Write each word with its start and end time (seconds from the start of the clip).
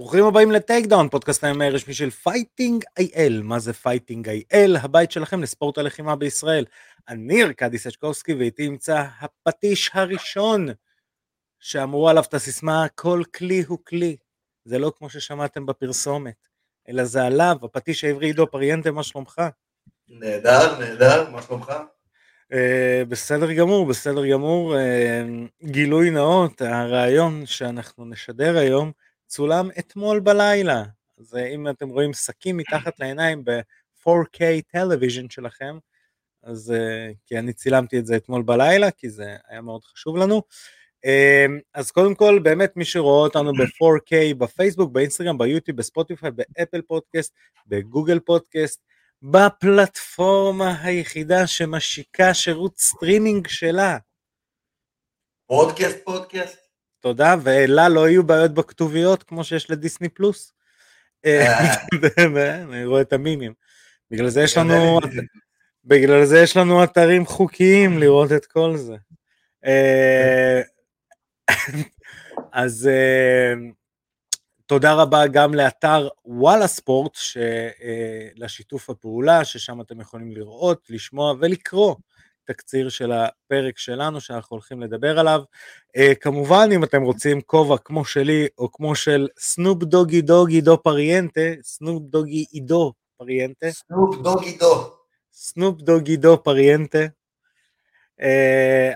ברוכים 0.00 0.24
הבאים 0.24 0.50
לטייק 0.50 0.86
דאון, 0.86 1.08
פודקאסט 1.08 1.44
ה-MMA 1.44 1.64
הרשמי 1.64 1.94
של 1.94 2.10
Fighting 2.10 2.84
IL. 2.98 3.40
מה 3.44 3.58
זה 3.58 3.72
Fighting 3.72 4.28
IL? 4.28 4.76
הבית 4.76 5.10
שלכם 5.10 5.42
לספורט 5.42 5.78
הלחימה 5.78 6.16
בישראל. 6.16 6.64
אני 7.08 7.42
ארכדי 7.42 7.78
סצ'קובסקי 7.78 8.34
ואיתי 8.34 8.68
נמצא 8.68 9.04
הפטיש 9.20 9.90
הראשון 9.94 10.68
שאמרו 11.58 12.08
עליו 12.08 12.22
את 12.28 12.34
הסיסמה 12.34 12.86
כל 12.94 13.22
כלי 13.34 13.62
הוא 13.66 13.78
כלי. 13.84 14.16
זה 14.64 14.78
לא 14.78 14.92
כמו 14.98 15.10
ששמעתם 15.10 15.66
בפרסומת, 15.66 16.48
אלא 16.88 17.04
זה 17.04 17.24
עליו, 17.24 17.56
הפטיש 17.62 18.04
העברי 18.04 18.26
עידו 18.26 18.50
פריאנטה, 18.50 18.90
מה 18.90 19.02
שלומך? 19.02 19.42
נהדר, 20.08 20.78
נהדר, 20.78 21.30
מה 21.30 21.42
שלומך? 21.42 21.72
אה, 22.52 22.54
בסדר 23.08 23.52
גמור, 23.52 23.86
בסדר 23.86 24.26
גמור. 24.26 24.74
אה, 24.74 25.66
גילוי 25.66 26.10
נאות, 26.10 26.62
הרעיון 26.62 27.46
שאנחנו 27.46 28.04
נשדר 28.04 28.58
היום 28.58 28.92
צולם 29.30 29.68
אתמול 29.78 30.20
בלילה. 30.20 30.82
אז 31.18 31.36
אם 31.54 31.68
אתם 31.68 31.88
רואים 31.88 32.12
שקים 32.12 32.56
מתחת 32.56 33.00
לעיניים 33.00 33.44
ב-4K 33.44 34.40
television 34.72 35.30
שלכם, 35.30 35.78
אז 36.42 36.74
אה, 36.76 37.14
כי 37.26 37.38
אני 37.38 37.52
צילמתי 37.52 37.98
את 37.98 38.06
זה 38.06 38.16
אתמול 38.16 38.42
בלילה, 38.42 38.90
כי 38.90 39.10
זה 39.10 39.36
היה 39.48 39.60
מאוד 39.60 39.84
חשוב 39.84 40.16
לנו. 40.16 40.42
אה, 41.06 41.50
אז 41.74 41.90
קודם 41.90 42.14
כל, 42.14 42.38
באמת 42.42 42.76
מי 42.76 42.84
שרואה 42.84 43.24
אותנו 43.24 43.52
ב-4K 43.52 44.34
בפייסבוק, 44.38 44.92
באינסטגרם, 44.92 45.38
ביוטיוב, 45.38 45.78
בספוטיפיי, 45.78 46.30
באפל 46.30 46.82
פודקאסט, 46.82 47.34
בגוגל 47.66 48.18
פודקאסט, 48.20 48.80
בפלטפורמה 49.22 50.82
היחידה 50.82 51.46
שמשיקה 51.46 52.34
שירות 52.34 52.78
סטרימינג 52.78 53.46
שלה. 53.46 53.98
פודקאסט 55.46 55.98
פודקאסט? 56.04 56.59
תודה, 57.00 57.34
ואלה 57.42 57.88
לא 57.88 58.08
יהיו 58.08 58.24
בעיות 58.24 58.54
בכתוביות 58.54 59.22
כמו 59.22 59.44
שיש 59.44 59.70
לדיסני 59.70 60.08
פלוס. 60.08 60.52
אה. 61.24 61.74
אני 62.72 62.84
רואה 62.84 63.00
את 63.00 63.12
המימים. 63.12 63.52
בגלל 64.10 64.28
זה 64.28 64.42
יש 64.42 64.56
לנו, 64.56 65.00
בגלל 65.84 66.24
זה 66.24 66.40
יש 66.40 66.56
לנו 66.56 66.84
אתרים 66.84 67.26
חוקיים 67.26 67.98
לראות 67.98 68.32
את 68.32 68.46
כל 68.46 68.76
זה. 68.76 68.96
אה, 69.64 70.60
אז 72.52 72.88
אה, 72.92 73.54
תודה 74.66 74.92
רבה 74.92 75.26
גם 75.26 75.54
לאתר 75.54 76.08
וואלה 76.24 76.66
ספורט 76.66 77.16
לשיתוף 78.36 78.90
הפעולה, 78.90 79.44
ששם 79.44 79.80
אתם 79.80 80.00
יכולים 80.00 80.32
לראות, 80.32 80.86
לשמוע 80.90 81.34
ולקרוא 81.40 81.94
תקציר 82.52 82.88
של 82.88 83.12
הפרק 83.12 83.78
שלנו 83.78 84.20
שאנחנו 84.20 84.54
הולכים 84.54 84.80
לדבר 84.80 85.18
עליו. 85.18 85.42
אה, 85.96 86.00
כמובן, 86.20 86.68
אם 86.72 86.84
אתם 86.84 87.02
רוצים 87.02 87.40
כובע 87.40 87.76
כמו 87.78 88.04
שלי 88.04 88.48
או 88.58 88.72
כמו 88.72 88.94
של 88.94 89.28
סנופ 89.38 89.82
דוגי 89.82 90.22
דוגי 90.22 90.54
עידו 90.54 90.82
פריאנטה, 90.82 91.40
סנופ 91.62 92.02
דוגי 92.02 92.44
עידו 92.50 92.92
פריאנטה. 93.16 93.70
סנופ 93.70 94.16
דוגי 94.22 94.58
דו. 94.58 94.92
סנופ 95.32 95.80
דוגי 95.80 96.16
דו 96.16 96.42
פריאנטה. 96.42 96.98
אה, 98.20 98.24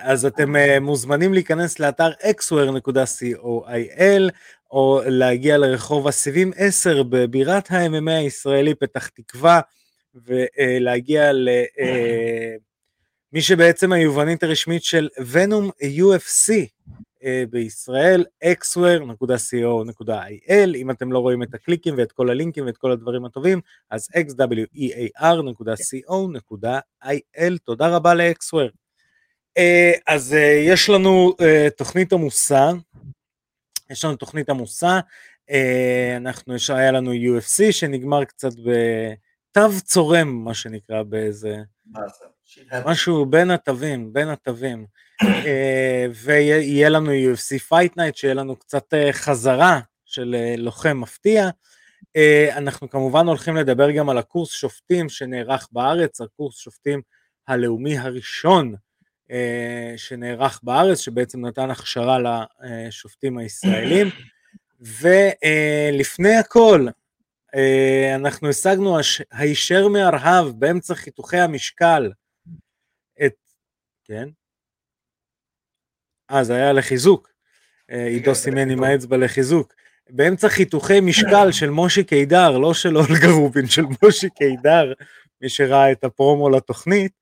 אז 0.00 0.26
אתם 0.26 0.56
אה, 0.56 0.80
מוזמנים 0.80 1.34
להיכנס 1.34 1.78
לאתר 1.78 2.10
xware.co.il 2.10 4.30
או 4.70 5.00
להגיע 5.06 5.58
לרחוב 5.58 6.08
הסיבים 6.08 6.52
10 6.56 7.02
בבירת 7.02 7.70
ה-MMA 7.70 8.10
הישראלי 8.10 8.74
פתח 8.74 9.08
תקווה 9.08 9.60
ולהגיע 10.14 11.32
ל... 11.32 11.48
מי 13.34 13.42
שבעצם 13.42 13.92
היובנית 13.92 14.42
הרשמית 14.42 14.84
של 14.84 15.08
ונום 15.30 15.70
UFC 15.82 16.52
אה, 17.24 17.44
בישראל, 17.50 18.24
xware.co.il, 18.44 19.56
אם 20.74 20.90
אתם 20.90 21.12
לא 21.12 21.18
רואים 21.18 21.42
את 21.42 21.54
הקליקים 21.54 21.94
ואת 21.98 22.12
כל 22.12 22.30
הלינקים 22.30 22.66
ואת 22.66 22.76
כל 22.76 22.92
הדברים 22.92 23.24
הטובים, 23.24 23.60
אז 23.90 24.08
xwear.co.il, 24.16 24.78
תודה 27.64 27.88
רבה 27.88 28.14
ל-xware. 28.14 28.70
אה, 29.56 29.92
אז 30.06 30.34
אה, 30.34 30.62
יש 30.66 30.88
לנו 30.88 31.36
תוכנית 31.76 32.12
עמוסה, 32.12 32.70
יש 33.90 34.04
לנו 34.04 34.16
תוכנית 34.16 34.50
עמוסה, 34.50 35.00
אנחנו, 36.16 36.54
היה 36.68 36.92
לנו 36.92 37.12
UFC 37.12 37.72
שנגמר 37.72 38.24
קצת 38.24 38.52
בתו 38.58 39.80
צורם, 39.84 40.44
מה 40.44 40.54
שנקרא, 40.54 41.02
באיזה... 41.02 41.56
משהו 42.84 43.26
בין 43.26 43.50
התווים, 43.50 44.12
בין 44.12 44.28
התווים. 44.28 44.86
אה, 45.46 46.06
ויהיה 46.14 46.88
לנו 46.88 47.10
UFC 47.10 47.70
Fight 47.70 47.98
Night, 47.98 48.14
שיהיה 48.14 48.34
לנו 48.34 48.56
קצת 48.56 48.94
אה, 48.94 49.12
חזרה 49.12 49.80
של 50.04 50.34
אה, 50.38 50.54
לוחם 50.58 51.00
מפתיע. 51.00 51.48
אנחנו 52.56 52.90
כמובן 52.90 53.26
הולכים 53.26 53.56
לדבר 53.56 53.90
גם 53.90 54.08
על 54.08 54.18
הקורס 54.18 54.52
שופטים 54.52 55.08
שנערך 55.08 55.68
בארץ, 55.72 56.20
הקורס 56.20 56.56
שופטים 56.56 57.02
הלאומי 57.48 57.98
הראשון 57.98 58.74
שנערך 59.96 60.60
בארץ, 60.62 61.00
שבעצם 61.00 61.46
נתן 61.46 61.70
הכשרה 61.70 62.18
לשופטים 62.62 63.38
הישראלים. 63.38 64.10
ולפני 65.00 66.36
הכל, 66.36 66.86
אנחנו 68.14 68.48
השגנו 68.48 68.98
הישר 69.32 69.88
מארהב 69.88 70.48
באמצע 70.48 70.94
חיתוכי 70.94 71.38
המשקל. 71.38 72.10
כן? 74.04 74.28
אה, 76.30 76.44
זה 76.44 76.54
היה 76.54 76.72
לחיזוק. 76.72 77.34
אה, 77.90 78.06
עידו 78.06 78.34
סימן 78.34 78.70
עם 78.70 78.84
האצבע 78.84 79.16
לחיזוק. 79.16 79.74
באמצע 80.10 80.48
חיתוכי 80.48 81.00
משקל 81.00 81.52
של 81.52 81.70
מושי 81.70 82.04
קידר, 82.04 82.58
לא 82.58 82.74
של 82.74 82.96
אולגה 82.96 83.30
רובין, 83.40 83.66
של 83.66 83.82
מושי 84.02 84.30
קידר, 84.30 84.92
מי 85.40 85.48
שראה 85.48 85.92
את 85.92 86.04
הפרומו 86.04 86.50
לתוכנית, 86.50 87.12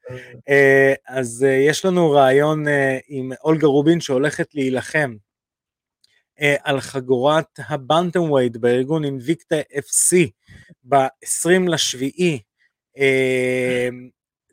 אה, 0.49 0.95
אז 1.09 1.47
אה, 1.49 1.53
יש 1.53 1.85
לנו 1.85 2.11
רעיון 2.11 2.65
עם 3.09 3.33
אולגה 3.45 3.67
רובין 3.67 4.01
שהולכת 4.01 4.55
להילחם 4.55 5.17
על 6.63 6.81
חגורת 6.81 7.59
הבנטם 7.59 8.31
ווייד 8.31 8.57
בארגון 8.57 9.05
אינביקטה 9.05 9.57
FC 9.75 10.17
ב-20 10.89 11.69
לשביעי 11.69 12.39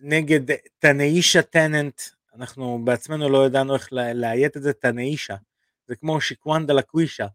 נגד 0.02 0.56
תנאישה 0.80 1.42
טננט 1.42 2.02
אנחנו 2.40 2.80
בעצמנו 2.84 3.30
לא 3.30 3.46
ידענו 3.46 3.74
איך 3.74 3.90
לאיית 3.94 4.58
את 4.58 4.62
זה, 4.62 4.74
תנאישה. 4.74 5.36
זה 5.88 5.96
כמו 5.96 6.22
שיקוונדה 6.22 6.74
לקווישה. 6.74 7.28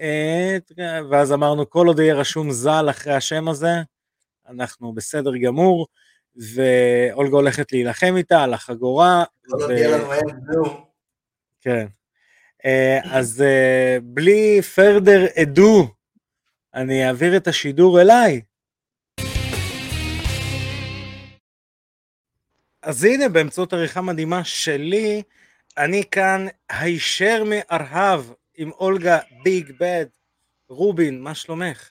אה, 0.00 0.58
ואז 1.10 1.32
אמרנו, 1.32 1.70
כל 1.70 1.86
עוד 1.86 1.98
יהיה 1.98 2.14
רשום 2.14 2.50
ז"ל 2.50 2.86
אחרי 2.90 3.12
השם 3.12 3.48
הזה, 3.48 3.70
אנחנו 4.48 4.92
בסדר 4.92 5.36
גמור, 5.36 5.86
ואולגה 6.36 7.36
הולכת 7.36 7.72
להילחם 7.72 8.14
איתה 8.16 8.42
על 8.42 8.54
החגורה. 8.54 9.24
לנו 9.88 10.08
כן. 11.60 11.86
אה, 12.64 12.98
אז 13.04 13.42
אה, 13.42 13.98
בלי 14.02 14.62
פרדר 14.62 15.26
עדו, 15.36 15.88
אני 16.74 17.06
אעביר 17.06 17.36
את 17.36 17.48
השידור 17.48 18.00
אליי. 18.00 18.40
אז 22.88 23.04
הנה, 23.04 23.28
באמצעות 23.28 23.72
עריכה 23.72 24.00
מדהימה 24.00 24.44
שלי, 24.44 25.22
אני 25.78 26.04
כאן 26.10 26.46
הישר 26.70 27.42
מארהב 27.46 28.20
עם 28.56 28.70
אולגה 28.70 29.18
ביג 29.42 29.72
בד. 29.80 30.06
רובין, 30.68 31.22
מה 31.22 31.34
שלומך? 31.34 31.90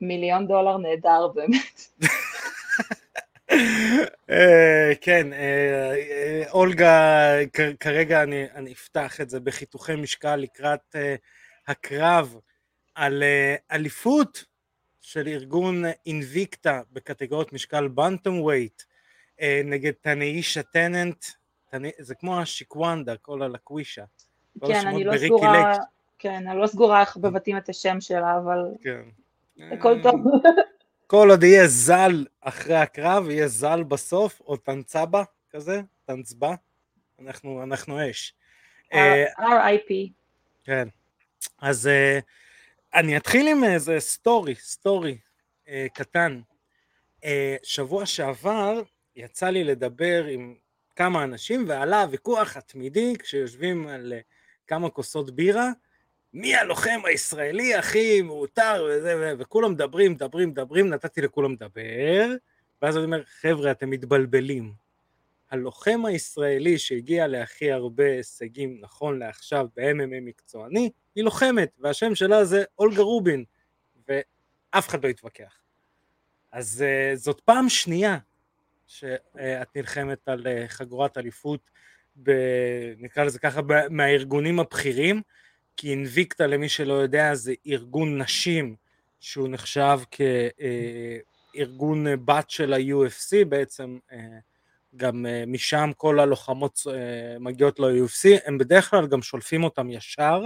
מיליון 0.00 0.46
דולר 0.46 0.76
נהדר 0.76 1.28
באמת. 1.34 1.80
אה, 4.30 4.92
כן, 5.00 5.32
אה, 5.32 5.94
אה, 6.10 6.42
אולגה, 6.50 7.28
כרגע 7.80 8.22
אני, 8.22 8.44
אני 8.54 8.72
אפתח 8.72 9.20
את 9.20 9.30
זה 9.30 9.40
בחיתוכי 9.40 9.96
משקל 9.96 10.36
לקראת 10.36 10.96
הקרב 11.68 12.36
על 12.94 13.22
אליפות 13.72 14.44
של 15.00 15.28
ארגון 15.28 15.84
אינביקטה 16.06 16.80
בקטגוריות 16.92 17.52
משקל 17.52 17.88
בנטום 17.88 18.40
ווייט. 18.40 18.82
אה, 19.40 19.60
נגד 19.64 19.92
תנאישה 20.00 20.62
טננט, 20.62 21.24
זה 21.98 22.14
כמו 22.14 22.40
השיקוונדה, 22.40 23.16
כל 23.16 23.42
הלקווישה. 23.42 24.04
כן, 24.66 24.86
אני 24.86 25.04
לא 25.04 25.18
סגורה, 25.18 25.78
כן, 26.18 26.48
אני 26.48 26.58
לא 26.58 26.66
סגורה 26.66 27.00
איך 27.00 27.16
מבטאים 27.16 27.56
את 27.56 27.68
השם 27.68 28.00
שלה, 28.00 28.38
אבל 28.38 28.58
כן. 28.82 29.02
הכל 29.72 30.02
טוב. 30.02 30.20
כל 31.06 31.30
עוד 31.30 31.42
יהיה 31.42 31.68
ז"ל 31.68 32.24
אחרי 32.40 32.76
הקרב, 32.76 33.30
יהיה 33.30 33.48
ז"ל 33.48 33.82
בסוף, 33.82 34.40
או 34.40 34.56
תנצבה 34.56 35.22
כזה, 35.50 35.80
תנצבה, 36.04 36.54
אנחנו, 37.20 37.62
אנחנו 37.62 38.10
אש. 38.10 38.34
אה, 38.92 39.24
R.I.P. 39.38 39.92
כן, 40.64 40.88
אז 41.58 41.86
uh, 41.86 42.22
אני 42.94 43.16
אתחיל 43.16 43.48
עם 43.48 43.64
איזה 43.64 44.00
סטורי, 44.00 44.54
סטורי 44.54 45.18
קטן. 45.94 46.40
שבוע 47.62 48.06
שעבר 48.06 48.82
יצא 49.16 49.48
לי 49.48 49.64
לדבר 49.64 50.24
עם 50.24 50.54
כמה 50.96 51.24
אנשים 51.24 51.64
ועלה 51.68 52.02
הוויכוח 52.02 52.56
התמידי 52.56 53.14
כשיושבים 53.18 53.86
על 53.86 54.12
אה, 54.12 54.20
כמה 54.66 54.90
כוסות 54.90 55.30
בירה, 55.30 55.70
מי 56.32 56.54
הלוחם 56.54 57.00
הישראלי 57.04 57.74
הכי 57.74 58.22
מאותר 58.22 58.86
וזה, 58.90 59.34
וכולם 59.38 59.72
מדברים, 59.72 60.12
מדברים, 60.12 60.48
מדברים, 60.48 60.88
נתתי 60.88 61.20
לכולם 61.20 61.52
לדבר, 61.52 62.30
ואז 62.82 62.96
אני 62.96 63.04
אומר, 63.04 63.22
חבר'ה, 63.24 63.70
אתם 63.70 63.90
מתבלבלים. 63.90 64.72
הלוחם 65.50 66.04
הישראלי 66.04 66.78
שהגיע 66.78 67.26
להכי 67.26 67.72
הרבה 67.72 68.04
הישגים 68.04 68.78
נכון 68.80 69.18
לעכשיו 69.18 69.66
ב-MMA 69.76 70.20
מקצועני, 70.22 70.90
היא 71.14 71.24
לוחמת, 71.24 71.70
והשם 71.78 72.14
שלה 72.14 72.44
זה 72.44 72.64
אולגה 72.78 73.02
רובין, 73.02 73.44
ואף 74.08 74.88
אחד 74.88 75.04
לא 75.04 75.08
יתווכח. 75.08 75.58
אז 76.52 76.84
uh, 76.84 77.16
זאת 77.16 77.40
פעם 77.40 77.68
שנייה 77.68 78.18
שאת 78.94 79.76
נלחמת 79.76 80.28
על 80.28 80.46
uh, 80.46 80.68
חגורת 80.68 81.18
אליפות, 81.18 81.70
ב, 82.22 82.30
נקרא 82.98 83.24
לזה 83.24 83.38
ככה, 83.38 83.60
מהארגונים 83.90 84.60
הבכירים, 84.60 85.22
כי 85.76 85.90
אינביקטה 85.90 86.46
למי 86.46 86.68
שלא 86.68 86.92
יודע 86.92 87.34
זה 87.34 87.54
ארגון 87.66 88.22
נשים 88.22 88.76
שהוא 89.20 89.48
נחשב 89.48 89.98
כארגון 91.54 92.06
בת 92.24 92.50
של 92.50 92.72
ה-UFC 92.72 93.44
בעצם 93.48 93.98
גם 94.96 95.26
משם 95.46 95.90
כל 95.96 96.20
הלוחמות 96.20 96.80
מגיעות 97.40 97.80
ל-UFC 97.80 98.40
הם 98.44 98.58
בדרך 98.58 98.90
כלל 98.90 99.06
גם 99.06 99.22
שולפים 99.22 99.64
אותם 99.64 99.90
ישר 99.90 100.42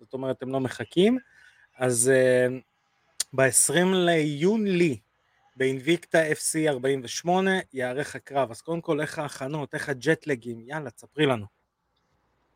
זאת 0.00 0.12
אומרת 0.12 0.42
הם 0.42 0.52
לא 0.52 0.60
מחכים. 0.60 1.18
אז 1.78 2.12
ב-20 3.32 3.74
ליולי 3.92 4.98
באינביקטה 5.56 6.18
FC 6.32 6.68
48 6.68 7.50
יארך 7.72 8.14
הקרב. 8.14 8.50
אז 8.50 8.60
קודם 8.60 8.80
כל 8.80 9.00
איך 9.00 9.18
ההכנות 9.18 9.74
איך 9.74 9.88
הג'טלגים? 9.88 10.60
יאללה 10.60 10.90
תספרי 10.90 11.26
לנו. 11.26 11.46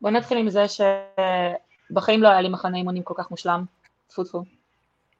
בוא 0.01 0.09
נתחיל 0.09 0.37
עם 0.37 0.49
זה 0.49 0.67
ש... 0.67 0.81
בחיים 1.91 2.23
לא 2.23 2.27
היה 2.27 2.41
לי 2.41 2.49
מחנה 2.49 2.77
אימונים 2.77 3.03
כל 3.03 3.13
כך 3.17 3.31
מושלם, 3.31 3.65
טפו 4.07 4.23
טפו. 4.23 4.43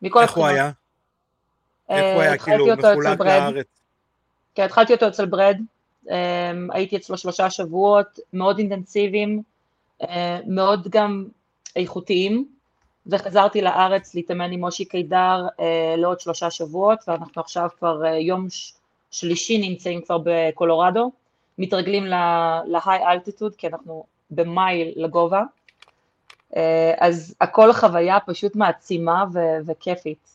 איך 0.03 0.37
הוא 0.37 0.45
היה? 0.45 0.71
איך 1.89 2.15
הוא 2.15 2.21
היה? 2.21 2.37
כאילו 2.37 2.67
מחולק 2.77 3.19
לארץ? 3.19 3.67
כן, 4.55 4.63
התחלתי 4.63 4.93
אותו 4.93 5.07
אצל 5.07 5.25
ברד, 5.25 5.57
אמ, 6.09 6.71
הייתי 6.71 6.97
אצלו 6.97 7.17
שלושה 7.17 7.49
שבועות, 7.49 8.19
מאוד 8.33 8.57
אינטנסיביים, 8.57 9.41
אה, 10.01 10.39
מאוד 10.47 10.87
גם 10.89 11.27
איכותיים, 11.75 12.47
וחזרתי 13.07 13.61
לארץ 13.61 14.15
להתאמן 14.15 14.51
עם 14.51 14.59
מושי 14.59 14.85
קידר 14.85 15.47
אה, 15.59 15.95
לעוד 15.97 16.19
שלושה 16.19 16.51
שבועות, 16.51 16.99
ואנחנו 17.07 17.41
עכשיו 17.41 17.69
כבר 17.79 18.05
אה, 18.05 18.17
יום 18.17 18.47
שלישי 19.11 19.69
נמצאים 19.69 20.01
כבר 20.01 20.17
בקולורדו, 20.23 21.11
מתרגלים 21.57 22.05
להיי 22.65 23.05
אלטיטוד, 23.07 23.55
כי 23.55 23.67
אנחנו 23.67 24.05
במייל 24.31 24.93
לגובה, 24.95 25.43
אה, 26.55 26.93
אז 26.97 27.35
הכל 27.41 27.73
חוויה 27.73 28.17
פשוט 28.19 28.55
מעצימה 28.55 29.25
ו- 29.33 29.57
וכיפית. 29.65 30.27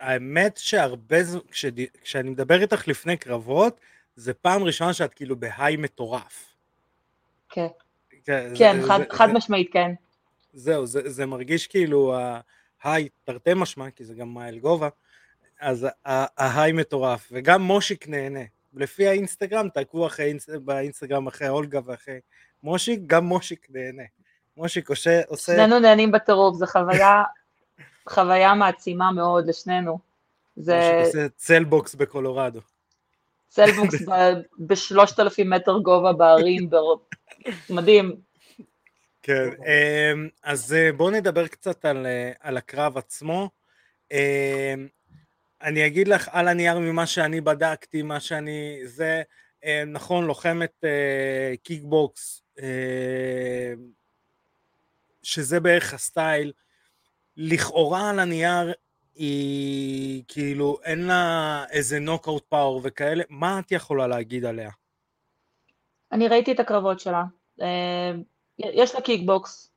האמת 0.00 0.56
שהרבה, 0.56 1.16
כש, 1.50 1.64
כשאני 2.02 2.30
מדבר 2.30 2.62
איתך 2.62 2.88
לפני 2.88 3.16
קרבות, 3.16 3.80
זה 4.16 4.34
פעם 4.34 4.64
ראשונה 4.64 4.92
שאת 4.92 5.14
כאילו 5.14 5.36
בהיי 5.36 5.76
מטורף. 5.76 6.54
כן, 7.48 7.66
כן, 8.24 8.52
כן 8.58 8.80
זה, 8.80 8.88
חד, 8.88 8.98
זה, 8.98 9.04
חד 9.10 9.26
זה, 9.26 9.32
משמעית 9.32 9.72
כן. 9.72 9.92
זהו, 10.54 10.86
זה, 10.86 11.10
זה 11.10 11.26
מרגיש 11.26 11.66
כאילו 11.66 12.14
ההיי 12.82 13.08
תרתי 13.24 13.50
משמע, 13.56 13.90
כי 13.90 14.04
זה 14.04 14.14
גם 14.14 14.34
מייל 14.34 14.58
גובה, 14.58 14.88
אז 15.60 15.86
ההיי 16.06 16.72
מטורף, 16.72 17.28
וגם 17.32 17.62
מושיק 17.62 18.08
נהנה. 18.08 18.40
לפי 18.74 19.08
האינסטגרם, 19.08 19.68
תעקבו 19.68 20.06
אחרי, 20.06 20.34
באינסטגרם 20.64 21.26
אחרי 21.26 21.48
אולגה 21.48 21.80
ואחרי 21.84 22.18
מושיק, 22.62 23.00
גם 23.06 23.24
מושיק 23.24 23.66
נהנה. 23.70 24.02
מושיק 24.56 24.90
עושה... 24.90 25.20
שנינו 25.36 25.78
נהנים 25.78 26.12
בטירוף, 26.12 26.56
זו 26.56 26.66
חוויה, 26.66 27.22
חוויה 28.08 28.54
מעצימה 28.54 29.12
מאוד 29.12 29.46
לשנינו. 29.46 29.98
זה... 30.56 30.76
מושיק 30.76 31.06
עושה 31.06 31.28
צלבוקס 31.36 31.94
בקולורדו. 31.94 32.60
צלבוקס 33.48 33.98
בשלושת 34.58 35.20
אלפים 35.20 35.50
מטר 35.50 35.78
גובה 35.78 36.12
בהרים, 36.12 36.70
מדהים. 37.70 38.16
כן, 39.26 39.48
אמ, 39.66 40.28
אז 40.42 40.74
אה, 40.74 40.92
בואו 40.92 41.10
נדבר 41.10 41.46
קצת 41.46 41.84
על, 41.84 42.06
אה, 42.06 42.32
על 42.40 42.56
הקרב 42.56 42.98
עצמו. 42.98 43.50
אמ, 44.12 44.88
אני 45.62 45.86
אגיד 45.86 46.08
לך 46.08 46.28
על 46.32 46.48
הנייר 46.48 46.78
ממה 46.78 47.06
שאני 47.06 47.40
בדקתי, 47.40 48.02
מה 48.02 48.20
שאני, 48.20 48.80
זה 48.84 49.22
אה, 49.64 49.84
נכון, 49.86 50.24
לוחמת 50.24 50.84
קיקבוקס, 51.62 52.42
שזה 55.22 55.60
בערך 55.60 55.94
הסטייל, 55.94 56.52
לכאורה 57.36 58.10
על 58.10 58.18
הנייר 58.18 58.72
היא 59.14 60.22
כאילו 60.28 60.78
אין 60.84 61.06
לה 61.06 61.64
איזה 61.70 61.98
knockout 61.98 62.44
power 62.48 62.80
וכאלה, 62.84 63.24
מה 63.28 63.58
את 63.58 63.72
יכולה 63.72 64.06
להגיד 64.06 64.44
עליה? 64.44 64.70
אני 66.12 66.28
ראיתי 66.28 66.52
את 66.52 66.60
הקרבות 66.60 67.00
שלה, 67.00 67.24
יש 68.58 68.94
לה 68.94 69.00
קיקבוקס, 69.00 69.70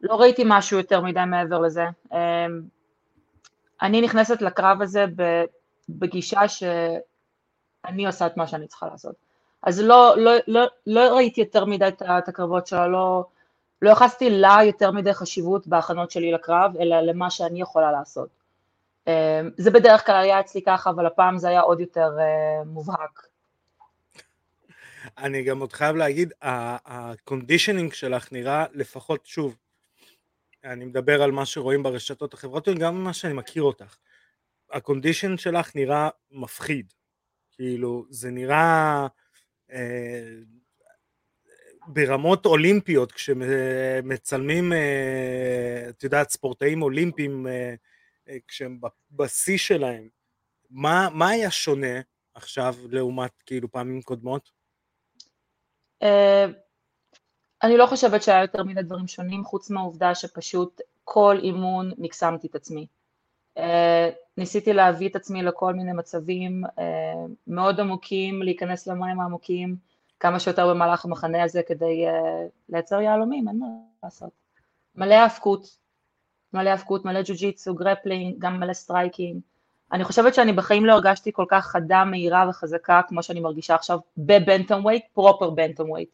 לא 0.00 0.20
ראיתי 0.20 0.42
משהו 0.46 0.78
יותר 0.78 1.00
מדי 1.00 1.20
מעבר 1.26 1.58
לזה. 1.58 1.84
אה, 2.12 2.46
אני 3.82 4.00
נכנסת 4.00 4.42
לקרב 4.42 4.82
הזה 4.82 5.04
בגישה 5.88 6.48
שאני 6.48 8.06
עושה 8.06 8.26
את 8.26 8.36
מה 8.36 8.46
שאני 8.46 8.66
צריכה 8.66 8.86
לעשות. 8.86 9.14
אז 9.62 9.80
לא, 9.80 10.14
לא, 10.16 10.32
לא, 10.46 10.60
לא 10.86 11.00
ראיתי 11.00 11.40
יותר 11.40 11.64
מדי 11.64 11.88
את 11.88 12.28
הקרבות 12.28 12.66
שלה, 12.66 12.88
לא, 12.88 13.24
לא 13.82 13.90
יחסתי 13.90 14.30
לה 14.30 14.58
יותר 14.64 14.90
מדי 14.90 15.14
חשיבות 15.14 15.66
בהכנות 15.66 16.10
שלי 16.10 16.32
לקרב, 16.32 16.76
אלא 16.80 17.00
למה 17.00 17.30
שאני 17.30 17.60
יכולה 17.60 17.92
לעשות. 17.92 18.28
אמ, 19.06 19.12
זה 19.56 19.70
בדרך 19.70 20.06
כלל 20.06 20.16
היה 20.16 20.40
אצלי 20.40 20.62
ככה, 20.62 20.90
אבל 20.90 21.06
הפעם 21.06 21.38
זה 21.38 21.48
היה 21.48 21.60
עוד 21.60 21.80
יותר 21.80 22.10
אה, 22.18 22.64
מובהק. 22.66 23.26
אני 25.18 25.42
גם 25.42 25.60
עוד 25.60 25.72
חייב 25.72 25.96
להגיד, 25.96 26.32
ה 26.42 26.54
conditioning 26.54 27.92
שלך 27.92 28.32
נראה 28.32 28.64
לפחות, 28.72 29.26
שוב, 29.26 29.56
אני 30.64 30.84
מדבר 30.84 31.22
על 31.22 31.30
מה 31.30 31.46
שרואים 31.46 31.82
ברשתות 31.82 32.34
החברתיות, 32.34 32.78
גם 32.78 33.04
מה 33.04 33.12
שאני 33.12 33.32
מכיר 33.32 33.62
אותך. 33.62 33.96
ה 34.70 34.77
condition 34.77 35.36
שלך 35.36 35.76
נראה 35.76 36.08
מפחיד. 36.30 36.92
כאילו, 37.52 38.06
זה 38.10 38.30
נראה... 38.30 39.06
אה, 39.72 40.38
ברמות 41.88 42.46
אולימפיות, 42.46 43.12
כשמצלמים, 43.12 44.72
אה, 44.72 45.86
את 45.88 46.04
יודעת, 46.04 46.30
ספורטאים 46.30 46.82
אולימפיים, 46.82 47.46
אה, 47.46 47.74
כשהם 48.48 48.80
בשיא 49.10 49.58
שלהם, 49.58 50.08
מה, 50.70 51.08
מה 51.14 51.28
היה 51.28 51.50
שונה 51.50 52.00
עכשיו 52.34 52.76
לעומת 52.90 53.42
כאילו 53.46 53.72
פעמים 53.72 54.02
קודמות? 54.02 54.57
אני 57.62 57.76
לא 57.76 57.86
חושבת 57.86 58.22
שהיה 58.22 58.42
יותר 58.42 58.62
מיני 58.62 58.82
דברים 58.82 59.06
שונים, 59.06 59.44
חוץ 59.44 59.70
מהעובדה 59.70 60.14
שפשוט 60.14 60.80
כל 61.04 61.38
אימון 61.42 61.92
מקסמתי 61.98 62.46
את 62.46 62.54
עצמי. 62.54 62.86
ניסיתי 64.36 64.72
להביא 64.72 65.08
את 65.08 65.16
עצמי 65.16 65.42
לכל 65.42 65.74
מיני 65.74 65.92
מצבים 65.92 66.62
מאוד 67.46 67.80
עמוקים, 67.80 68.42
להיכנס 68.42 68.86
למים 68.86 69.20
העמוקים, 69.20 69.76
כמה 70.20 70.40
שיותר 70.40 70.70
במהלך 70.70 71.04
המחנה 71.04 71.42
הזה 71.42 71.62
כדי 71.62 72.04
לייצר 72.68 73.00
יהלומים, 73.00 73.48
אין 73.48 73.58
מה 73.58 73.66
לעשות. 74.02 74.30
מלא 74.94 75.14
האבקות, 75.14 75.78
מלא 76.52 76.70
האבקות, 76.70 77.04
מלא 77.04 77.22
ג'ו-ג'יצו, 77.22 77.74
grappling, 77.74 78.34
גם 78.38 78.60
מלא 78.60 78.72
striking. 78.72 79.40
אני 79.92 80.04
חושבת 80.04 80.34
שאני 80.34 80.52
בחיים 80.52 80.84
לא 80.84 80.92
הרגשתי 80.92 81.32
כל 81.32 81.44
כך 81.48 81.66
חדה, 81.66 82.04
מהירה 82.04 82.48
וחזקה 82.50 83.00
כמו 83.08 83.22
שאני 83.22 83.40
מרגישה 83.40 83.74
עכשיו 83.74 83.98
ב 84.18 84.84
bantamweight, 84.84 85.04
proper 85.12 85.50
bantamweight. 85.50 86.08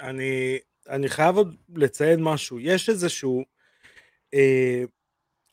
אני, 0.00 0.58
אני 0.88 1.08
חייב 1.08 1.36
עוד 1.36 1.56
לציין 1.74 2.22
משהו, 2.22 2.60
יש 2.60 2.88
איזשהו, 2.88 3.44
אה, 4.34 4.84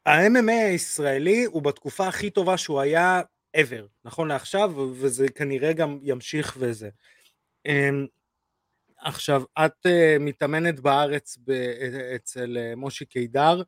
ה-MMA 0.05 0.51
הישראלי 0.51 1.43
הוא 1.43 1.61
בתקופה 1.61 2.07
הכי 2.07 2.29
טובה 2.29 2.57
שהוא 2.57 2.79
היה 2.79 3.21
ever, 3.57 3.83
נכון 4.05 4.27
לעכשיו, 4.27 4.73
וזה 4.77 5.27
כנראה 5.29 5.73
גם 5.73 5.99
ימשיך 6.01 6.57
וזה. 6.59 6.89
אמ, 7.65 8.05
עכשיו, 8.97 9.43
את 9.65 9.85
uh, 9.85 10.19
מתאמנת 10.19 10.79
בארץ 10.79 11.37
ב- 11.45 11.51
אצל 12.15 12.57
uh, 12.57 12.75
מושי 12.75 13.05
קידר, 13.05 13.61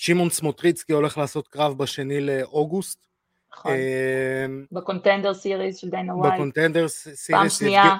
שמעון 0.00 0.30
סמוטריצקי 0.30 0.92
הולך 0.92 1.18
לעשות 1.18 1.48
קרב 1.48 1.78
בשני 1.78 2.20
לאוגוסט. 2.20 3.06
נכון, 3.52 3.72
uh, 3.72 4.74
בקונטנדר 4.74 5.34
סיריס 5.34 5.76
של 5.76 5.90
דיינה 5.90 6.14
ווייט. 6.16 6.34
בקונטנדר 6.34 6.88
סיריס. 6.88 7.30
פעם 7.30 7.48
שנייה. 7.48 7.96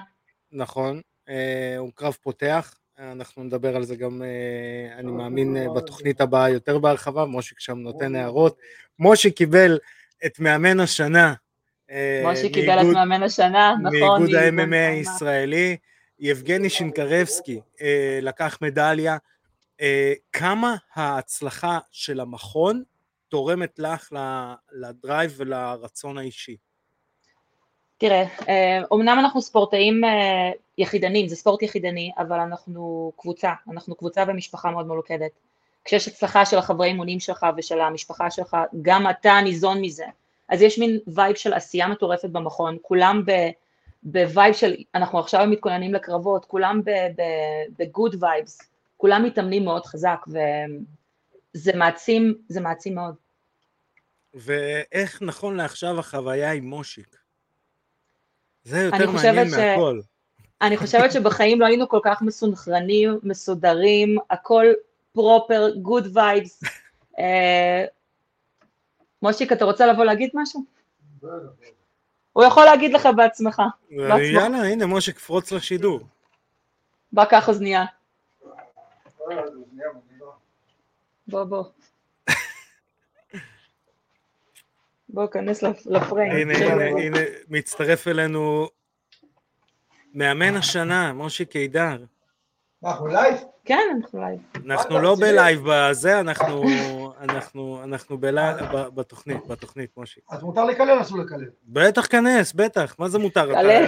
נכון, 0.52 1.00
uh, 1.28 1.32
הוא 1.78 1.90
קרב 1.94 2.16
פותח, 2.22 2.74
אנחנו 2.98 3.44
נדבר 3.44 3.76
על 3.76 3.84
זה 3.84 3.96
גם, 3.96 4.22
uh, 4.22 4.98
אני 4.98 5.12
מאמין, 5.12 5.56
uh, 5.56 5.72
בתוכנית 5.76 6.20
הבאה 6.20 6.48
יותר 6.48 6.78
בהרחבה, 6.78 7.24
מושיק 7.24 7.60
שם 7.60 7.78
נותן 7.78 8.14
הערות. 8.14 8.58
מושי 8.98 9.30
קיבל 9.30 9.78
את 10.26 10.40
מאמן 10.40 10.80
השנה 10.80 11.34
משה 12.24 12.48
קיבל 12.52 12.80
את 12.80 12.86
מאמן 12.86 13.22
השנה, 13.22 13.74
נכון. 13.82 13.92
מאיגוד 14.00 14.34
ה-MMA 14.34 14.90
הישראלי. 14.90 15.76
יבגני 16.20 16.70
שינקרבסקי 16.70 17.60
אה, 17.82 18.18
לקח 18.22 18.58
מדליה. 18.62 19.16
אה, 19.80 20.12
כמה 20.32 20.76
ההצלחה 20.94 21.78
של 21.90 22.20
המכון 22.20 22.82
תורמת 23.28 23.78
לך 23.78 24.12
לדרייב 24.72 25.34
ולרצון 25.36 26.18
האישי? 26.18 26.56
תראה, 27.98 28.24
אומנם 28.90 29.18
אנחנו 29.18 29.42
ספורטאים 29.42 30.00
יחידנים, 30.78 31.28
זה 31.28 31.36
ספורט 31.36 31.62
יחידני, 31.62 32.12
אבל 32.18 32.40
אנחנו 32.40 33.12
קבוצה, 33.16 33.52
אנחנו 33.70 33.94
קבוצה 33.94 34.24
ומשפחה 34.28 34.70
מאוד 34.70 34.86
מלוכדת. 34.86 35.30
כשיש 35.84 36.08
הצלחה 36.08 36.46
של 36.46 36.58
החברי 36.58 36.86
אימונים 36.88 37.20
שלך 37.20 37.46
ושל 37.56 37.80
המשפחה 37.80 38.30
שלך, 38.30 38.56
גם 38.82 39.10
אתה 39.10 39.40
ניזון 39.44 39.80
מזה. 39.80 40.04
אז 40.48 40.62
יש 40.62 40.78
מין 40.78 40.98
וייב 41.06 41.36
של 41.36 41.52
עשייה 41.52 41.88
מטורפת 41.88 42.28
במכון, 42.28 42.76
כולם 42.82 43.22
בווייב 44.02 44.54
של, 44.54 44.76
אנחנו 44.94 45.18
עכשיו 45.18 45.46
מתכוננים 45.46 45.94
לקרבות, 45.94 46.44
כולם 46.44 46.82
ב 47.78 47.86
good 47.86 48.16
vibes, 48.20 48.67
כולם 48.98 49.24
מתאמנים 49.24 49.64
מאוד 49.64 49.86
חזק, 49.86 50.24
וזה 51.54 51.72
מעצים, 51.74 52.34
זה 52.48 52.60
מעצים 52.60 52.94
מאוד. 52.94 53.14
ואיך 54.34 55.22
נכון 55.22 55.56
לעכשיו 55.56 55.98
החוויה 55.98 56.52
עם 56.52 56.64
מושיק? 56.64 57.16
זה 58.64 58.78
יותר 58.78 59.10
מעניין 59.10 59.48
ש... 59.50 59.52
מהכל. 59.52 60.00
אני 60.62 60.76
חושבת 60.76 61.12
שבחיים 61.12 61.60
לא 61.60 61.66
היינו 61.66 61.88
כל 61.88 62.00
כך 62.02 62.22
מסונכרנים, 62.22 63.18
מסודרים, 63.22 64.18
הכל 64.30 64.66
proper, 65.12 65.70
good 65.82 66.16
vibes. 66.16 66.62
מושיק, 69.22 69.52
אתה 69.52 69.64
רוצה 69.64 69.86
לבוא 69.86 70.04
להגיד 70.04 70.30
משהו? 70.34 70.64
הוא 72.32 72.44
יכול 72.44 72.64
להגיד 72.64 72.92
לך 72.92 73.08
בעצמך. 73.16 73.62
יאללה, 73.90 74.58
הנה, 74.58 74.86
מושיק, 74.86 75.18
פרוץ 75.18 75.52
לשידור. 75.52 76.00
בא 77.12 77.24
קח 77.24 77.48
אוזנייה. 77.48 77.84
בוא, 81.28 81.44
בוא. 81.44 81.64
בוא, 85.08 85.26
כנס 85.26 85.62
לפריים. 85.86 86.32
הנה, 86.32 86.54
הנה, 86.54 86.84
הנה, 86.84 87.18
מצטרף 87.48 88.08
אלינו 88.08 88.68
מאמן 90.14 90.56
השנה, 90.56 91.12
מושיק 91.12 91.44
עידר. 91.44 92.04
אנחנו 92.84 93.06
לייב? 93.06 93.36
כן, 93.64 93.88
אנחנו 93.96 94.20
לייב. 94.20 94.40
אנחנו 94.66 94.98
לא 94.98 95.16
בלייב 95.20 95.60
בזה, 95.66 96.20
אנחנו, 96.20 96.64
אנחנו, 97.20 97.80
אנחנו 97.84 98.18
בלייב, 98.18 98.56
בתוכנית, 98.94 99.46
בתוכנית, 99.46 99.90
מושי. 99.96 100.20
אז 100.30 100.42
מותר 100.42 100.64
לקלל, 100.64 101.00
אסור 101.00 101.18
לקלל. 101.18 101.44
בטח, 101.64 102.06
כנס, 102.06 102.52
בטח, 102.52 102.94
מה 102.98 103.08
זה 103.08 103.18
מותר? 103.18 103.52
קלל. 103.52 103.86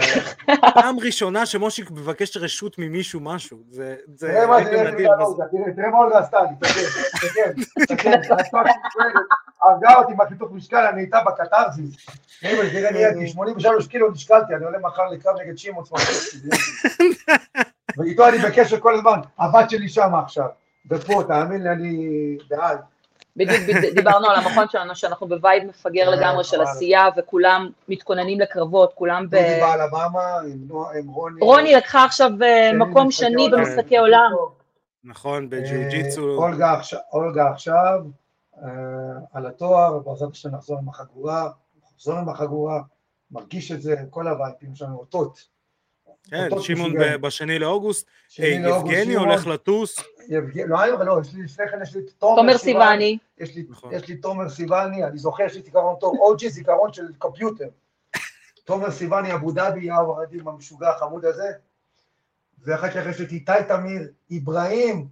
פעם 0.75 1.01
ראשונה 1.01 1.47
שמושיק 1.47 1.91
מבקש 1.91 2.37
רשות 2.37 2.79
ממישהו 2.79 3.21
משהו, 3.21 3.59
זה 3.71 3.97
זה, 4.15 4.27
תראה 5.77 5.91
מה 5.91 5.99
אולגה 5.99 6.19
עשתה 6.19 6.39
לי, 6.43 6.49
תסתכל, 6.61 7.51
תסתכל, 7.77 8.09
הרגה 9.63 9.95
אותי 9.95 10.13
מהחיתוך 10.15 10.53
משקל, 10.53 10.87
אני 10.93 11.01
איתה 11.01 11.19
בקתרזיס. 11.27 12.07
תראה, 12.41 12.91
נהייתי 12.91 13.29
83 13.29 13.87
קילו 13.87 14.11
נשקלתי, 14.11 14.55
אני 14.55 14.65
עולה 14.65 14.79
מחר 14.79 15.09
לקרב 15.13 15.35
נגד 15.41 15.59
שמעון 15.59 15.85
ואיתו 17.97 18.29
אני 18.29 18.39
בקשר 18.39 18.81
כל 18.81 18.95
הזמן, 18.95 19.21
הבת 19.39 19.71
שלי 19.71 19.89
שמה 19.89 20.21
עכשיו, 20.21 20.47
ופה, 20.91 21.23
תאמין 21.29 21.63
לי, 21.63 21.71
אני 21.71 22.37
בעד. 22.51 22.79
בדיוק 23.37 23.63
דיברנו 23.95 24.31
על 24.31 24.37
המכון 24.37 24.65
שלנו, 24.69 24.97
שאנחנו 24.97 25.29
בווייב 25.29 25.65
מפגר 25.65 26.09
אה, 26.09 26.17
לגמרי 26.17 26.45
של 26.45 26.61
עשייה, 26.61 27.09
וכולם 27.17 27.71
מתכוננים 27.89 28.41
לקרבות, 28.41 28.93
כולם 28.95 29.27
ב... 29.27 29.31
דודי 29.31 29.61
באלבמה, 29.61 30.39
עם 30.99 31.09
רוני. 31.09 31.41
רוני 31.41 31.75
לקחה 31.75 32.05
עכשיו 32.05 32.31
אה, 32.43 32.71
מקום 32.75 33.11
שני 33.11 33.49
במשחקי 33.53 33.99
עולם. 33.99 34.31
נכון, 35.05 35.51
בג'יוג'יצו. 35.51 36.29
אה, 36.29 36.47
אולגה 37.13 37.51
עכשיו, 37.51 38.01
על 39.33 39.47
התואר, 39.47 39.99
בעזרת 39.99 40.31
השם 40.33 40.55
נחזור 40.55 40.79
עם 40.79 40.89
החגורה, 40.89 41.51
נחזור 41.95 42.15
עם 42.15 42.29
החגורה, 42.29 42.81
מרגיש 43.31 43.73
את 43.73 43.83
זה, 43.83 43.97
כל 44.11 44.29
הווייפים 44.29 44.75
שלנו 44.75 44.99
אותות. 44.99 45.50
כן, 46.31 46.49
שמעון 46.61 46.93
בשני 47.21 47.59
לאוגוסט, 47.59 48.07
יבגני 48.39 49.15
הולך 49.15 49.47
לטוס. 49.47 49.99
לא, 50.69 50.95
אבל 50.95 51.07
לא, 51.07 51.21
יש 51.21 51.35
לי 51.35 51.43
לפני 51.43 51.69
כן, 51.69 51.83
יש 51.83 51.95
לי 51.95 52.03
תומר 52.19 52.59
סיווני. 52.59 53.19
נכון. 53.69 53.95
יש 53.95 54.09
לי 54.09 54.17
תומר 54.17 54.49
סיווני, 54.49 55.05
אני 55.05 55.19
זוכר, 55.19 55.43
יש 55.43 55.55
לי 55.55 55.63
זיכרון 55.63 55.97
טוב, 56.01 56.17
אוג'י 56.19 56.51
זיכרון 56.51 56.93
של 56.93 57.03
קומפיוטר. 57.19 57.69
תומר 58.65 58.91
סיווני, 58.91 59.35
אבו 59.35 59.53
דאבי, 59.53 59.85
יאו 59.87 60.17
הרדים 60.17 60.49
המשוגע 60.49 60.91
החמוד 60.91 61.25
הזה. 61.25 61.49
ואחר 62.59 62.89
כך 62.89 63.07
יש 63.11 63.19
לי 63.19 63.27
איתי 63.31 63.53
תמיר, 63.69 64.09
איברהים, 64.31 65.09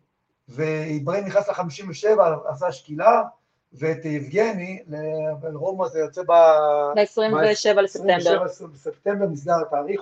ואיברהים 0.49 1.25
נכנס 1.25 1.49
ל-57, 1.49 2.21
עשה 2.49 2.73
שקילה. 2.73 3.23
ואת 3.73 4.05
יבגני, 4.05 4.83
לרומא 5.43 5.89
זה 5.89 5.99
יוצא 5.99 6.23
ב... 6.23 6.33
ב-27 6.97 7.81
לספטמבר. 7.81 8.45
ב-27 8.45 8.67
בספטמבר 8.67 9.27
נסגר 9.27 9.61
התאריך, 9.67 10.01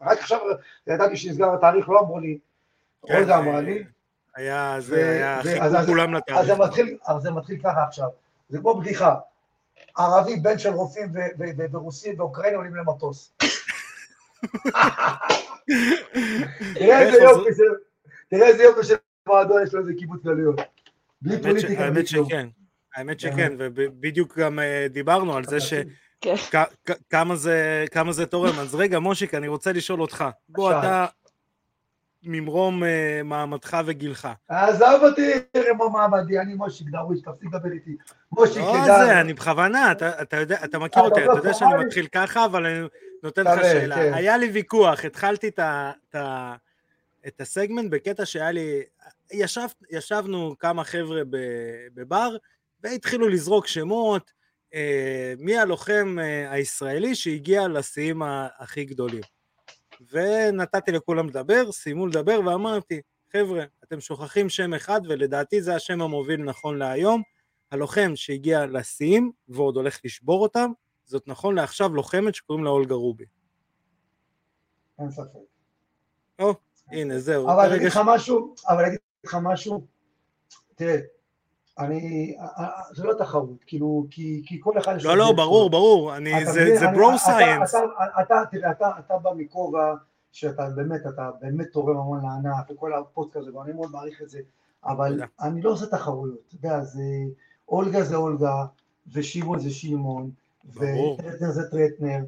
רק 0.00 0.18
עכשיו 0.18 0.38
ידעתי 0.86 1.16
שנסגר 1.16 1.54
התאריך, 1.54 1.88
לא 1.88 2.00
אמרו 2.00 2.18
לי, 2.18 2.38
אולגה 3.02 3.38
אמרה 3.38 3.60
לי. 3.60 3.84
היה, 4.36 4.76
זה 4.78 5.10
היה, 5.10 5.40
חיכו 5.42 5.86
כולם 5.86 6.14
לתאריך. 6.14 6.50
אז 7.06 7.22
זה 7.22 7.30
מתחיל 7.30 7.58
ככה 7.62 7.84
עכשיו, 7.84 8.08
זה 8.48 8.58
כמו 8.58 8.80
בדיחה, 8.80 9.14
ערבי, 9.96 10.36
בן 10.36 10.58
של 10.58 10.70
רופאים 10.70 11.12
ורוסים 11.72 12.20
ואוקראינים 12.20 12.58
עולים 12.58 12.74
למטוס. 12.76 13.32
תראה 16.74 17.00
איזה 17.00 17.22
יופי 17.22 17.54
של, 17.56 17.64
תראה 18.28 18.46
איזה 18.46 18.62
יופי 18.62 18.84
של 18.84 18.94
מועדון 19.28 19.62
יש 19.62 19.74
לו 19.74 19.80
איזה 19.80 19.92
קיבוץ 19.98 20.22
גלויות. 20.22 20.60
בלי 21.22 21.42
פוליטיקה, 21.42 21.84
האמת 21.84 22.06
שכן. 22.06 22.48
האמת 22.96 23.20
שכן, 23.20 23.52
ובדיוק 23.58 24.38
גם 24.38 24.58
אה, 24.58 24.86
דיברנו 24.90 25.36
על 25.36 25.44
זה 25.44 25.60
שכמה 25.60 26.64
כן. 27.90 28.10
זה 28.10 28.26
תורם. 28.26 28.58
אז 28.58 28.74
רגע, 28.74 28.98
מושיק, 28.98 29.34
אני 29.34 29.48
רוצה 29.48 29.72
לשאול 29.72 30.00
אותך. 30.00 30.24
בוא, 30.48 30.78
אתה 30.78 31.06
ממרום 32.22 32.84
אה, 32.84 33.20
מעמדך 33.24 33.78
וגילך. 33.86 34.28
עזוב 34.48 35.02
אותי, 35.02 35.32
מה 35.78 35.88
מעמדי, 35.88 36.38
אני 36.38 36.54
מושיק 36.54 36.88
דרוש, 36.88 37.20
תפסיק 37.20 37.54
לדבר 37.54 37.72
איתי. 37.72 37.96
מושיק, 38.32 38.56
לא 38.56 38.84
זה, 38.84 39.20
אני 39.20 39.34
בכוונה, 39.34 39.92
אתה 39.92 40.36
יודע, 40.36 40.58
אתה 40.64 40.78
מכיר 40.78 41.02
אותי, 41.02 41.24
אתה 41.24 41.32
יודע 41.32 41.54
שאני 41.54 41.84
מתחיל 41.84 42.06
ככה, 42.06 42.44
אבל 42.44 42.66
אני 42.66 42.88
נותן 43.22 43.44
לך 43.44 43.62
שאלה. 43.62 43.94
כן. 43.94 44.14
היה 44.14 44.36
לי 44.36 44.46
ויכוח, 44.46 45.04
התחלתי 45.04 45.50
את 47.26 47.40
הסגמנט 47.40 47.90
בקטע 47.90 48.26
שהיה 48.26 48.50
לי, 48.50 48.82
ישבנו 49.90 50.54
כמה 50.58 50.84
חבר'ה 50.84 51.22
בבר, 51.94 52.36
והתחילו 52.82 53.28
לזרוק 53.28 53.66
שמות, 53.66 54.30
אה, 54.74 55.34
מי 55.38 55.58
הלוחם 55.58 56.16
אה, 56.20 56.52
הישראלי 56.52 57.14
שהגיע 57.14 57.68
לשיאים 57.68 58.22
הכי 58.58 58.84
גדולים. 58.84 59.22
ונתתי 60.12 60.92
לכולם 60.92 61.28
לדבר, 61.28 61.72
סיימו 61.72 62.06
לדבר 62.06 62.40
ואמרתי, 62.46 63.00
חבר'ה, 63.32 63.64
אתם 63.84 64.00
שוכחים 64.00 64.48
שם 64.48 64.74
אחד 64.74 65.00
ולדעתי 65.08 65.62
זה 65.62 65.74
השם 65.74 66.02
המוביל 66.02 66.42
נכון 66.42 66.78
להיום, 66.78 67.22
הלוחם 67.70 68.12
שהגיע 68.14 68.66
לשיאים 68.66 69.32
ועוד 69.48 69.76
הולך 69.76 70.00
לשבור 70.04 70.42
אותם, 70.42 70.70
זאת 71.04 71.28
נכון 71.28 71.54
לעכשיו 71.54 71.88
לוחמת 71.88 72.34
שקוראים 72.34 72.64
לה 72.64 72.70
אולגה 72.70 72.94
רובי. 72.94 73.24
אין 74.98 75.10
ספק. 75.10 75.38
או, 76.38 76.54
הנה 76.88 77.18
זהו. 77.18 77.50
אבל 77.50 77.66
אני 77.66 77.76
אגיד 77.76 77.86
לך 77.86 78.00
משהו, 78.06 78.54
אבל 78.68 78.78
אני 78.78 78.88
אגיד 78.88 78.98
לך 79.24 79.36
משהו, 79.42 79.86
תראה, 80.74 80.98
אני, 81.78 82.36
זה 82.92 83.04
לא 83.04 83.14
תחרות, 83.14 83.64
כאילו, 83.66 84.06
כי, 84.10 84.42
כי 84.46 84.60
כל 84.60 84.78
אחד... 84.78 85.02
לא, 85.02 85.16
לא, 85.16 85.32
ברור, 85.32 85.70
ברור, 85.70 86.16
אני, 86.16 86.46
זה, 86.46 86.76
זה 86.78 86.86
ברו 86.86 87.18
סייאנס. 87.18 87.74
אתה, 87.74 87.84
אתה, 88.04 88.20
אתה, 88.22 88.42
תראה, 88.50 88.70
אתה, 88.70 88.90
אתה 88.98 89.18
בא 89.18 89.30
מכובע 89.36 89.94
שאתה 90.32 90.70
באמת, 90.70 91.06
אתה 91.06 91.30
באמת 91.40 91.66
תורם 91.72 91.96
המון 91.96 92.20
לענף, 92.22 92.70
וכל 92.70 92.94
הפודקאסט 92.94 93.36
הזה, 93.36 93.56
ואני 93.56 93.72
מאוד 93.72 93.90
מעריך 93.90 94.22
את 94.22 94.30
זה, 94.30 94.40
אבל. 94.84 95.20
אני 95.40 95.62
לא 95.62 95.70
עושה 95.70 95.86
תחרויות, 95.86 96.38
אתה 96.48 96.54
יודע, 96.54 96.80
זה, 96.80 97.02
אולגה 97.68 98.02
זה 98.02 98.16
אולגה, 98.16 98.64
ושמעון 99.12 99.58
זה 99.58 99.70
שמעון, 99.70 100.30
וטרטנר 100.74 101.50
זה 101.50 101.70
טרטנר, 101.70 102.18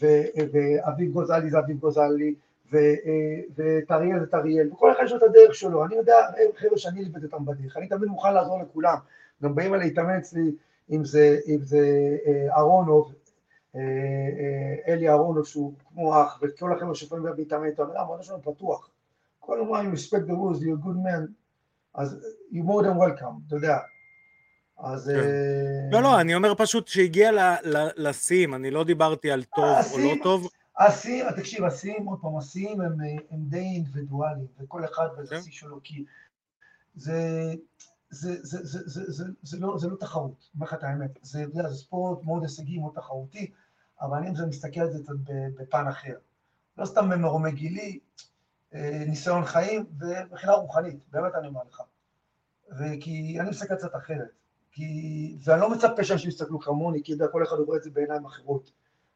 ואביב 0.00 1.12
גוזלי 1.12 1.50
זה 1.50 1.58
אביב 1.58 1.78
גוזלי, 1.78 2.28
אה, 2.28 2.34
ואת 2.70 3.90
אריאל 3.90 4.20
ואת 4.20 4.34
אריאל, 4.34 4.72
וכל 4.72 4.92
אחד 4.92 5.02
יש 5.04 5.12
לו 5.12 5.18
את 5.18 5.22
הדרך 5.22 5.54
שלו, 5.54 5.84
אני 5.84 5.94
יודע, 5.94 6.16
חבר'ה 6.56 6.78
שאני 6.78 7.04
ליבד 7.04 7.24
אותם 7.24 7.44
בדרך, 7.44 7.76
אני 7.76 7.88
תמיד 7.88 8.08
מוכן 8.08 8.34
לעזור 8.34 8.62
לכולם, 8.62 8.96
גם 9.42 9.54
באים 9.54 9.74
אליי 9.74 9.88
להתאמן 9.88 10.16
אצלי, 10.16 10.52
אם 10.90 11.04
זה, 11.04 11.38
אם 11.48 11.58
זה 11.62 12.16
אה, 12.26 12.56
אהרונוב, 12.56 13.12
אה, 13.76 13.80
אלי 14.88 15.08
אהרונוב 15.08 15.46
שהוא 15.46 15.74
כמו 15.88 16.22
אח, 16.22 16.38
וכל 16.42 16.72
החבר'ה 16.72 16.94
שיכולים 16.94 17.26
להתאמן 17.38 17.66
איתו, 17.66 17.84
אני 17.84 18.00
אומר, 18.00 18.22
שלנו 18.22 18.42
פתוח, 18.42 18.90
כל 19.40 19.60
הזמן, 19.60 19.92
you 19.92 19.96
respect 19.96 20.30
the 20.30 20.34
rules, 20.34 20.62
you're 20.62 20.82
a 20.82 20.86
good 20.86 21.06
man, 21.06 21.30
אז 21.94 22.26
you 22.52 22.62
more 22.64 22.82
than 22.82 22.96
welcome, 23.00 23.46
אתה 23.46 23.56
יודע, 23.56 23.78
אז... 24.78 25.12
כן. 25.14 25.90
לא, 25.92 26.02
לא, 26.02 26.20
אני 26.20 26.34
אומר 26.34 26.54
פשוט 26.54 26.88
שהגיע 26.88 27.30
לשיאים, 27.96 28.54
אני 28.54 28.70
לא 28.70 28.84
דיברתי 28.84 29.30
על 29.30 29.44
טוב 29.44 29.76
או 29.92 29.98
לא 29.98 30.14
טוב. 30.22 30.48
השיאים, 30.80 31.26
תקשיב, 31.36 31.64
השיאים, 31.64 32.06
עוד 32.06 32.18
פעם, 32.20 32.36
השיאים 32.36 32.80
הם, 32.80 33.00
הם 33.30 33.44
די 33.48 33.58
אינדיבידואליים, 33.58 34.46
וכל 34.58 34.84
אחד 34.84 35.08
וזה 35.18 35.34
כן. 35.34 35.42
שיא 35.42 35.52
שלו, 35.52 35.80
כי 35.84 36.04
זה, 36.94 37.54
זה, 38.10 38.36
זה, 38.42 38.58
זה, 38.62 38.78
זה, 38.86 39.12
זה, 39.12 39.24
זה, 39.42 39.58
לא, 39.58 39.78
זה 39.78 39.88
לא 39.88 39.96
תחרות, 39.96 40.30
אני 40.30 40.50
אומר 40.54 40.66
לך 40.66 40.74
את 40.74 40.82
האמת, 40.82 41.18
זה, 41.22 41.44
זה, 41.52 41.68
זה 41.68 41.74
ספורט 41.74 42.24
מאוד 42.24 42.42
הישגי, 42.42 42.78
מאוד 42.78 42.92
תחרותי, 42.94 43.50
אבל 44.00 44.18
אני 44.18 44.36
זה 44.36 44.46
מסתכל 44.46 44.80
על 44.80 44.90
זה 44.90 45.12
בפן 45.58 45.88
אחר. 45.88 46.14
לא 46.78 46.84
סתם 46.86 47.08
ממרומי 47.08 47.52
גילי, 47.52 47.98
אה, 48.74 49.04
ניסיון 49.06 49.44
חיים 49.44 49.86
ומכינה 49.98 50.52
רוחנית, 50.52 50.96
באמת 51.10 51.34
אני 51.34 51.48
אומר 51.48 51.60
לך. 51.68 51.82
וכי 52.70 53.40
אני 53.40 53.50
מסתכל 53.50 53.74
קצת 53.74 53.96
אחרת. 53.96 54.30
כי, 54.72 55.38
ואני 55.44 55.60
לא 55.60 55.70
מצפה 55.70 56.04
שאנשים 56.04 56.28
יסתכלו 56.28 56.60
כמוני, 56.60 57.02
כי 57.04 57.12
יודע, 57.12 57.28
כל 57.28 57.42
אחד 57.42 57.56
רואה 57.56 57.78
את 57.78 57.82
זה 57.82 57.90
בעיניים 57.90 58.26
אחרות. 58.26 58.70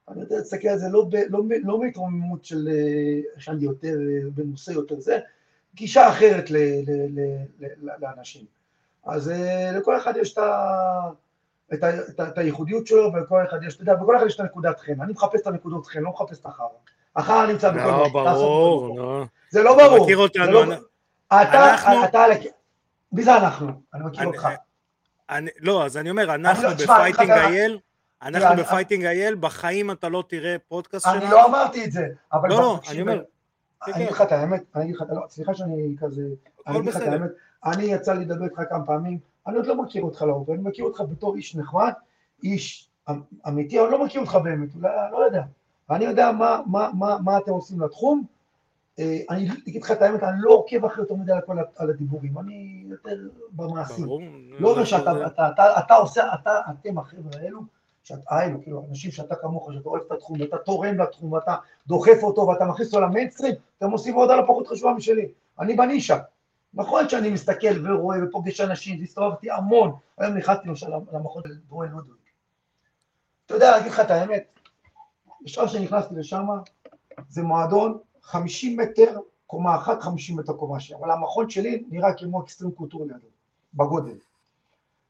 אני 0.09 0.21
יודע 0.21 0.37
להסתכל 0.37 0.69
על 0.69 0.79
זה 0.79 0.89
לא, 0.89 1.07
ב, 1.11 1.15
לא, 1.29 1.43
לא 1.63 1.81
מהתרוממות 1.81 2.45
של 2.45 2.69
אה, 2.69 3.21
שאני 3.41 3.65
יותר 3.65 3.99
מנוסה 4.37 4.73
יותר 4.73 5.01
זה, 5.01 5.19
גישה 5.75 6.09
אחרת 6.09 6.51
ל, 6.51 6.57
ל, 6.57 6.91
ל, 6.91 7.67
ל, 7.83 7.91
לאנשים. 7.99 8.45
אז 9.05 9.31
אה, 9.31 9.73
לכל 9.73 9.97
אחד 9.97 10.15
יש 10.17 10.33
את, 10.33 10.39
ה, 10.39 11.01
את, 11.75 11.83
ה, 11.83 11.91
את, 12.09 12.21
ה, 12.21 12.29
את 12.29 12.39
הייחודיות 12.39 12.87
שלו, 12.87 13.13
ולכל 13.13 13.45
אחד 13.49 13.63
יש, 13.63 13.75
אתה 13.75 13.83
יודע, 13.83 13.95
בכל 13.95 14.17
אחד 14.17 14.27
יש 14.27 14.35
את 14.35 14.41
הנקודת 14.41 14.81
חן. 14.81 15.01
אני 15.01 15.13
מחפש 15.13 15.41
את 15.41 15.47
הנקודות 15.47 15.87
חן, 15.87 16.01
לא 16.01 16.11
מחפש 16.11 16.41
את 16.41 16.47
החרא. 16.47 16.67
החרא 17.17 17.47
נמצא 17.47 17.71
בכל 17.71 17.87
לא, 17.89 18.09
ברור, 18.13 18.99
לא. 18.99 19.25
זה 19.51 19.63
לא 19.63 19.77
ברור. 19.77 20.05
מכיר 20.05 20.19
אותנו. 20.19 20.53
לא, 20.53 20.75
אתה, 21.29 21.71
אנחנו- 21.73 22.05
אתה, 22.05 22.25
מי 23.13 23.23
זה 23.23 23.37
אנחנו? 23.37 23.73
אני 23.95 24.05
מכיר 24.05 24.27
אותך. 24.27 24.49
אני, 25.31 25.51
לא, 25.61 25.85
אז 25.85 25.97
אני 25.97 26.11
אומר, 26.11 26.35
אנחנו 26.35 26.63
לא, 26.63 26.69
אני 26.69 26.83
ב 26.85 26.90
Fighting 26.90 27.31
IL, 27.31 27.79
אנחנו 28.25 28.49
אני- 28.49 28.63
ב 28.63 28.68
Fighting 28.68 29.05
IL, 29.05 29.35
בחיים 29.35 29.91
אתה 29.91 30.09
לא 30.09 30.25
תראה 30.29 30.57
פודקאסט 30.69 31.07
אני 31.07 31.21
שלנו. 31.21 31.33
לא 31.33 31.47
אמרתי 31.47 31.85
את 31.85 31.93
זה, 31.93 32.09
אבל... 32.33 32.49
לא, 32.49 32.57
לא, 32.57 32.81
אני 32.91 33.01
אומר, 33.01 33.23
כן, 33.87 33.93
אני 33.93 34.03
אגיד 34.05 34.15
לך 34.15 34.23
את 34.23 34.33
האמת, 34.33 34.63
אני 34.77 34.85
אגיד 34.85 34.95
לך, 34.97 35.05
לא, 35.11 35.23
סליחה 35.29 35.55
שאני 35.55 35.95
כזה, 36.01 36.23
אני 36.67 36.79
אגיד 36.79 36.89
לך 36.89 36.97
את. 36.97 37.03
האמת, 37.03 37.31
אני 37.65 37.83
יצא 37.85 38.13
לי 38.13 38.25
לדבר 38.25 38.45
איתך 38.45 38.61
כמה 38.69 38.87
פעמים, 38.87 39.19
אני 39.47 39.57
עוד 39.57 39.67
לא 39.67 39.83
מכיר 39.83 40.03
אותך 40.03 40.23
לעומק, 40.23 40.49
אני 40.51 40.59
מכיר 40.63 40.85
אותך 40.85 41.01
בתור 41.11 41.35
איש 41.37 41.57
נחמד, 41.57 41.93
איש 42.43 42.89
אמ- 43.11 43.21
אמיתי, 43.49 43.81
אבל 43.81 43.89
לא 43.91 44.05
מכיר 44.05 44.21
אותך 44.21 44.35
באמת, 44.45 44.69
אולי, 44.75 44.89
לא 45.13 45.19
יודע. 45.19 45.43
ואני 45.89 46.05
יודע 46.05 46.33
מה, 46.33 46.61
מה, 46.67 46.91
מה, 46.99 47.17
מה 47.25 47.39
אתם 47.39 47.51
עושים 47.53 47.81
לתחום, 47.81 48.25
אה, 48.99 49.19
אני 49.31 49.49
אגיד 49.69 49.83
לך 49.83 49.91
את 49.91 50.03
האמת, 50.03 50.23
אני 50.23 50.37
לא 50.41 50.51
עוקב 50.51 50.85
אחרי 50.85 51.03
יותר 51.03 51.15
מדי 51.15 51.33
על 51.77 51.91
הדיבורים, 51.91 52.39
אני 52.39 52.85
יותר 52.89 53.17
במעשים. 53.53 54.07
לא 54.59 54.71
אומר 54.73 54.85
שאתה 54.85 55.27
אתה, 55.27 55.49
אתה, 55.49 55.79
אתה 55.79 55.95
עושה, 55.95 56.23
אתה, 56.35 56.61
אתם 56.71 56.99
החבר'ה 56.99 57.41
האלו, 57.43 57.61
שאת, 58.05 58.19
האלו, 58.29 58.63
כאילו, 58.63 58.87
אנשים 58.91 59.11
שאתה 59.11 59.35
כמוך, 59.37 59.71
שאתה 59.75 59.89
אוהב 59.89 60.03
את 60.07 60.13
התחום, 60.13 60.41
ואתה 60.41 60.59
תורם 60.59 60.99
לתחום, 60.99 61.33
ואתה 61.33 61.57
דוחף 61.87 62.19
אותו, 62.23 62.41
ואתה 62.41 62.65
מכניס 62.65 62.95
אותו 62.95 63.07
למיינסטרים, 63.07 63.55
אתם 63.79 63.91
עושים 63.91 64.15
עבודה 64.15 64.37
לא 64.37 64.43
פחות 64.43 64.67
חשובה 64.67 64.93
משלי. 64.93 65.29
אני 65.61 65.75
בנישה. 65.77 66.19
נכון 66.75 67.09
שאני 67.09 67.31
מסתכל 67.31 67.89
ורואה 67.89 68.19
ופוגש 68.25 68.61
אנשים, 68.61 69.01
והסתובבתי 69.01 69.51
המון, 69.51 69.93
היום 70.19 70.37
נכנסתי 70.37 70.69
למשל 70.69 70.89
למכון 71.13 71.43
של 71.47 71.55
דואן 71.69 71.89
לודוויג. 71.89 72.17
אתה 73.47 73.55
יודע, 73.55 73.71
להגיד 73.71 73.93
לך 73.93 74.01
את 74.01 74.11
האמת, 74.11 74.59
בשעה 75.43 75.69
שנכנסתי 75.69 76.15
לשם, 76.15 76.47
זה 77.29 77.43
מועדון 77.43 77.99
50 78.23 78.81
מטר, 78.81 79.19
קומה 79.47 79.77
אחת, 79.77 80.03
50 80.03 80.37
מטר 80.37 80.53
קומה 80.53 80.81
שנייה, 80.81 81.01
אבל 81.01 81.11
המכון 81.11 81.51
שלי 81.51 81.85
נראה 81.91 82.15
כמו 82.15 82.43
Xtreme 82.43 82.73
Couture 82.73 83.07
לידו, 83.07 83.27
בגודל. 83.75 84.17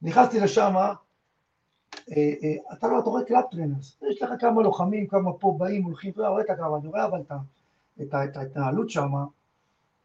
נכנסתי 0.02 0.40
לשם, 0.40 0.74
אתה 2.72 2.88
לא, 2.88 2.98
אתה 2.98 3.10
רואה 3.10 3.24
club 3.24 3.44
trainers, 3.50 3.96
יש 4.10 4.22
לך 4.22 4.30
כמה 4.40 4.62
לוחמים, 4.62 5.06
כמה 5.06 5.32
פה 5.32 5.54
באים, 5.58 5.84
הולכים, 5.84 6.10
אתה 6.10 6.28
רואה 6.28 6.42
את 6.42 6.50
הכמה, 6.50 6.76
אני 6.76 6.88
רואה 6.88 7.04
אבל 7.04 7.20
את 8.02 8.36
ההתנהלות 8.36 8.90
שם, 8.90 9.12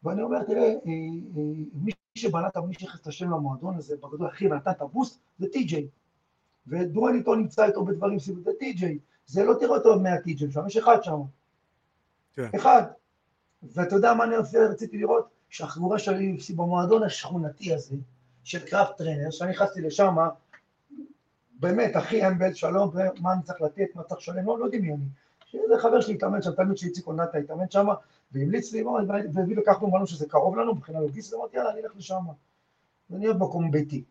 ואני 0.04 0.22
אומר, 0.22 0.42
תראה, 0.42 0.62
אה, 0.62 0.72
אה, 0.86 1.42
מי 1.74 1.92
שבנה 2.14 2.48
את 2.48 2.56
מי 2.56 2.74
שהכניס 2.74 3.02
את 3.02 3.06
השם 3.06 3.30
למועדון 3.30 3.76
הזה, 3.76 3.96
בגדול 3.96 4.26
הכי 4.26 4.48
נתן 4.48 4.70
את 4.70 4.80
הבוסט, 4.80 5.20
זה 5.38 5.46
טי.ג'יי. 5.52 5.88
ודואן 6.66 7.14
איתו 7.14 7.34
נמצא 7.34 7.64
איתו 7.64 7.84
בדברים 7.84 8.18
סביב, 8.18 8.38
זה 8.44 8.50
טי.ג'יי. 8.58 8.98
זה 9.26 9.44
לא 9.44 9.54
תראה 9.60 9.76
אותו 9.76 10.00
מהטי.ג'יי 10.00 10.50
שם, 10.50 10.66
יש 10.66 10.76
אחד 10.76 11.02
שם. 11.02 11.20
כן. 12.34 12.48
אחד. 12.56 12.82
ואתה 13.62 13.96
יודע 13.96 14.14
מה 14.14 14.24
אני 14.24 14.36
רציתי 14.70 14.98
לראות? 14.98 15.28
שהחבורה 15.48 15.98
שלי 15.98 16.36
במועדון 16.56 17.02
השכונתי 17.02 17.74
הזה, 17.74 17.96
של 18.44 18.66
קראפט 18.66 18.96
טרנר, 18.96 19.30
שאני 19.30 19.50
נכנסתי 19.50 19.80
לשם, 19.80 20.16
באמת, 21.60 21.96
אחי 21.96 22.26
אמבל, 22.26 22.54
שלום, 22.54 22.90
מה 23.20 23.32
אני 23.32 23.42
צריך 23.42 23.62
לתת, 23.62 23.86
מה 23.94 24.02
צריך 24.02 24.20
לשלם, 24.20 24.46
לא, 24.46 24.58
לא 24.58 24.68
דמיוני. 24.68 25.04
שזה 25.46 25.78
חבר 25.78 26.00
שלי 26.00 26.14
התאמן 26.14 26.42
שם, 26.42 26.50
תלמיד 26.50 26.76
של 26.76 26.86
איציק 26.86 27.06
עונתה 27.06 27.38
התאמן 27.38 27.70
שם, 27.70 27.86
והמליץ 28.32 28.72
לי, 28.72 28.84
והביא 29.34 29.56
לקחנו, 29.56 29.88
אמרנו 29.88 30.06
שזה 30.06 30.26
קרוב 30.28 30.56
לנו 30.56 30.74
מבחינה 30.74 31.00
לוגיסטית, 31.00 31.38
אמרתי, 31.38 31.56
יאללה, 31.56 31.70
אני 31.70 31.80
אלך 31.80 31.92
לשם. 31.96 32.24
ואני 33.10 33.26
אוהב 33.26 33.36
מקום 33.38 33.70
ביתי. 33.70 34.04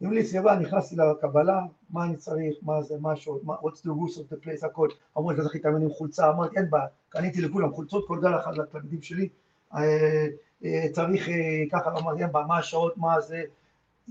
המליץ 0.00 0.32
לי, 0.32 0.38
אבל 0.38 0.54
נכנסתי 0.54 0.96
לקבלה, 0.96 1.60
מה 1.90 2.04
אני 2.04 2.16
צריך, 2.16 2.56
מה 2.62 2.82
זה, 2.82 2.94
מה 3.00 3.14
מה, 3.42 3.54
what's 3.54 3.80
the 3.84 3.88
rules 3.88 4.16
of 4.16 4.32
the 4.32 4.46
place, 4.46 4.66
הכל. 4.66 4.88
אמרו 5.18 5.30
לי, 5.30 5.34
אתה 5.34 5.42
צריך 5.42 5.54
להתאמן 5.54 5.82
עם 5.82 5.90
חולצה, 5.90 6.30
אמרתי, 6.30 6.56
אין 6.56 6.70
בעיה, 6.70 6.86
קניתי 7.08 7.40
לכולם 7.40 7.72
חולצות, 7.72 8.04
כל 8.08 8.20
גל 8.20 8.40
אחד 8.40 8.58
לתלמידים 8.58 9.02
שלי, 9.02 9.28
אה, 9.74 10.26
אה, 10.64 10.86
צריך 10.92 11.28
אה, 11.28 11.34
ככה, 11.72 11.98
אמרתי, 11.98 12.22
אין 12.22 12.32
בעיה, 12.32 12.46
מה 12.46 12.58
השעות, 12.58 12.98
מה 12.98 13.20
זה, 13.20 13.42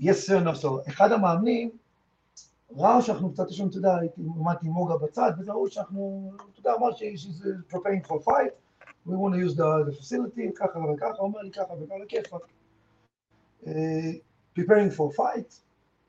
yes 0.00 0.28
sir, 0.28 0.44
no 0.46 0.62
sir. 0.62 0.88
אחד 0.88 1.12
המאמנים, 1.12 1.70
ראה 2.74 3.02
שאנחנו 3.02 3.32
קצת, 3.32 3.50
יש 3.50 3.60
לנו, 3.60 3.68
אתה 3.68 3.78
יודע, 3.78 3.96
הייתי, 3.96 4.22
עם 4.62 4.70
מוגה 4.70 4.96
בצד, 4.96 5.32
וזה 5.38 5.52
ראו 5.52 5.68
שאנחנו, 5.68 6.32
אתה 6.36 6.60
יודע, 6.60 6.74
אמר 6.74 6.90
she's 6.90 7.42
uh, 7.42 7.74
preparing 7.74 8.08
for 8.08 8.24
fight, 8.24 8.52
we 9.06 9.10
want 9.10 9.34
to 9.34 9.38
use 9.38 9.54
the, 9.54 9.84
the 9.86 9.94
facility, 10.00 10.52
ככה 10.54 10.78
וככה, 10.78 11.18
אומר 11.18 11.40
לי 11.40 11.50
ככה 11.50 11.72
וככה, 11.72 11.94
כיפאק. 12.08 12.40
אה, 13.66 14.12
preparing 14.58 14.96
for 14.96 15.16
fight, 15.18 15.60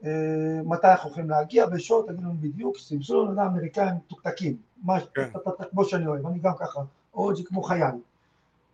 אה, 0.06 0.62
מתי 0.66 0.88
אנחנו 0.88 1.10
יכולים 1.10 1.30
להגיע, 1.30 1.66
בשעות, 1.66 2.08
תגידו 2.08 2.22
לנו 2.22 2.38
בדיוק, 2.40 2.78
סימסו 2.78 3.14
לנו, 3.14 3.24
אתה 3.24 3.42
יודע, 3.42 3.52
אמריקאים 3.52 3.96
מתוקתקים, 3.96 4.58
כן. 5.14 5.30
כמו 5.72 5.86
שאני 5.86 6.08
אוהב, 6.08 6.28
אני 6.28 6.40
גם 6.40 6.54
ככה, 6.60 6.82
אורג'י 7.14 7.44
כמו 7.44 7.64
חייל. 7.64 7.96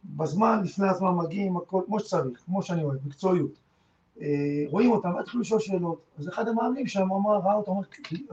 בזמן, 0.05 0.61
לפני 0.63 0.89
הזמן 0.89 1.15
מגיעים, 1.15 1.57
הכל 1.57 1.81
כמו 1.85 1.99
שצריך, 1.99 2.39
כמו 2.45 2.63
שאני 2.63 2.83
אוהב, 2.83 3.07
מקצועיות. 3.07 3.62
אה, 4.21 4.27
רואים 4.69 4.91
אותם, 4.91 5.17
התחילו 5.17 5.41
לשאול 5.41 5.59
שאלות. 5.59 6.01
אז 6.19 6.29
אחד 6.29 6.47
המאמנים 6.47 6.87
שם 6.87 7.11
אמר, 7.11 7.37
ראה 7.37 7.53
אותו, 7.53 7.71
אמר, 7.71 7.81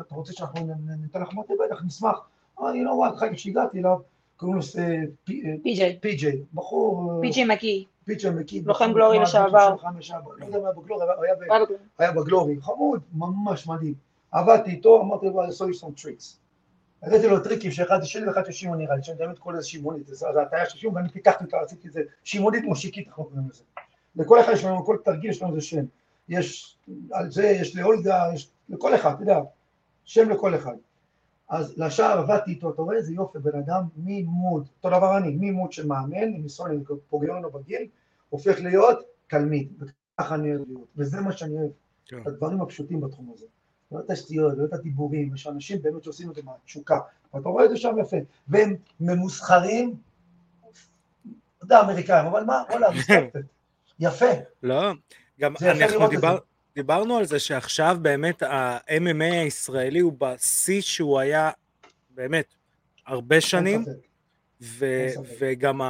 אתה 0.01 0.15
רוצה 0.15 0.33
שאנחנו 0.33 0.69
ניתן 1.03 1.23
לך 1.23 1.33
מוטי? 1.33 1.53
בטח, 1.67 1.83
נשמח. 1.85 2.29
אמר 2.61 2.71
לי, 2.71 2.85
לא, 2.85 2.91
וואי, 2.91 3.11
אחר 3.11 3.33
כך 3.33 3.39
שהגעתי 3.39 3.79
אליו, 3.79 3.99
קוראים 4.37 4.57
לו 4.59 4.63
אה, 4.79 5.01
פי- 5.25 5.43
אה, 5.47 5.55
פי.ג'יי, 5.63 5.99
פי.ג'יי, 6.01 6.43
בחור, 6.55 7.13
אה, 7.17 7.21
פי.ג'יי 7.21 7.45
מקי, 7.45 7.87
פיצ'ר 8.05 8.31
מקיד, 8.31 8.67
לוחם 8.67 8.93
גלורי 8.93 9.19
לשעבר. 9.19 9.75
לא 10.39 10.47
יודע 10.47 10.59
היה 11.99 12.13
בגלורי, 12.13 12.57
חמוד, 12.61 13.01
ממש 13.13 13.67
מדהים. 13.67 13.95
עבדתי 14.33 14.71
איתו, 14.71 15.01
אמרתי 15.01 15.27
לו, 15.27 15.45
I 15.45 15.49
saw 15.49 15.75
you 15.77 15.83
some 15.83 16.03
tricks. 16.03 16.37
הראיתי 17.03 17.29
לו 17.29 17.41
טריקים 17.41 17.71
שאחד 17.71 17.99
שלי 18.03 18.27
ואחד 18.29 18.47
של 18.47 18.53
שמעון 18.53 18.79
נראה 18.79 18.97
לי, 18.97 19.03
שאני 19.03 19.19
באמת 19.19 19.39
קורא 19.39 19.55
לזה 19.55 19.69
שמעונית, 19.69 20.07
זה 20.07 20.15
זה 20.15 20.43
הטעיה 20.43 20.67
של 20.67 20.79
שמעון, 20.79 20.97
ואני 20.97 21.09
פיתחתי 21.09 21.45
אותה, 21.45 21.57
עשיתי 21.61 21.89
את 21.89 21.93
זה, 21.93 22.01
שמעונית 22.25 22.65
מושיקית, 22.65 23.09
אנחנו 23.09 23.25
קוראים 23.25 23.49
לזה. 23.51 23.63
לכל 24.17 24.41
אחד 24.41 24.53
יש 24.53 24.65
לנו, 24.65 24.85
כל 24.85 24.97
תרגיל 25.05 25.31
יש 25.31 25.43
לנו 25.43 25.51
איזה 25.51 25.67
שם. 25.67 25.85
יש 26.29 26.79
על 27.13 27.31
זה, 27.31 27.47
יש 27.47 27.77
לאולגה, 27.77 28.25
יש 28.35 28.51
לכל 28.69 28.95
אחד, 28.95 29.13
אתה 29.15 29.23
יודע, 29.23 29.41
שם 30.05 30.31
לכל 30.31 30.55
אחד. 30.55 30.75
אז 31.49 31.79
לשער 31.79 32.19
עבדתי 32.19 32.51
איתו, 32.51 32.71
אתה 32.71 32.83
רואה 32.83 32.97
איזה 32.97 33.13
יופי, 33.13 33.39
בן 33.39 33.59
אדם 33.59 33.83
ממוד, 33.97 34.69
אותו 34.77 34.97
דבר 34.97 35.17
אני, 35.17 35.37
ממוד 35.41 35.73
של 35.73 35.87
מאמן, 35.87 36.17
עם 36.17 36.43
ניסיון, 36.43 36.71
אני 36.71 36.81
פוגע 37.09 37.35
לנו 37.35 37.51
בגיל, 37.51 37.87
הופך 38.29 38.61
להיות 38.61 38.99
תלמיד, 39.27 39.73
וככה 39.79 40.35
אני 40.35 40.57
אוהב 40.57 40.69
להיות, 40.69 40.89
וזה 40.97 41.21
מה 41.21 41.33
שאני 41.33 41.55
אוהב. 41.55 41.71
כן. 42.07 42.23
הדברים 42.27 42.61
הפשוטים 42.61 43.01
בתחום 43.01 43.33
הזה. 43.35 43.47
לא 43.93 44.01
את 44.01 44.11
השטויות, 44.11 44.59
לא 44.59 44.65
את 44.65 44.73
הדיבורים, 44.73 45.35
יש 45.35 45.47
אנשים 45.47 45.83
באמת 45.83 46.05
שעושים 46.05 46.31
את 46.31 46.35
זה 46.35 46.43
מהתשוקה, 46.45 46.99
ואתה 47.35 47.49
רואה 47.49 47.65
את 47.65 47.71
זה 47.71 47.77
שם 47.77 47.99
יפה, 48.01 48.17
והם 48.49 48.77
ממוסחרים, 49.01 49.95
אתה 50.71 51.65
יודע, 51.65 51.81
אמריקאים, 51.81 52.27
אבל 52.27 52.45
מה, 52.45 52.63
וואלה, 52.71 52.89
respected. 52.89 53.47
יפה, 54.01 54.27
לא, 54.63 54.93
גם 55.41 55.55
אנחנו 55.61 56.09
דיבר. 56.09 56.39
דיברנו 56.75 57.17
על 57.17 57.25
זה 57.25 57.39
שעכשיו 57.39 57.97
באמת 58.03 58.43
ה-MMA 58.43 59.33
הישראלי 59.33 59.99
הוא 59.99 60.13
בשיא 60.19 60.81
שהוא 60.81 61.19
היה 61.19 61.51
באמת 62.11 62.55
הרבה 63.07 63.41
שנים. 63.41 63.85
ו-. 64.63 65.09
וגם 65.41 65.81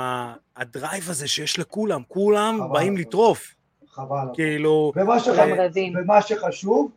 הדרייב 0.56 1.10
הזה 1.10 1.28
שיש 1.28 1.58
לכולם, 1.58 2.02
כולם 2.08 2.58
חבל 2.60 2.72
באים 2.72 2.96
לטרוף, 2.96 3.54
חבל. 3.88 4.26
כאילו, 4.34 4.92
ומה 4.96 5.20
שח-. 5.20 5.38
ומה 5.94 6.22
שחשוב, 6.22 6.90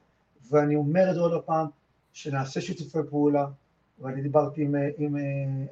ואני 0.50 0.76
אומר 0.76 1.10
את 1.10 1.16
זה 1.16 1.22
עוד 1.22 1.44
פעם, 1.46 1.68
שנעשה 2.14 2.62
שיתופי 2.62 2.98
פעולה, 3.10 3.46
ואני 4.00 4.22
דיברתי 4.22 4.62
עם, 4.62 4.76
עם 4.98 5.18
אה, 5.18 5.22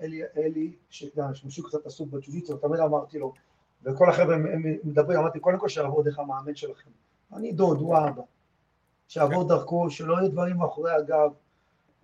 אלי, 0.02 0.22
אלי 0.38 0.72
שמשהו 0.92 1.64
קצת 1.64 1.86
עסוק 1.86 2.10
בג'ודיצו, 2.10 2.58
תמיד 2.58 2.80
אמרתי 2.80 3.20
לו, 3.20 3.34
וכל 3.84 4.10
החבר'ה 4.10 4.38
מדברים, 4.84 5.20
אמרתי, 5.20 5.39
קודם 5.39 5.60
כל 5.60 5.70
שיעבור 5.70 6.04
דרך 6.04 6.20
המאמן 6.20 6.56
שלכם. 6.56 6.89
אני 7.34 7.52
דוד, 7.52 7.80
הוא 7.80 7.96
האבא. 7.96 8.22
שיעבור 9.08 9.48
דרכו, 9.48 9.89
שלא 9.89 10.13
יהיו 10.13 10.32
דברים 10.32 10.58
מאחורי 10.58 10.91
הגב. 10.91 11.32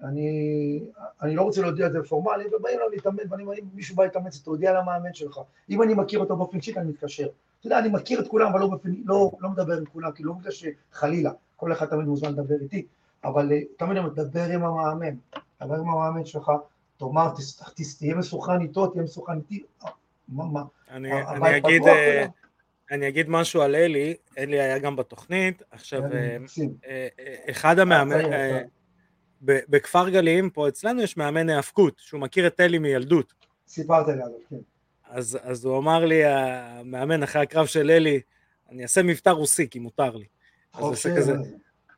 אני, 0.03 0.79
אני 1.21 1.35
לא 1.35 1.41
רוצה 1.41 1.61
להודיע 1.61 1.87
את 1.87 1.91
זה 1.91 1.99
פורמלי, 2.03 2.45
ובאים 2.47 2.79
אליו 2.79 2.89
להתאמן, 2.89 3.23
ואני 3.29 3.43
אומר, 3.43 3.53
אם 3.53 3.65
מישהו 3.73 3.95
בא 3.95 4.03
להתאמץ, 4.03 4.37
תודיע 4.37 4.73
למאמן 4.73 5.13
שלך. 5.13 5.39
אם 5.69 5.81
אני 5.81 5.93
מכיר 5.93 6.19
אותו 6.19 6.35
באופן 6.35 6.57
אישי, 6.57 6.73
אני 6.77 6.89
מתקשר. 6.89 7.27
אתה 7.59 7.67
יודע, 7.67 7.79
אני 7.79 7.89
מכיר 7.89 8.19
את 8.19 8.27
כולם, 8.27 8.47
אבל 8.47 8.59
לא, 8.59 8.67
בפני, 8.67 9.03
לא, 9.05 9.31
לא 9.39 9.49
מדבר 9.49 9.77
עם 9.77 9.85
כולם, 9.85 10.11
כאילו, 10.11 10.33
לא 10.33 10.39
בגלל 10.39 10.51
שחלילה, 10.51 11.31
כל 11.55 11.71
אחד 11.71 11.85
תמיד 11.85 12.05
מוזמן 12.05 12.31
לדבר 12.31 12.55
איתי, 12.61 12.85
אבל 13.23 13.51
אה, 13.51 13.59
תמיד 13.77 13.97
אני 13.97 14.05
מדבר 14.05 14.49
עם 14.49 14.63
המאמן, 14.63 15.15
דבר 15.63 15.75
עם 15.75 15.89
המאמן 15.89 16.25
שלך, 16.25 16.51
תאמר, 16.97 17.33
תהיה 17.99 18.15
מסוכן 18.15 18.61
איתו, 18.61 18.87
תהיה 18.87 19.03
מסוכן 19.03 19.37
איתי, 19.37 19.63
מה, 20.29 20.45
מה, 20.45 20.61
אני, 20.91 21.21
אני 21.23 21.57
אגיד... 21.57 21.81
אה, 21.87 22.25
אני 22.91 23.07
אגיד 23.07 23.29
משהו 23.29 23.61
על 23.61 23.75
אלי, 23.75 24.15
אלי 24.37 24.61
היה 24.61 24.79
גם 24.79 24.95
בתוכנית, 24.95 25.63
עכשיו, 25.71 26.01
אה, 26.85 27.07
אחד 27.49 27.79
המאמן, 27.79 28.21
בכפר 29.41 30.09
גלים 30.09 30.49
פה 30.49 30.67
אצלנו 30.67 31.01
יש 31.01 31.17
מאמן 31.17 31.49
היאבקות, 31.49 31.93
שהוא 31.97 32.21
מכיר 32.21 32.47
את 32.47 32.59
אלי 32.59 32.79
מילדות. 32.79 33.33
סיפרת 33.67 34.07
לי 34.07 34.13
עליו, 34.13 34.27
כן. 34.49 34.55
אז, 35.09 35.37
אז 35.41 35.65
הוא 35.65 35.77
אמר 35.77 36.05
לי, 36.05 36.25
המאמן 36.25 37.23
אחרי 37.23 37.41
הקרב 37.41 37.65
של 37.65 37.91
אלי, 37.91 38.21
אני 38.69 38.83
אעשה 38.83 39.03
מבטא 39.03 39.29
רוסי, 39.29 39.69
כי 39.69 39.79
מותר 39.79 40.15
לי. 40.15 40.25
אז 40.73 40.83
הוא 40.83 40.91
עושה 40.91 41.17
כזה, 41.17 41.33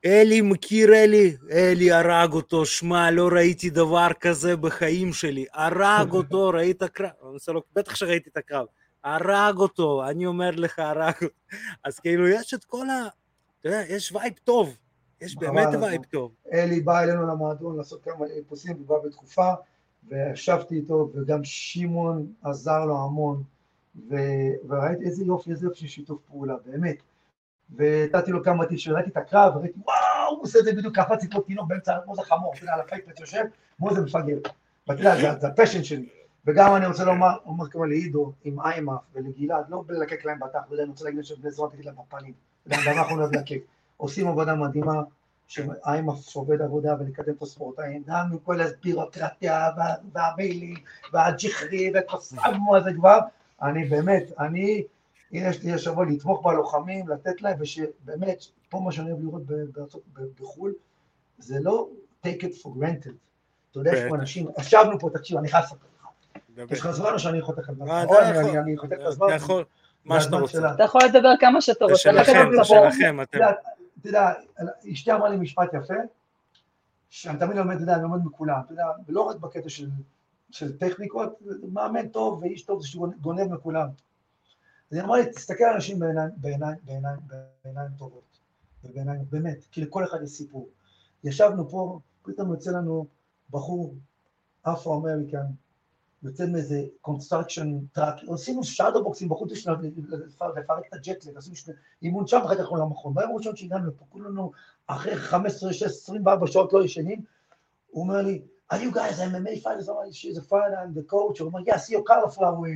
אלי 0.05 0.41
מכיר 0.41 0.93
אלי, 0.93 1.35
אלי 1.51 1.91
הרג 1.91 2.33
אותו, 2.33 2.65
שמע, 2.65 3.11
לא 3.11 3.29
ראיתי 3.33 3.69
דבר 3.69 4.07
כזה 4.19 4.55
בחיים 4.57 5.13
שלי, 5.13 5.45
הרג 5.53 6.11
אותו, 6.11 6.49
ראית 6.49 6.83
קרב? 6.83 7.09
בטח 7.75 7.95
שראיתי 7.95 8.29
את 8.29 8.37
הקרב. 8.37 8.65
הרג 9.03 9.57
אותו, 9.57 10.09
אני 10.09 10.25
אומר 10.25 10.51
לך, 10.51 10.79
הרג 10.79 11.13
אותו. 11.15 11.27
אז 11.83 11.99
כאילו, 11.99 12.27
יש 12.27 12.53
את 12.53 12.63
כל 12.63 12.89
ה... 12.89 13.07
אתה 13.59 13.67
יודע, 13.67 13.81
יש 13.89 14.11
וייב 14.11 14.33
טוב, 14.43 14.77
יש 15.21 15.35
באמת 15.35 15.67
וייב 15.81 16.03
טוב. 16.03 16.31
אלי 16.53 16.79
בא 16.79 17.03
אלינו 17.03 17.27
למועדון 17.27 17.77
לעשות 17.77 18.03
כמה 18.03 18.25
איפוסים, 18.25 18.77
הוא 18.77 18.87
בא 18.87 18.95
בתקופה, 19.07 19.51
וישבתי 20.07 20.75
איתו, 20.75 21.11
וגם 21.13 21.43
שמעון 21.43 22.33
עזר 22.43 22.85
לו 22.85 22.97
המון. 22.97 23.43
וראיתי 24.67 25.05
איזה 25.05 25.25
יופי, 25.25 25.51
איזה 25.51 25.65
יופי 25.65 25.79
של 25.79 25.87
שיתוף 25.87 26.19
פעולה, 26.27 26.55
באמת. 26.65 26.97
ונתתי 27.75 28.31
לו 28.31 28.43
כמה 28.43 28.65
טיפ 28.65 28.79
שראיתי 28.79 29.09
את 29.09 29.17
הקרב, 29.17 29.55
וראיתי, 29.55 29.79
וואו, 29.85 30.29
הוא 30.29 30.43
עושה 30.43 30.59
את 30.59 30.65
זה 30.65 30.73
בדיוק, 30.73 30.99
קפצתי 30.99 31.29
פה 31.29 31.41
תינוק 31.47 31.67
באמצע, 31.67 31.97
כמו 32.05 32.15
זה 32.15 32.21
חמור, 32.21 32.53
אתה 32.53 32.63
יודע, 32.63 32.73
על 32.73 32.79
הפייפט 32.79 33.19
יושב, 33.19 33.43
כמו 33.77 33.93
זה 33.93 34.01
מפגר. 34.01 34.37
ואתה 34.87 35.01
יודע, 35.01 35.39
זה 35.39 35.47
הפשן 35.47 35.83
שלי. 35.83 36.09
וגם 36.45 36.75
אני 36.75 36.87
רוצה 36.87 37.05
לומר, 37.05 37.37
אומר 37.45 37.67
כמו 37.67 37.85
לעידו, 37.85 38.31
עם 38.43 38.59
איימאף 38.59 39.01
ולגלעד, 39.13 39.65
לא 39.69 39.83
בלקק 39.87 40.25
להם 40.25 40.39
בתח, 40.39 40.59
אני 40.73 40.89
רוצה 40.89 41.05
להגיד 41.05 41.23
שבני 41.23 41.51
זרוע 41.51 41.69
תגיד 41.69 41.85
להם 41.85 41.95
בפנים, 42.07 42.33
אנחנו 42.71 43.21
אוהב 43.21 43.35
לקק. 43.35 43.61
עושים 43.97 44.27
עבודה 44.27 44.55
מדהימה, 44.55 45.01
שאיימאף 45.47 46.35
עובד 46.35 46.61
עבודה 46.61 46.95
ולקדם 46.99 47.33
את 47.33 47.41
הספורטאים, 47.41 48.03
גם 48.07 48.29
עם 48.31 48.37
כל 48.39 48.61
הבירוקרטיה 48.61 49.69
והמיילים 50.13 50.75
והג'יחרי 51.13 51.91
והקוסמו 51.93 52.75
הזה 52.75 52.93
כבר, 52.93 53.19
אני 53.61 53.85
באמת, 53.85 54.23
אני, 54.39 54.83
הנה 55.31 55.49
יש 55.49 55.63
לי 55.63 55.73
השבוע 55.73 56.05
לתמוך 56.05 56.45
בלוחמים, 56.45 57.07
לתת 57.07 57.41
להם, 57.41 57.57
ושבאמת, 57.59 58.43
פה 58.69 58.79
מה 58.79 58.91
שאני 58.91 59.11
אוהב 59.11 59.23
לראות 59.23 59.41
בחו"ל, 60.39 60.73
זה 61.37 61.59
לא 61.59 61.89
take 62.25 62.41
it 62.41 62.63
for 62.63 62.67
granted. 62.67 63.13
אתה 63.71 63.79
יודע, 63.79 63.91
יש 63.93 64.03
פה 64.09 64.15
אנשים, 64.15 64.47
ישבנו 64.59 64.99
פה, 64.99 65.09
תקשיב, 65.13 65.37
אני 65.37 65.47
חייב 65.47 65.63
לספר 65.63 65.85
לך. 66.57 66.71
יש 66.71 66.79
לך 66.79 66.91
זמן 66.91 67.09
או 67.13 67.19
שאני 67.19 67.41
חותך 67.41 67.69
את 67.69 67.69
הזמן? 67.69 68.05
אני 68.65 68.77
חותך 68.77 68.93
את 68.93 69.05
הזמן. 69.05 69.27
אתה 69.27 69.35
יכול, 69.35 69.65
מה 70.05 70.21
שאתה 70.21 70.35
רוצה. 70.35 70.73
אתה 70.73 70.83
יכול 70.83 71.01
לדבר 71.05 71.29
כמה 71.39 71.61
שאתה 71.61 71.85
רוצה. 71.85 71.95
זה 71.95 72.01
שלכם, 72.01 72.49
זה 72.57 72.63
שלכם, 72.63 73.21
אתם. 73.21 73.39
אתה 74.01 74.07
יודע, 74.07 74.31
אשתי 74.91 75.11
אמרה 75.11 75.29
לי 75.29 75.37
משפט 75.37 75.73
יפה, 75.73 75.93
שאני 77.09 77.39
תמיד 77.39 77.57
לומד, 77.57 77.75
אתה 77.75 77.83
יודע, 77.83 77.93
אני 77.93 78.03
לומד 78.03 78.25
מכולם, 78.25 78.59
אתה 78.65 78.73
יודע, 78.73 78.85
ולא 79.07 79.21
רק 79.21 79.35
בקטע 79.35 79.69
של, 79.69 79.89
של 80.51 80.77
טכניקות, 80.77 81.39
מאמן 81.73 82.07
טוב 82.07 82.43
ואיש 82.43 82.61
טוב 82.61 82.81
זה 82.81 82.87
שגונב 82.87 83.53
מכולם. 83.53 83.87
אז 84.91 84.97
היא 84.97 85.03
אמרה 85.03 85.19
לי, 85.19 85.31
תסתכל 85.31 85.63
על 85.63 85.73
אנשים 85.73 85.99
בעיניים, 85.99 86.29
בעיניים, 86.37 86.77
בעיניים, 86.83 87.19
בעיניים 87.63 87.91
טובות, 87.97 88.39
ובעיניים, 88.83 89.25
באמת, 89.29 89.65
כי 89.71 89.81
לכל 89.81 90.03
אחד 90.03 90.17
יש 90.23 90.29
סיפור. 90.29 90.69
ישבנו 91.23 91.69
פה, 91.69 91.99
פתאום 92.23 92.51
יוצא 92.51 92.71
לנו 92.71 93.05
בחור 93.49 93.95
Afro-American, 94.63 95.45
יוצא 96.23 96.45
מאיזה 96.45 96.85
construction 97.01 97.79
truck, 97.91 98.15
עשינו 98.33 98.63
shadow 98.63 99.03
boxing 99.03 99.29
בחוץ 99.29 99.51
לפרק 100.57 100.87
את 100.87 100.93
ה 100.93 100.99
jet 100.99 101.15
lag, 101.15 101.37
עשינו 101.37 101.55
שני 101.55 101.73
אימון 102.01 102.27
שם, 102.27 102.37
אחר 102.45 102.55
כך 102.55 102.59
הלכנו 102.59 102.77
למכון. 102.77 103.13
ביום 103.13 103.31
הראשון 103.31 103.55
שהגענו 103.55 103.87
לפה, 103.87 104.05
כולנו 104.09 104.51
אחרי 104.87 105.15
15, 105.15 105.73
16, 105.73 105.87
24 105.87 106.47
שעות 106.47 106.73
לא 106.73 106.85
ישנים, 106.85 107.21
הוא 107.89 108.03
אומר 108.03 108.21
לי, 108.21 108.41
are 108.73 108.77
you 108.77 108.95
guys 108.95 109.19
MMA 109.19 109.63
fighters? 109.63 109.89
אמר 109.89 110.01
לי, 110.03 110.11
she's 110.11 110.37
a 110.37 110.41
fighter 110.41 110.79
and 110.83 110.99
the 110.99 111.11
coach, 111.11 111.39
הוא 111.39 111.47
אומר, 111.47 111.59
yeah, 111.59 111.77
see 111.77 111.93
your 111.93 112.03
cauliflower, 112.03 112.67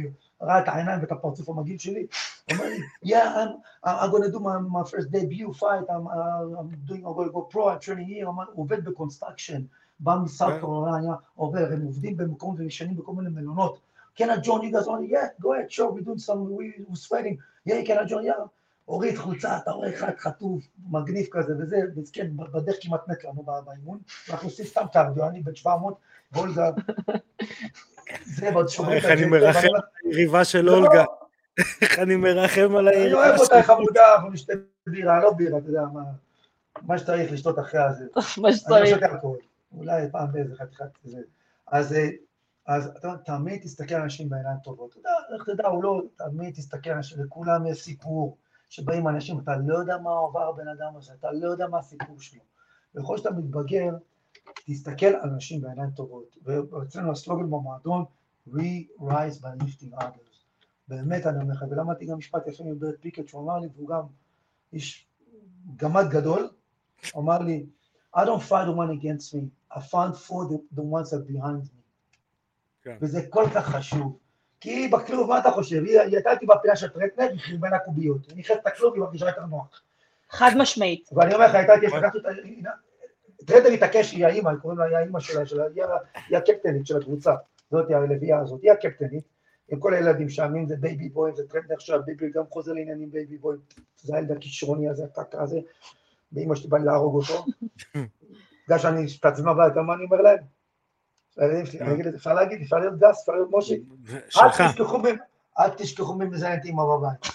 ראה 0.44 0.60
את 0.60 0.68
העיניים 0.68 1.02
ואת 1.02 1.12
הפרצוף 1.12 1.50
המגעיל 1.50 1.78
שלי, 1.78 2.06
אומר 2.52 2.66
לי, 2.66 2.80
yeah, 3.06 3.46
I'm, 3.86 3.88
I'm 3.88 4.12
going 4.12 4.24
to 4.24 4.32
do 4.32 4.40
my, 4.40 4.58
my 4.60 4.84
first 4.84 5.12
debut 5.12 5.54
fight, 5.54 5.86
I'm, 5.90 6.08
uh, 6.08 6.60
I'm 6.60 6.70
doing, 6.88 7.04
I'm 7.06 7.14
going 7.18 7.28
to 7.28 7.34
go 7.34 7.42
pro, 7.42 7.70
I'm 7.70 7.80
training 7.80 8.08
here, 8.08 8.26
הוא 8.26 8.44
עובד 8.56 8.86
ב 8.86 8.91
construction. 8.91 9.62
בא 10.00 10.16
מ 10.24 10.29
South 10.29 10.54
Carolina, 10.60 11.14
עובר, 11.36 11.68
הם 11.74 11.82
עובדים 11.82 12.18
במקום 12.18 12.56
וישנים 12.58 12.98
בכל 12.98 13.12
מיני 13.14 13.30
מלונות. 13.30 13.80
Can 14.20 14.30
I 14.30 14.38
join 14.38 14.62
you 14.62 14.72
guys? 14.72 14.88
on? 14.88 15.08
Yeah, 15.10 15.30
go 15.42 15.54
ahead, 15.54 15.72
sure, 15.72 15.92
we're 15.92 16.02
doing 16.02 16.20
some, 16.20 16.50
we're 16.52 16.96
sweating. 16.96 17.40
Yeah, 17.66 17.82
can 17.84 17.98
I 17.98 18.06
join? 18.06 18.26
Yeah. 18.26 18.48
הוריד 18.86 19.18
חולצה, 19.18 19.58
אתה 19.58 19.72
רואה 19.72 19.94
אחד 19.94 20.12
חטוב, 20.18 20.64
מגניב 20.90 21.28
כזה 21.32 21.54
וזה, 21.60 21.78
וכן, 21.96 22.38
בדרך 22.38 22.76
כמעט 22.82 23.08
מת 23.08 23.24
לנו 23.24 23.44
באימון, 23.66 24.00
אנחנו 24.30 24.48
עושים 24.48 24.66
סתם 24.66 24.86
קרדיו, 24.94 25.28
אני 25.28 25.42
בן 25.42 25.56
700, 25.56 25.96
ואולגה, 26.32 26.70
זה 28.26 28.50
ועוד 28.54 28.70
שומרים 28.70 28.98
איך 28.98 29.06
אני 29.06 29.26
מרחם 29.26 29.68
על 29.76 29.82
היריבה 30.04 30.46
של 30.46 30.70
אולגה, 30.70 31.04
איך 31.82 32.00
אני 32.00 32.16
מרחם 32.16 32.76
על 32.76 32.88
היריבה 32.88 33.10
שלו. 33.10 33.22
אני 33.22 33.30
אוהב 33.30 33.40
אותה 33.40 33.64
חמודה, 33.64 34.16
אנחנו 34.16 34.30
נשתה 34.30 34.54
בירה, 34.88 35.20
לא 35.20 35.34
בירה, 35.34 35.58
אתה 35.58 35.70
יודע 35.70 35.84
מה, 35.94 36.02
מה 36.82 36.98
שצריך 36.98 37.32
לשתות 37.32 37.60
אחרי 37.60 37.84
הזה. 37.84 38.06
מה 38.42 38.54
שצריך. 38.54 38.82
אני 38.82 38.92
לא 38.92 38.96
שותה 38.96 39.14
אלכוהול. 39.14 39.38
אולי 39.78 40.12
פעם 40.12 40.32
באיזה 40.32 40.56
חתיכת 40.56 40.98
כזה. 41.04 41.18
אז, 41.68 41.94
אה, 41.94 42.10
אז 42.68 42.88
אתה 42.88 43.08
יודע, 43.08 43.18
תמיד 43.18 43.62
תסתכל 43.62 43.96
על 43.96 44.02
אנשים 44.02 44.30
בעיניים 44.30 44.58
טובות. 44.64 44.92
אתה 44.92 45.00
יודע, 45.00 45.10
איך 45.34 45.50
תדע, 45.50 45.68
הוא 45.68 45.84
לא, 45.84 46.02
תמיד 46.18 46.54
תסתכל 46.54 46.90
על 46.90 46.96
אנשים, 46.96 47.24
לכולם 47.24 47.68
יש 47.68 47.84
סיפור, 47.84 48.38
שבאים 48.70 49.08
אנשים, 49.08 49.40
אתה 49.40 49.52
לא 49.66 49.78
יודע 49.78 49.98
מה 49.98 50.12
עבר 50.30 50.50
הבן 50.50 50.68
אדם 50.68 50.98
הזה, 50.98 51.14
אתה 51.20 51.32
לא 51.32 51.48
יודע 51.48 51.68
מה 51.68 51.80
הסיפור 51.80 52.16
שלו. 52.20 52.42
וככל 52.96 53.18
שאתה 53.18 53.32
מתבגר, 53.32 53.90
תסתכל 54.66 55.06
על 55.06 55.30
אנשים 55.30 55.62
בעיניים 55.62 55.90
טובות. 55.90 56.38
ואצלנו 56.44 57.12
הסלוגן 57.12 57.46
במועדון, 57.46 58.06
We 58.48 58.90
rise 59.00 59.38
by 59.40 59.56
lifting 59.64 59.94
others. 59.98 60.34
באמת 60.88 61.26
אני 61.26 61.44
אומר 61.44 61.54
לך, 61.54 61.66
ולמדתי 61.70 62.06
גם 62.06 62.18
משפט 62.18 62.48
יפה 62.48 62.64
מברד 62.64 62.94
פיקט, 63.02 63.28
שהוא 63.28 63.44
אמר 63.44 63.60
לי, 63.60 63.68
והוא 63.76 63.90
גם 63.90 64.02
איש 64.74 65.08
גמד 65.76 66.10
גדול, 66.10 66.50
הוא 67.14 67.24
אמר 67.24 67.40
לי, 67.40 67.66
I 68.16 68.20
don't 68.20 68.50
fight 68.50 68.66
the 68.68 68.74
one 68.74 69.02
against 69.02 69.34
me, 69.34 69.42
I 69.72 69.80
found 69.80 70.16
for 70.28 70.46
the, 70.50 70.58
the 70.76 70.82
ones 70.82 71.10
that 71.12 71.28
behind 71.28 71.64
me. 71.64 71.84
כן. 72.84 72.98
וזה 73.02 73.28
כל 73.30 73.46
כך 73.56 73.66
חשוב. 73.66 74.18
כי 74.60 74.88
בכלוב, 74.88 75.30
מה 75.30 75.40
אתה 75.40 75.52
חושב? 75.52 75.84
היא 75.84 76.00
הייתה 76.00 76.32
איתי 76.32 76.46
בפינה 76.46 76.76
של 76.76 76.88
טרטנר, 76.88 77.30
היא 77.30 77.40
חרבנה 77.40 77.80
קוביות. 77.80 78.30
היא 78.30 78.38
נכנסת 78.38 78.60
לכלוב, 78.66 78.94
היא 78.94 79.02
מרגישה 79.02 79.28
יותר 79.28 79.46
נוח. 79.46 79.82
חד 80.30 80.52
משמעית. 80.58 81.10
ואני 81.12 81.34
אומר 81.34 81.48
לך, 81.48 81.56
הייתה 81.56 81.74
טרטנר 83.46 83.70
התעקש, 83.70 84.12
היא 84.12 84.26
האימא, 84.26 84.52
קוראים 84.62 84.80
לה, 84.80 84.86
היא 84.86 84.96
האימא 84.96 85.20
שלה, 85.20 85.64
היא 86.30 86.38
הקפטנית 86.38 86.88
של 86.88 86.98
הקבוצה. 86.98 87.34
זאת 87.72 87.92
הלוויה 87.92 88.40
הזאת, 88.40 88.62
היא 88.62 88.72
הקפטנית. 88.72 89.24
עם 89.72 89.80
כל 89.80 89.94
הילדים 89.94 90.30
שם, 90.30 90.56
אם 90.56 90.68
זה 90.68 90.76
בייבי 90.76 91.10
בוי, 91.10 91.32
אם 91.32 91.36
זה 91.36 91.44
טרנד 91.48 91.72
עכשיו, 91.72 92.00
בייבי 92.06 92.32
גם 92.32 92.44
חוזר 92.50 92.74
לעניינים 92.74 93.12
בייבי 93.12 93.38
בוי, 93.38 93.58
זה 94.02 94.16
הילד 94.16 94.32
הכישרוני 94.32 94.90
הזה, 94.90 95.04
הקקה 95.04 95.42
הזה, 95.42 95.60
ואימא 96.34 96.56
שלי 96.56 96.70
באה 96.70 96.80
להרוג 96.80 97.16
אותו. 97.16 97.46
בגלל 98.66 98.80
שאני 98.80 99.04
מתעצבן 99.04 99.48
הביתה, 99.48 99.82
מה 99.82 99.94
אני 99.94 100.04
אומר 100.04 100.22
להם? 100.22 100.38
לילדים 101.38 101.66
שלי, 101.66 101.80
אני 101.80 101.94
אגיד, 101.94 102.08
אפשר 102.08 102.34
להגיד, 102.34 102.62
אפשר 102.62 102.76
להיות 102.76 103.00
גס, 103.00 103.20
אפשר 103.20 103.32
להיות 103.32 103.50
משה. 103.52 103.76
אל 105.60 105.70
תשכחו 105.70 106.16
מי 106.16 106.26
מזיין 106.26 106.60
את 106.60 106.66
אימא 106.66 106.84
בבית. 106.84 107.28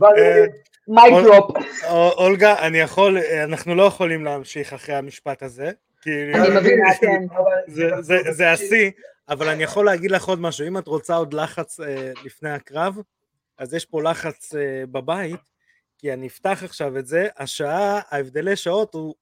מייק 0.88 1.14
דרופ. 1.24 1.56
אולגה, 1.90 2.66
אני 2.66 2.78
יכול, 2.78 3.18
אנחנו 3.44 3.74
לא 3.74 3.82
יכולים 3.82 4.24
להמשיך 4.24 4.72
אחרי 4.72 4.94
המשפט 4.94 5.42
הזה. 5.42 5.70
אני 6.06 6.56
מבינה, 6.60 6.94
כן. 7.00 7.22
זה 8.32 8.50
השיא, 8.50 8.90
אבל 9.28 9.48
אני 9.48 9.62
יכול 9.62 9.86
להגיד 9.86 10.10
לך 10.10 10.24
עוד 10.24 10.40
משהו, 10.40 10.66
אם 10.66 10.78
את 10.78 10.86
רוצה 10.86 11.16
עוד 11.16 11.34
לחץ 11.34 11.80
אה, 11.80 12.12
לפני 12.24 12.50
הקרב, 12.50 12.98
אז 13.58 13.74
יש 13.74 13.84
פה 13.84 14.02
לחץ 14.02 14.54
אה, 14.54 14.86
בבית, 14.90 15.40
כי 15.98 16.12
אני 16.12 16.26
אפתח 16.26 16.60
עכשיו 16.64 16.98
את 16.98 17.06
זה, 17.06 17.28
השעה, 17.36 18.00
ההבדלי 18.10 18.56
שעות 18.56 18.94
הוא, 18.94 19.14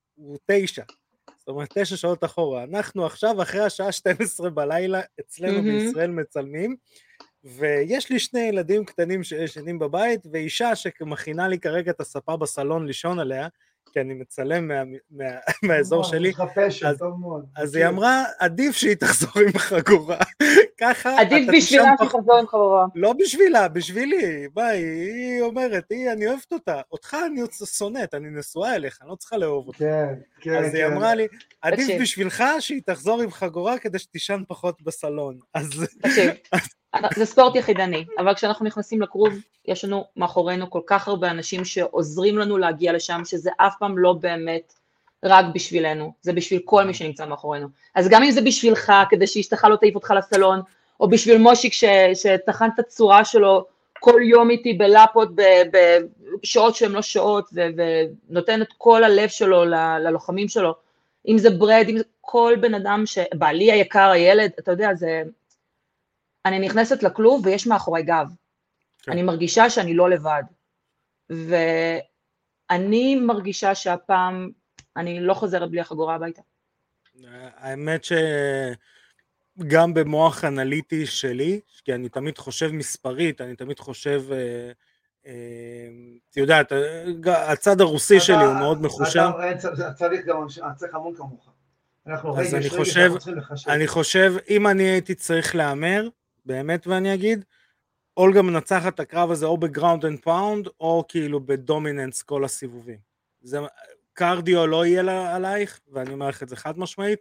תשע. 0.46 0.83
זאת 1.38 1.48
אומרת, 1.48 1.68
תשע 1.79 1.96
שעות 1.96 2.24
אחורה. 2.24 2.64
אנחנו 2.64 3.07
עכשיו 3.07 3.42
אחרי 3.42 3.61
השעה 3.61 3.92
12 3.92 4.50
בלילה 4.50 5.00
אצלנו. 5.20 5.62
בישראל 5.62 6.11
מצלמים, 6.11 6.77
ויש 7.45 8.11
לי 8.11 8.19
שני 8.19 8.41
ילדים 8.41 8.85
קטנים 8.85 9.23
שישנים 9.23 9.79
בבית, 9.79 10.21
ואישה 10.33 10.77
שמכינה 10.77 11.49
לי 11.49 11.59
כרגע 11.59 11.91
את 11.91 12.01
הספה 12.01 12.37
בסלון 12.37 12.87
לישון 12.87 13.19
עליה, 13.19 13.49
כי 13.93 14.01
אני 14.01 14.15
מצלם 14.15 14.69
מה, 14.69 14.83
מה, 15.11 15.25
מהאזור 15.69 16.05
שלי, 16.05 16.33
אז-. 16.87 17.03
אז 17.57 17.75
היא 17.75 17.87
אמרה, 17.87 18.25
עדיף 18.39 18.77
שהיא 18.77 18.95
תחזור 18.95 19.43
עם 19.47 19.59
חגורה. 19.59 20.19
ככה 20.81 21.21
עדיף 21.21 21.45
אתה 21.45 21.53
בשבילה 21.53 21.83
תישן 21.83 21.95
פחות. 21.99 22.11
שתחזור 22.11 22.39
עם 22.39 22.47
חברה. 22.47 22.87
לא 22.95 23.13
בשבילה, 23.13 23.69
בשבילי. 23.69 24.49
ביי, 24.55 24.83
היא 24.83 25.41
אומרת, 25.43 25.85
היא, 25.91 26.11
אני 26.13 26.27
אוהבת 26.27 26.53
אותה. 26.53 26.81
אותך 26.93 27.17
אני 27.27 27.41
שונאת, 27.67 28.15
אני 28.15 28.31
נשואה 28.31 28.75
אליך, 28.75 28.99
אני 29.03 29.11
לא 29.11 29.15
צריכה 29.15 29.37
לאהוב 29.37 29.67
אותך. 29.67 29.79
כן, 29.79 30.15
כן, 30.41 30.65
אז 30.65 30.75
היא 30.75 30.87
כן. 30.87 30.93
אמרה 30.93 31.15
לי, 31.15 31.27
עדיף. 31.63 32.01
בשבילך 32.01 32.45
שהיא 32.61 32.83
תחזור 32.87 33.23
עם 33.23 33.31
חגורה 33.31 33.79
כדי 33.79 33.99
שתישן 33.99 34.43
פחות 34.49 34.83
בסלון. 34.83 35.39
אז 35.55 35.71
תקשיב, 36.01 36.31
זה 37.17 37.27
ספורט 37.27 37.57
יחידני, 37.57 38.05
אבל 38.19 38.35
כשאנחנו 38.35 38.67
נכנסים 38.67 39.03
לכרוב, 39.03 39.33
יש 39.67 39.85
לנו 39.85 40.05
מאחורינו 40.17 40.71
כל 40.71 40.81
כך 40.87 41.09
הרבה 41.09 41.31
אנשים 41.31 41.65
שעוזרים 41.65 42.39
לנו 42.39 42.59
להגיע 42.59 42.93
לשם, 42.93 43.23
שזה 43.25 43.51
אף 43.57 43.75
פעם 43.79 43.99
לא 43.99 44.13
באמת 44.13 44.75
רק 45.25 45.45
בשבילנו, 45.55 46.13
זה 46.23 46.33
בשביל 46.33 46.61
כל 46.65 46.85
מי 46.85 46.95
שנמצא 46.95 47.27
מאחורינו. 47.27 47.69
אז 47.95 48.09
גם 48.09 48.23
אם 48.23 48.31
זה 48.31 48.41
בשבילך, 48.41 48.93
כדי 49.11 49.27
שאשתך 49.27 49.65
לא 49.71 49.77
תעיף 49.77 49.95
אותך 49.95 50.15
לסלון, 50.19 50.61
או 51.01 51.09
בשביל 51.09 51.39
מושיק 51.39 51.73
שטחן 52.15 52.69
את 52.75 52.79
הצורה 52.79 53.25
שלו 53.25 53.65
כל 54.01 54.21
יום 54.25 54.51
איתי 54.51 54.73
בלאפות 54.73 55.29
בשעות 56.43 56.75
שהן 56.75 56.93
לא 56.93 57.03
שעות, 57.03 57.51
ונותן 58.29 58.63
את 58.63 58.69
כל 58.79 59.05
הלב 59.05 59.29
שלו 59.29 59.65
ל- 59.65 59.99
ללוחמים 59.99 60.49
שלו, 60.49 60.75
אם 61.29 61.39
זה 61.39 61.51
ברד, 61.51 61.87
אם 61.89 61.97
זה 61.97 62.05
כל 62.21 62.55
בן 62.61 62.75
אדם, 62.75 63.03
ש... 63.07 63.19
בעלי 63.35 63.73
היקר, 63.73 64.11
הילד, 64.11 64.51
אתה 64.59 64.73
יודע, 64.73 64.95
זה... 64.95 65.23
אני 66.47 66.59
נכנסת 66.59 67.03
לכלוב 67.03 67.47
ויש 67.47 67.67
מאחורי 67.67 68.03
גב. 68.03 68.27
כן. 69.03 69.13
אני 69.13 69.23
מרגישה 69.23 69.71
שאני 69.71 69.95
לא 69.95 70.11
לבד. 70.11 70.43
ואני 71.31 73.17
מרגישה 73.17 73.75
שהפעם 73.75 74.51
אני 74.97 75.21
לא 75.21 75.35
חוזרת 75.35 75.71
בלי 75.71 75.81
החגורה 75.81 76.15
הביתה. 76.15 76.43
האמת 77.57 78.05
שגם 78.05 79.95
במוח 79.95 80.45
אנליטי 80.45 81.07
שלי, 81.07 81.61
כי 81.85 81.95
אני 81.95 82.09
תמיד 82.09 82.39
חושב 82.39 82.71
מספרית, 82.73 83.41
אני 83.41 83.57
תמיד 83.57 83.79
חושב, 83.79 84.23
אה, 84.33 84.71
אה, 85.27 85.33
את 86.31 86.37
יודעת, 86.37 86.73
אה, 86.73 87.53
הצד 87.53 87.81
הרוסי 87.81 88.21
שלי 88.21 88.45
הוא 88.45 88.55
מאוד 88.55 88.83
מחושב. 88.83 89.21
צריך- 89.97 90.25
גם, 90.27 90.47
צריך 90.77 90.95
המון 90.95 91.15
כמוך. 91.17 91.49
אנחנו 92.07 92.41
אז 92.41 92.47
רגש, 92.47 92.55
אני 92.55 92.67
רגש, 92.67 92.77
חושב- 92.77 93.01
אנחנו 93.01 93.19
צריכים 93.19 93.37
לחשב. 93.37 93.71
אני 93.71 93.87
חושב, 93.87 94.35
אם 94.51 94.67
אני 94.67 94.83
הייתי 94.83 95.15
צריך 95.15 95.55
להמר, 95.55 96.09
באמת 96.45 96.87
ואני 96.87 97.15
אגיד, 97.15 97.45
אולגה 98.17 98.43
מנצחת 98.43 98.95
את 98.95 99.01
הקרב 99.01 99.31
הזה 99.31 99.47
או 99.47 99.59
ב 99.59 99.65
ground 99.65 100.05
and 100.05 100.21
pound, 100.21 100.69
או 100.81 101.05
כאילו 101.09 101.41
ב 101.40 101.49
dominance 101.49 102.23
כל 102.23 102.45
הסיבובים. 102.45 102.99
זה, 103.41 103.59
cardio 104.12 104.67
לא 104.67 104.87
יהיה 104.87 105.03
לה, 105.03 105.37
עלייך, 105.37 105.81
ואני 105.93 106.13
אומר 106.13 106.29
לך 106.29 106.43
את 106.43 106.49
זה 106.49 106.57
חד 106.57 106.79
משמעית, 106.79 107.19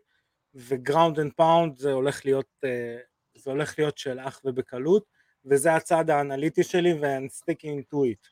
ו 0.56 0.65
ground 0.65 1.20
and 1.20 1.32
pound 1.34 1.78
זה 1.78 1.92
הולך 1.92 2.26
להיות, 2.26 2.50
אה, 2.64 2.98
זה 3.36 3.52
הולך 3.52 3.80
להיות 3.80 3.98
שלך 3.98 4.40
ובקלות, 4.46 5.06
וזה 5.46 5.76
הצד 5.76 6.10
האנליטי 6.10 6.64
שלי, 6.64 6.94
ו-I'm 6.94 7.32
sticking 7.42 7.94
to 7.94 7.96
it. 7.96 8.28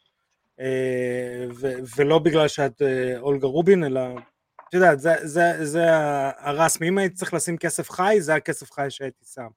אה, 0.60 1.46
ו- 1.60 1.78
ולא 1.98 2.20
בגלל 2.20 2.48
שאת 2.48 2.82
אה, 2.82 3.20
אולגה 3.20 3.48
רובין, 3.48 3.84
אלא 3.84 4.02
את 4.70 4.74
יודעת, 4.74 5.00
זה, 5.00 5.14
זה, 5.24 5.66
זה 5.66 5.96
ה- 5.96 6.50
הרסמי, 6.50 6.88
אם 6.90 6.98
הייתי 6.98 7.16
צריך 7.16 7.34
לשים 7.34 7.58
כסף 7.58 7.90
חי, 7.90 8.18
זה 8.20 8.36
הכסף 8.36 8.72
חי 8.72 8.86
שהייתי 8.90 9.26
שם. 9.26 9.48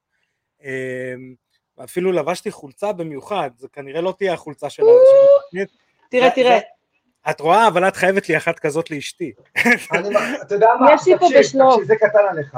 אמ, 0.65 1.35
אפילו 1.85 2.13
לבשתי 2.13 2.51
חולצה 2.51 2.93
במיוחד, 2.93 3.51
זה 3.57 3.69
כנראה 3.73 4.01
לא 4.01 4.15
תהיה 4.19 4.33
החולצה 4.33 4.71
של 4.71 4.83
התוכנית. 4.83 5.69
תראה, 6.11 6.31
תראה, 6.35 6.59
את 7.31 7.41
רואה, 7.41 7.69
אבל 7.69 7.89
את 7.89 7.97
חייבת 7.97 8.29
לי 8.29 8.37
אחת 8.37 8.59
כזאת 8.59 8.91
לאשתי. 8.91 9.33
אתה 10.43 10.55
יודע 10.55 10.69
מה, 10.81 10.97
תקשיב. 10.97 11.19
תקשיב, 11.19 11.61
זה 11.87 11.97
קטן 11.97 12.19
עליך, 12.31 12.57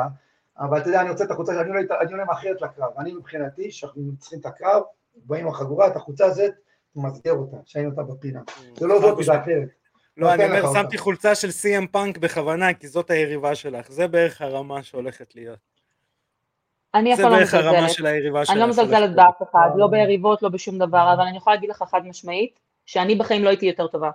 אבל 0.59 0.79
אתה 0.79 0.89
יודע, 0.89 1.01
אני 1.01 1.11
רוצה 1.11 1.25
את 1.25 1.31
החולצה, 1.31 1.61
אני 1.61 1.69
עולה- 1.69 1.83
עולה 2.11 2.25
מאחרת 2.25 2.63
לקרב, 2.63 2.91
אני 2.99 3.13
מבחינתי, 3.13 3.71
שאנחנו 3.71 4.03
צריכים 4.19 4.39
את 4.41 4.47
הקרב, 4.47 4.83
באים 5.17 5.47
עם 5.47 5.53
החגורה, 5.53 5.87
את 5.87 5.97
החולצה 5.97 6.27
הזאת, 6.27 6.53
מסגר 6.97 7.33
אותה, 7.33 7.57
שאין 7.65 7.87
אותה 7.87 8.03
בפינה. 8.03 8.41
זה 8.77 8.87
לא 8.87 9.01
זאת, 9.01 9.25
זה 9.25 9.41
אחרת. 9.41 9.69
לא, 10.17 10.35
אני 10.35 10.45
אומר. 10.45 10.73
שמתי 10.73 10.99
חולצה 10.99 11.35
של 11.35 11.51
סי.אם 11.51 11.87
פאנק 11.87 12.19
בכוונה, 12.19 12.75
כי 12.75 12.89
זאת 12.89 13.11
היריבה 13.11 13.55
שלך. 13.55 13.91
זה 13.93 14.07
בערך 14.07 14.43
הרמה 14.43 14.83
שהולכת 14.83 15.35
להיות. 15.35 15.59
אני 16.99 17.13
אף 17.13 17.17
זה 17.17 17.23
פעם 17.23 17.33
לא 17.33 17.39
בערך 17.39 17.55
הרמה 17.55 17.71
מזלזלת. 17.73 17.91
של 17.91 18.07
היריבה 18.07 18.45
שלך. 18.45 18.53
אני 18.53 18.61
לא 18.61 18.67
מזלזלת. 18.67 19.17
באף 19.17 19.43
אחד, 19.43 19.69
אה. 19.73 19.77
לא 19.77 19.87
ביריבות, 19.87 20.43
לא 20.43 20.49
בשום 20.49 20.79
דבר, 20.79 21.15
אבל 21.15 21.23
אני 21.23 21.37
יכולה 21.37 21.57
להגיד 21.57 21.71
לך 21.71 21.85
חד 21.91 22.07
משמעית, 22.07 22.61
שאני 22.87 23.15
בחיים 23.15 23.45
לא 23.45 23.49
הייתי 23.49 23.67
יותר 23.67 23.87
טובה. 23.87 24.11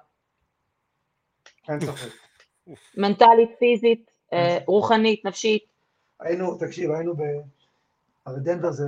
מנטלית, 2.97 3.49
פיזית, 3.59 4.11
אה, 4.33 4.57
רוחנית, 4.67 5.25
נפשית. 5.25 5.63
היינו, 6.19 6.57
תקשיב, 6.57 6.91
היינו 6.91 7.15
ב... 7.15 7.21
הרי 8.25 8.39
דנבר 8.39 8.71
זה... 8.71 8.87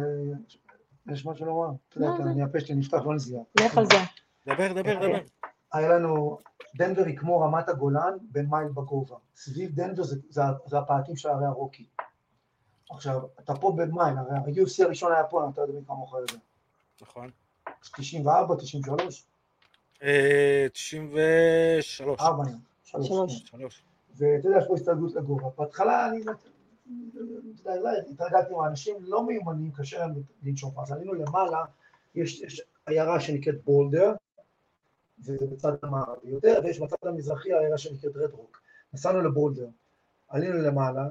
יש 1.12 1.26
משהו 1.26 1.46
לומר? 1.46 1.68
אתה 1.90 1.98
יודע, 1.98 2.08
לא, 2.10 2.18
זה- 2.18 2.24
אני 2.24 2.44
הפה 2.44 2.60
שלי 2.60 2.76
נפתח, 2.76 2.98
לא 3.06 3.16
נסגר. 3.16 3.38
לך 3.60 3.78
על 3.78 3.86
זה. 3.86 3.98
דבר, 4.48 4.74
דבר, 4.74 4.96
דבר. 5.08 5.20
היה 5.74 5.90
לנו, 5.90 6.38
דנבר 6.76 7.06
היא 7.06 7.18
כמו 7.18 7.40
רמת 7.40 7.70
הגולן 7.70 8.18
במייל 8.32 8.68
בגובה. 8.68 9.16
סביב 9.36 9.72
דנבר 9.76 10.04
זה, 10.04 10.16
זה, 10.30 10.42
זה 10.66 10.78
הפאתים 10.78 11.16
של 11.16 11.30
הרי 11.30 11.46
הרוקי. 11.46 11.86
עכשיו, 12.94 13.22
אתה 13.40 13.56
פה 13.56 13.74
במייל, 13.78 14.18
הרי 14.18 14.36
ה-UFC 14.36 14.86
הראשון 14.86 15.12
היה 15.12 15.24
פה, 15.24 15.50
אתה 15.54 15.62
יודע 15.62 15.74
מי 15.74 15.86
כמוך 15.86 16.14
יודע. 16.14 16.34
נכון. 17.02 17.30
94, 17.82 18.56
93, 18.56 19.26
אה, 20.04 20.68
93. 20.74 22.22
4 22.22 22.50
יום, 22.50 22.60
3. 22.84 23.08
שלוש. 23.08 23.44
שלוש. 23.46 23.84
ואתה 24.16 24.48
יודע, 24.48 24.58
יש 24.58 24.68
פה 24.68 24.74
הסתגלות 24.74 25.14
לגובה. 25.16 25.50
בהתחלה 25.58 26.08
אני, 26.10 26.22
אתה 26.22 26.32
יודע, 27.70 27.80
אולי 27.80 27.98
התרגלתי 28.12 28.54
עם 28.54 28.66
אנשים 28.66 28.96
לא 29.02 29.26
מיומנים, 29.26 29.72
קשה 29.72 30.00
להם 30.00 30.14
לנשום. 30.44 30.80
אז 30.80 30.92
עלינו 30.92 31.14
למעלה, 31.14 31.66
יש, 32.16 32.62
עיירה 32.86 33.20
שנקראת 33.20 33.64
בולדר, 33.64 34.14
וזה 35.20 35.46
בצד 35.52 35.72
המערבי 35.84 36.30
יותר, 36.30 36.60
ויש 36.64 36.80
בצד 36.80 37.08
המזרחי 37.08 37.54
עיירה 37.54 37.78
שנקראת 37.78 38.16
רד 38.16 38.32
רוק. 38.32 38.62
נסענו 38.94 39.22
לבולדר, 39.22 39.68
עלינו 40.28 40.58
למעלה, 40.58 41.08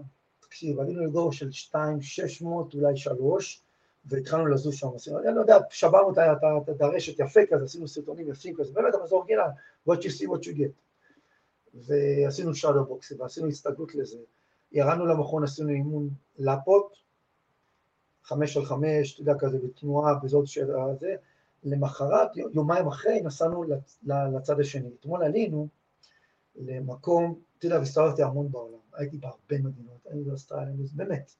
תקשיב, 0.53 0.81
עלינו 0.81 1.05
לגובה 1.05 1.33
של 1.33 1.53
2, 1.53 2.03
600, 2.03 2.75
אולי 2.75 2.97
3, 2.97 3.63
והתחלנו 4.05 4.47
לזוז 4.47 4.75
שם, 4.75 4.89
עשינו, 4.95 5.19
אני 5.19 5.35
לא 5.35 5.41
יודע, 5.41 5.59
שברנו 5.71 6.13
את 6.71 6.81
הרשת 6.81 7.21
יפה 7.21 7.41
כזה, 7.51 7.65
עשינו 7.65 7.89
סרטונים 7.89 8.29
יפים 8.29 8.57
כזה, 8.57 8.73
באמת, 8.73 8.95
אבל 8.95 9.07
זה 9.07 9.15
אורגינל, 9.15 9.43
what 9.89 9.93
you 9.93 10.11
see, 10.19 10.29
what 10.29 10.45
you 10.45 10.59
get. 10.59 10.73
ועשינו 11.75 12.55
שאדו 12.55 12.85
בוקסים, 12.85 13.21
ועשינו 13.21 13.49
הסתגלות 13.49 13.95
לזה. 13.95 14.19
ירדנו 14.73 15.07
למכון, 15.07 15.45
עשינו 15.45 15.69
אימון 15.69 16.09
לפות, 16.39 16.97
חמש 18.23 18.57
על 18.57 18.65
חמש, 18.65 19.15
אתה 19.15 19.23
יודע, 19.23 19.35
כזה 19.39 19.59
בתנועה, 19.59 20.15
בזאת 20.15 20.47
של 20.47 20.71
הזה. 20.77 21.15
למחרת, 21.65 22.37
יומיים 22.37 22.87
אחרי, 22.87 23.21
נסענו 23.23 23.65
לצד 24.03 24.61
השני. 24.61 24.91
אתמול 25.01 25.25
עלינו 25.25 25.69
למקום, 26.57 27.41
אתה 27.59 27.67
יודע, 27.67 27.79
והסתובבתי 27.79 28.23
המון 28.23 28.53
בעולם. 28.53 28.79
הייתי 28.93 29.17
בהרבה 29.19 29.59
מדינות, 29.59 30.07
הייתי 30.07 30.25
באוסטרליה, 30.25 30.75
באמת, 30.93 31.35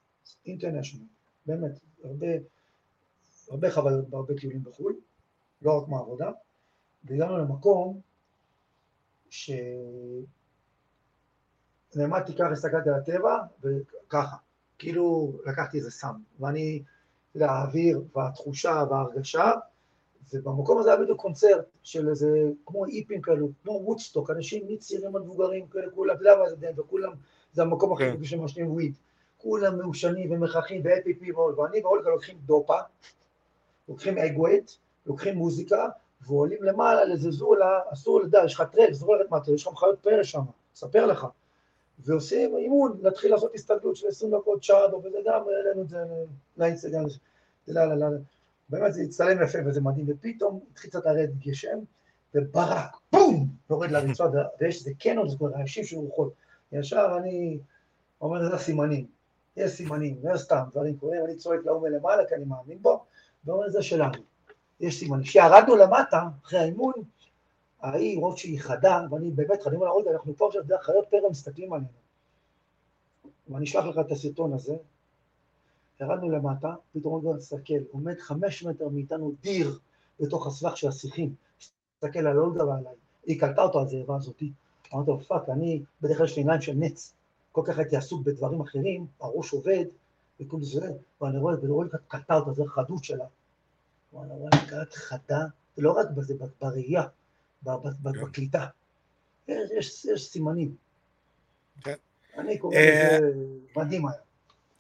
אינטרנשיונל, 0.47 1.07
באמת, 1.47 1.79
הרבה, 2.05 2.27
הרבה 3.51 3.71
חוויות, 3.71 4.09
בהרבה 4.09 4.35
טיולים 4.35 4.65
בחו"ל, 4.65 4.97
לא 5.63 5.79
רק 5.79 5.89
מעבודה. 5.89 6.31
והגענו 7.05 7.39
למקום 7.39 8.01
ש... 9.31 9.51
נעמדתי 11.97 12.35
ככה, 12.35 12.51
הסתכלתי 12.51 12.89
על 12.89 12.95
הטבע, 12.95 13.39
וככה, 13.61 14.37
כאילו 14.79 15.33
לקחתי 15.47 15.79
איזה 15.79 15.91
סם, 15.91 16.15
ואני, 16.41 16.83
אתה 17.31 17.37
יודע, 17.37 17.51
האוויר 17.51 18.05
והתחושה 18.17 18.85
וההרגשה, 18.91 19.51
ובמקום 20.35 20.79
הזה 20.79 20.91
היה 20.91 21.01
בדיוק 21.01 21.21
קונצרט 21.21 21.65
של 21.83 22.09
איזה, 22.09 22.29
כמו 22.67 22.87
איפים 22.87 23.23
כאלו, 23.23 23.49
כמו 23.63 23.73
וודסטוק, 23.85 24.31
אנשים 24.31 24.65
מצעירים 24.69 25.17
עד 25.17 25.23
מבוגרים 25.23 25.67
כאלה, 25.67 25.91
כולם, 25.91 26.15
אתה 26.15 26.23
יודע 26.23 26.37
מה 26.43 26.51
זה 26.51 26.57
דנבר, 26.57 26.83
כולם, 26.83 27.13
זה 27.53 27.63
המקום 27.63 27.93
הכי 27.93 28.05
כן. 28.05 28.15
טבעי 28.15 28.27
שמעשנים 28.27 28.73
וויד, 28.73 28.95
כולם 29.39 29.79
מעושנים 29.79 30.33
ומחכים 30.33 30.83
ו-APP 30.85 31.35
ועול, 31.35 31.61
ואני 31.61 31.81
ואולגה 31.81 32.11
לוקחים 32.11 32.39
דופה, 32.45 32.79
לוקחים 33.89 34.19
אגווייט, 34.19 34.71
לוקחים 35.07 35.37
מוזיקה, 35.37 35.89
ועולים 36.27 36.63
למעלה 36.63 37.05
לאיזה 37.05 37.31
זולה, 37.31 37.81
אסור 37.93 38.21
לדעת, 38.21 38.45
יש 38.45 38.55
לך 38.55 38.63
טרק, 38.73 38.93
זו 38.93 39.15
לרדת 39.15 39.31
מהטרק, 39.31 39.55
יש 39.55 39.67
לך 39.67 39.73
מחיות 39.73 39.99
פרא 39.99 40.23
שם, 40.23 40.43
אספר 40.75 41.07
לך. 41.07 41.27
ועושים 41.99 42.57
אימון, 42.57 42.99
להתחיל 43.03 43.31
לעשות 43.31 43.55
הסתגלות 43.55 43.97
של 43.97 44.07
20 44.09 44.35
דקות, 44.35 44.63
שעה, 44.63 44.97
וזה 44.97 45.19
גם, 45.25 45.43
העלינו 45.49 45.83
את 45.83 45.89
זה 45.89 45.99
לאינסטגרם, 46.57 47.05
זה 47.67 47.75
לא, 47.75 47.85
לא, 47.85 47.95
לא, 47.97 48.07
באמת 48.73 48.95
זה 48.95 49.03
הצטלם 49.03 49.43
יפה 49.43 49.59
וזה 49.67 49.81
מדהים, 49.81 50.07
ופתאום 50.09 50.61
התחיל 50.71 50.91
קצת 50.91 51.07
לרדת 51.07 51.35
גשם, 51.39 51.79
וברק, 52.35 52.97
בום, 53.13 53.49
יורד 53.71 53.91
לרצועה, 53.91 54.31
ויש 54.61 54.77
איזה 54.77 54.91
קנון, 54.99 55.29
זה 55.29 55.37
כבר 55.37 55.49
רעשים 55.49 55.85
של 55.85 55.97
רוחות. 55.97 56.33
ישר 56.73 57.17
אני 57.19 57.59
אומר, 58.21 58.49
זה 58.49 58.55
הסימנים, 58.55 59.07
יש 59.57 59.71
סימנים, 59.71 60.17
לא 60.23 60.37
סתם, 60.37 60.63
דברים 60.71 60.97
קורים, 60.97 61.25
אני 61.25 61.37
צועק 61.37 61.61
להוא 61.65 61.89
מלמעלה, 61.89 62.23
כי 62.29 62.35
אני 62.35 62.45
מאמין 62.45 62.83
בו, 62.83 63.05
ואומר, 63.45 63.71
זה 63.71 63.83
שלנו, 63.83 64.23
יש 64.81 64.99
סימנים. 64.99 65.25
כשירדנו 65.25 65.77
למטה, 65.77 66.23
אחרי 66.45 66.59
האימון, 66.59 66.93
ההיא, 67.81 68.19
מרוב 68.19 68.39
שהיא 68.39 68.61
חדה, 68.61 69.01
ואני 69.11 69.31
באמת, 69.31 69.67
אני 69.67 69.77
אומר 69.77 69.87
לה, 69.87 70.13
אנחנו 70.13 70.37
פה 70.37 70.47
עכשיו, 70.47 70.63
חיות 70.81 71.07
פרא 71.11 71.31
מסתכלים 71.31 71.73
עלינו. 71.73 71.89
ואני 73.49 73.65
אשלח 73.65 73.85
לך 73.85 73.99
את 73.99 74.13
הסרטון 74.13 74.53
הזה. 74.53 74.75
ירדנו 76.03 76.31
למטה, 76.31 76.75
פתאום 76.93 77.15
אולגה 77.15 77.37
מסתכל, 77.37 77.75
עומד 77.91 78.19
חמש 78.21 78.63
מטר 78.63 78.89
מאיתנו 78.89 79.35
דיר 79.41 79.79
בתוך 80.21 80.47
הסבך 80.47 80.77
של 80.77 80.89
השיחים. 80.89 81.35
מסתכל 81.97 82.27
על 82.27 82.39
אולגה 82.39 82.65
ועליי. 82.67 82.95
היא 83.27 83.41
קלטה 83.41 83.63
אותו 83.63 83.81
על 83.81 83.89
זה, 83.89 83.97
הבאה 83.97 84.17
הזאתי. 84.17 84.53
אמרתי 84.95 85.11
לו, 85.11 85.21
fuck, 85.21 85.49
אני, 85.49 85.83
בדרך 86.01 86.17
כלל 86.17 86.27
יש 86.27 86.37
לי 86.37 86.43
עיניים 86.43 86.61
של 86.61 86.73
נץ. 86.77 87.15
כל 87.53 87.63
כך 87.65 87.79
הייתי 87.79 87.97
עסוק 87.97 88.23
בדברים 88.27 88.61
אחרים, 88.61 89.07
הראש 89.21 89.53
עובד, 89.53 89.85
וכל 90.41 90.63
זה, 90.63 90.91
ואני 91.21 91.39
רואה, 91.39 91.55
ואני 91.61 91.73
רואה, 91.73 91.87
קלטה 92.09 92.35
אותה, 92.35 92.53
זה 92.53 92.63
חדות 92.67 93.05
שלה. 93.05 93.25
וואלה, 94.13 94.35
וואלה, 94.35 94.67
קלט 94.69 94.93
חדה, 94.93 95.45
לא 95.79 95.93
רק 95.93 96.11
בזה, 96.11 96.35
בראייה, 96.61 97.03
בקליטה. 98.03 98.67
יש, 99.49 100.05
יש 100.05 100.29
סימנים. 100.29 100.77
כן. 101.81 101.95
אני 102.39 102.59
קורא 102.59 102.77
לזה 102.77 103.31
מדהים 103.77 104.07
היה. 104.07 104.19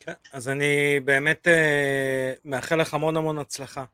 כן, 0.05 0.13
אז 0.33 0.49
אני 0.49 1.01
באמת 1.01 1.49
אה, 1.49 2.33
מאחל 2.45 2.77
לך 2.77 2.95
המון 2.95 3.17
המון 3.17 3.39
הצלחה. 3.39 3.85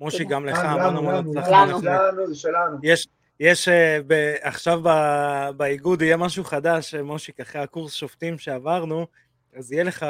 מושי, 0.00 0.24
גם 0.24 0.46
לך 0.46 0.58
המון 0.58 0.96
המון 0.96 1.14
הצלחה. 1.14 1.66
לנו, 1.66 1.80
לנו, 1.82 2.26
זה 2.26 2.34
שלנו. 2.34 2.78
יש, 2.82 3.08
יש 3.40 3.68
ב, 4.06 4.34
עכשיו 4.40 4.80
ב, 4.82 4.88
באיגוד 5.56 6.02
יהיה 6.02 6.16
משהו 6.16 6.44
חדש, 6.44 6.94
מושיק, 6.94 7.40
אחרי 7.40 7.62
הקורס 7.62 7.92
שופטים 7.92 8.38
שעברנו, 8.38 9.06
אז 9.56 9.72
יהיה 9.72 9.84
לך, 9.84 10.06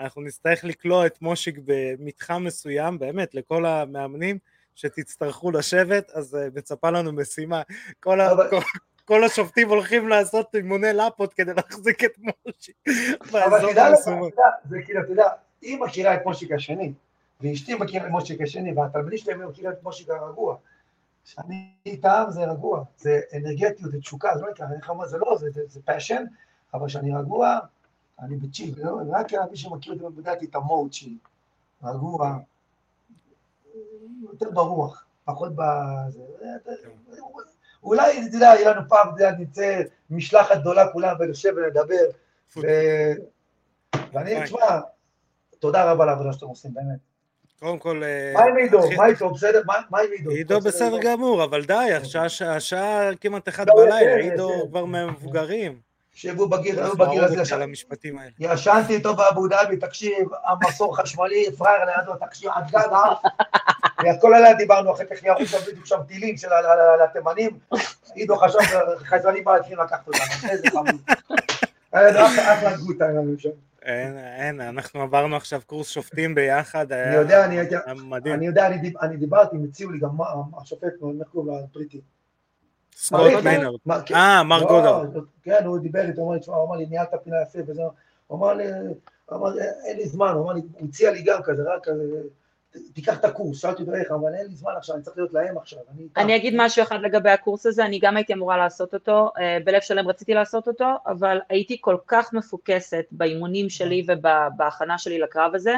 אנחנו 0.00 0.22
נצטרך 0.22 0.64
לקלוע 0.64 1.06
את 1.06 1.22
מושיק 1.22 1.58
במתחם 1.64 2.44
מסוים, 2.44 2.98
באמת, 2.98 3.34
לכל 3.34 3.66
המאמנים 3.66 4.38
שתצטרכו 4.74 5.50
לשבת, 5.50 6.10
אז 6.10 6.34
uh, 6.34 6.58
מצפה 6.58 6.90
לנו 6.90 7.12
משימה. 7.12 7.62
כל, 8.00 8.20
אבל... 8.20 8.50
כל, 8.50 8.60
כל 9.06 9.24
השופטים 9.24 9.68
הולכים 9.68 10.08
לעשות 10.08 10.54
אימוני 10.54 10.92
לפות 10.92 11.34
כדי 11.34 11.54
להחזיק 11.54 12.04
את 12.04 12.18
מושיק. 12.18 12.76
אבל 13.44 13.72
תדע 13.72 13.90
לך, 13.90 13.98
זה 14.68 14.82
כאילו, 14.84 15.00
אתה 15.00 15.12
יודע, 15.12 15.28
היא 15.60 15.78
מכירה 15.78 16.14
את 16.14 16.20
מושיק 16.26 16.52
השני, 16.52 16.92
ואשתי 17.40 17.74
מכירה 17.74 18.06
את 18.06 18.10
מושיק 18.10 18.40
השני, 18.40 18.72
והתלמידים 18.72 19.18
שלהם 19.18 19.48
מכירה 19.48 19.72
את 19.72 19.82
מושיק 19.82 20.10
הרגוע. 20.10 20.56
כשאני 21.24 21.70
איתם 21.86 22.24
זה 22.28 22.44
רגוע, 22.44 22.84
זה 22.98 23.20
אנרגטיות, 23.36 23.92
זה 23.92 24.00
תשוקה, 24.00 24.36
זה 24.36 24.42
לא 24.42 24.50
נקרא, 24.50 24.66
אני 24.66 24.76
אומר, 24.88 25.06
זה 25.06 25.18
לא, 25.18 25.36
זה, 25.38 25.50
זה, 25.50 25.62
זה 25.68 25.80
passion, 25.84 26.24
אבל 26.74 26.86
כשאני 26.86 27.14
רגוע, 27.14 27.58
אני 28.20 28.36
ב 28.36 28.41
chill, 28.41 28.74
לא, 28.84 28.98
רק 29.10 29.32
מי 29.50 29.56
שמכיר 29.56 29.92
אותי 29.92 30.16
בדעתי 30.16 30.46
את 30.46 30.54
ה 30.54 30.62
mood 30.62 30.92
שלי, 30.92 31.16
רגוע, 31.82 32.38
יותר 34.22 34.50
ברוח, 34.50 35.04
פחות 35.24 35.52
בזה, 35.54 36.22
אולי, 37.86 38.26
אתה 38.26 38.36
יודע, 38.36 38.46
יהיה 38.46 38.70
לנו 38.70 38.80
פעם, 38.88 39.08
אתה 39.08 39.24
יודע, 39.24 39.38
נצא 39.38 39.82
משלחת 40.10 40.56
גדולה 40.60 40.88
כולם 40.92 41.16
ונשב 41.20 41.52
ונדבר, 41.56 42.04
ואני, 44.12 44.44
תשמע, 44.44 44.80
תודה 45.58 45.92
רבה 45.92 46.02
על 46.02 46.08
העבודה 46.08 46.32
שאתם 46.32 46.46
עושים, 46.46 46.74
באמת. 46.74 46.98
קודם 47.60 47.78
כל... 47.78 48.02
אה, 48.04 48.32
מה 48.34 48.44
עם 48.44 48.56
עידו? 48.56 48.80
מה 48.96 49.06
איתו? 49.06 49.30
בסדר? 49.30 49.62
מה 49.66 49.98
עם 50.00 50.08
עידו? 50.18 50.30
עידו 50.30 50.60
בסדר 50.60 50.98
גמור, 51.02 51.44
אבל 51.44 51.64
די, 51.64 51.88
השעה 52.46 53.16
כמעט 53.20 53.48
אחת 53.48 53.66
בלילה, 53.76 54.16
עידו 54.16 54.50
כבר 54.68 54.84
מהמבוגרים. 54.84 55.86
שבו 56.16 56.48
בגיר, 56.48 56.84
היו 56.84 56.96
בגיר 56.96 57.24
הזה 57.24 57.42
ישנתי 58.38 58.94
איתו 58.94 59.16
באבו 59.16 59.48
דאבי, 59.48 59.76
תקשיב, 59.76 60.28
המסור 60.44 60.96
חשמלי, 60.96 61.52
פראייר 61.58 61.84
לידו, 61.84 62.12
תקשיב, 62.26 62.50
עד 62.54 62.70
גג 64.06 64.20
כל 64.20 64.34
הלילה 64.34 64.54
דיברנו, 64.54 64.92
אחר 64.92 65.04
כך 65.04 65.24
ירו 65.24 65.46
שם 65.46 65.58
בדיוק 65.70 65.86
שם 65.86 65.98
טילים 66.08 66.36
של 66.36 66.48
התימנים, 67.04 67.58
עידו 68.14 68.36
חשב, 68.36 68.58
חייזרנים 68.98 69.44
בא 69.44 69.56
להתחיל 69.56 69.80
לקחת 69.80 70.06
אותם, 70.06 70.48
איזה 70.50 70.68
חמוד. 70.70 71.00
אחלה 71.92 72.76
גוטה 72.76 73.08
עם 73.08 73.16
הממשלה. 73.16 73.52
אין, 73.82 74.18
אין, 74.18 74.60
אנחנו 74.60 75.02
עברנו 75.02 75.36
עכשיו 75.36 75.60
קורס 75.66 75.88
שופטים 75.88 76.34
ביחד, 76.34 76.92
אני 76.92 77.14
יודע, 77.14 77.44
אני 77.44 78.46
יודע, 78.46 78.66
אני 79.02 79.16
דיברתי, 79.16 79.56
הם 79.56 79.64
הציעו 79.68 79.90
לי 79.90 79.98
גם 79.98 80.10
השופט, 80.62 80.84
איך 80.84 80.92
קוראים 81.00 81.48
לו 81.48 81.58
הבריטי. 81.58 82.00
סקוט 82.96 83.32
מיינרד. 83.44 83.78
אה, 84.14 84.42
מר 84.42 84.60
לא, 84.60 84.68
גודר. 84.68 85.20
כן, 85.42 85.64
הוא 85.64 85.78
דיבר 85.78 86.00
איתו, 86.00 86.20
הוא 86.20 86.66
אמר 86.68 86.76
לי, 86.76 86.86
ניהלת 86.86 87.14
פינה 87.24 87.36
יפה 87.42 87.58
וזה, 87.66 87.82
הוא 88.26 88.38
אמר 88.38 88.54
לי, 88.54 88.64
אין 89.86 89.96
לי 89.96 90.08
זמן, 90.08 90.32
הוא 90.34 90.44
אמר 90.44 90.52
לי, 90.52 90.60
הוא 90.72 90.88
הציע 90.88 91.10
לי 91.10 91.22
גם 91.22 91.42
כזה, 91.42 91.62
רק 91.62 91.84
כזה, 91.84 92.02
תיקח 92.94 93.18
את 93.18 93.24
הקורס, 93.24 93.60
שאלתי 93.60 93.82
אותו 93.82 93.94
איך, 93.94 94.10
אבל 94.10 94.34
אין 94.34 94.46
לי 94.46 94.54
זמן 94.54 94.72
עכשיו, 94.76 94.94
אני 94.94 95.02
צריך 95.04 95.16
להיות 95.16 95.32
להם 95.32 95.58
עכשיו. 95.58 95.78
אני 96.16 96.36
אגיד 96.36 96.54
משהו 96.56 96.82
אחד 96.82 96.98
לגבי 97.02 97.30
הקורס 97.30 97.66
הזה, 97.66 97.84
אני 97.84 97.98
גם 97.98 98.16
הייתי 98.16 98.32
אמורה 98.32 98.56
לעשות 98.56 98.94
אותו, 98.94 99.32
אה, 99.38 99.58
בלב 99.64 99.80
שלם 99.80 100.08
רציתי 100.08 100.34
לעשות 100.34 100.68
אותו, 100.68 100.94
אבל 101.06 101.38
הייתי 101.48 101.76
כל 101.80 101.96
כך 102.06 102.32
מפוקסת 102.32 103.04
באימונים 103.10 103.70
שלי 103.70 104.06
ובהכנה 104.08 104.98
שלי 104.98 105.18
לקרב 105.18 105.54
הזה, 105.54 105.74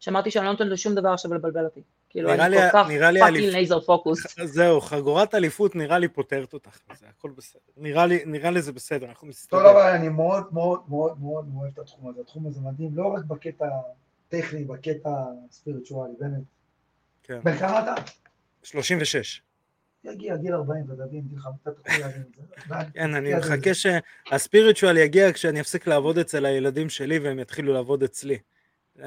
שאמרתי 0.00 0.30
שאני 0.30 0.44
לא 0.44 0.50
נותנת 0.50 0.68
לשום 0.68 0.94
דבר 0.94 1.08
עכשיו 1.08 1.34
לבלבל 1.34 1.64
אותי. 1.64 1.80
כאילו, 2.10 2.32
אני 2.32 2.56
כל 2.56 2.62
כך 2.62 2.72
fucking 2.72 3.52
laser 3.52 3.80
focus. 3.80 4.40
זהו, 4.44 4.80
חגורת 4.80 5.34
אליפות 5.34 5.76
נראה 5.76 5.98
לי 5.98 6.08
פותרת 6.08 6.54
אותך, 6.54 6.78
זה 6.98 7.06
הכל 7.18 7.30
בסדר. 7.36 7.60
נראה 7.76 8.06
לי, 8.06 8.22
נראה 8.26 8.50
לי 8.50 8.62
זה 8.62 8.72
בסדר, 8.72 9.06
אנחנו 9.06 9.28
מסתכלים. 9.28 9.62
טוב, 9.62 9.70
אבל 9.70 9.90
אני 9.90 10.08
מאוד 10.08 10.44
מאוד 10.52 10.80
מאוד 10.88 11.20
מאוד 11.20 11.48
אוהב 11.56 11.72
את 11.74 11.78
התחום 11.78 12.10
הזה, 12.10 12.20
התחום 12.20 12.46
הזה 12.46 12.60
מדהים, 12.60 12.90
לא 12.94 13.06
רק 13.06 13.24
בקטע 13.24 13.66
טכני, 14.28 14.64
בקטע 14.64 15.10
ספיריטואלי, 15.50 16.14
באמת. 16.18 16.42
כן. 17.22 17.40
בן 17.44 17.56
כמה 17.56 17.82
אתה? 17.82 18.02
36. 18.62 19.42
יגיע 20.04 20.36
גיל 20.36 20.54
40 20.54 20.90
ודבין, 20.90 21.20
גיל 21.20 21.38
5, 21.38 21.54
אתה 21.62 21.70
תוכל 21.70 21.92
להבין 22.00 22.22
את 22.22 22.68
זה. 22.68 22.74
כן, 22.94 23.14
אני 23.14 23.34
מחכה 23.34 23.70
שהספיריטואל 23.74 24.96
יגיע 24.96 25.32
כשאני 25.32 25.60
אפסיק 25.60 25.86
לעבוד 25.86 26.18
אצל 26.18 26.46
הילדים 26.46 26.88
שלי 26.88 27.18
והם 27.18 27.38
יתחילו 27.38 27.72
לעבוד 27.72 28.02
אצלי. 28.02 28.38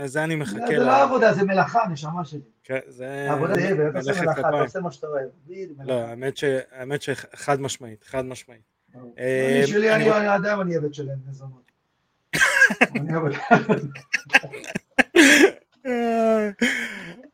זה 0.06 0.24
אני 0.24 0.36
מחכה. 0.36 0.68
זה 0.68 0.78
לא 0.78 1.04
עבודה, 1.04 1.34
זה 1.34 1.44
מלאכה, 1.44 1.80
נשמה 1.92 2.26
שלי. 2.26 2.42
כן, 2.64 2.80
זה... 2.88 3.32
עבודה 3.32 3.54
זה, 4.02 4.22
מלאכה, 4.22 4.40
אתה 4.40 4.62
עושה 4.62 4.80
מה 4.80 4.92
שאתה 4.92 5.08
אוהב. 5.08 5.30
לא, 5.80 6.02
האמת 6.72 7.02
שחד 7.02 7.62
משמעית, 7.62 8.04
חד 8.04 8.26
משמעית. 8.26 8.62
אני 8.96 9.02
אה, 9.20 9.96
אני 9.96 10.28
עדיין 10.28 10.60
אני 10.60 10.76
עבד 10.76 10.94
שלהם, 10.94 11.18
מזונות. 11.28 11.72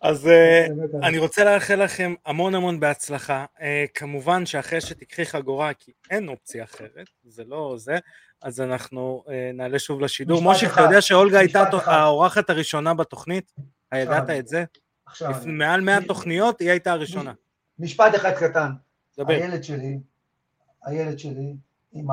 אז 0.05 0.27
אה, 0.27 0.67
אני 1.03 1.17
רוצה 1.17 1.43
לאחל 1.43 1.83
לכם 1.83 2.13
המון 2.25 2.55
המון 2.55 2.79
בהצלחה. 2.79 3.45
אה, 3.61 3.85
כמובן 3.93 4.45
שאחרי 4.45 4.81
שתיקחי 4.81 5.25
חגורה, 5.25 5.73
כי 5.73 5.91
אין 6.09 6.27
אופציה 6.27 6.63
אחרת, 6.63 7.07
זה 7.23 7.43
לא 7.47 7.75
זה, 7.77 7.97
אז 8.41 8.61
אנחנו 8.61 9.23
נעלה 9.53 9.79
שוב 9.79 10.01
לשידור. 10.01 10.41
משה, 10.43 10.73
אתה 10.73 10.81
יודע 10.81 11.01
שאולגה 11.01 11.39
הייתה 11.39 11.63
האורחת 11.85 12.49
הראשונה 12.49 12.93
בתוכנית? 12.93 13.51
הידעת 13.91 14.29
את 14.29 14.47
זה? 14.47 14.63
מעל 15.45 15.81
100 15.81 16.01
תוכניות, 16.07 16.59
היא 16.59 16.69
הייתה 16.69 16.91
הראשונה. 16.91 17.33
משפט 17.79 18.15
אחד 18.15 18.31
קטן. 18.31 18.71
הילד 19.17 19.63
שלי, 19.63 19.99
הילד 20.85 21.19
שלי, 21.19 21.55
עם 21.93 22.07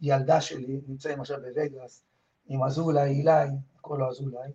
הילדה 0.00 0.40
שלי, 0.40 0.80
נמצאים 0.88 1.20
עכשיו 1.20 1.38
בווגאס, 1.40 2.02
עם 2.48 2.62
אזולאי, 2.62 3.10
אילי, 3.10 3.30
הכל 3.78 3.96
לא 4.00 4.08
אזולאי, 4.08 4.48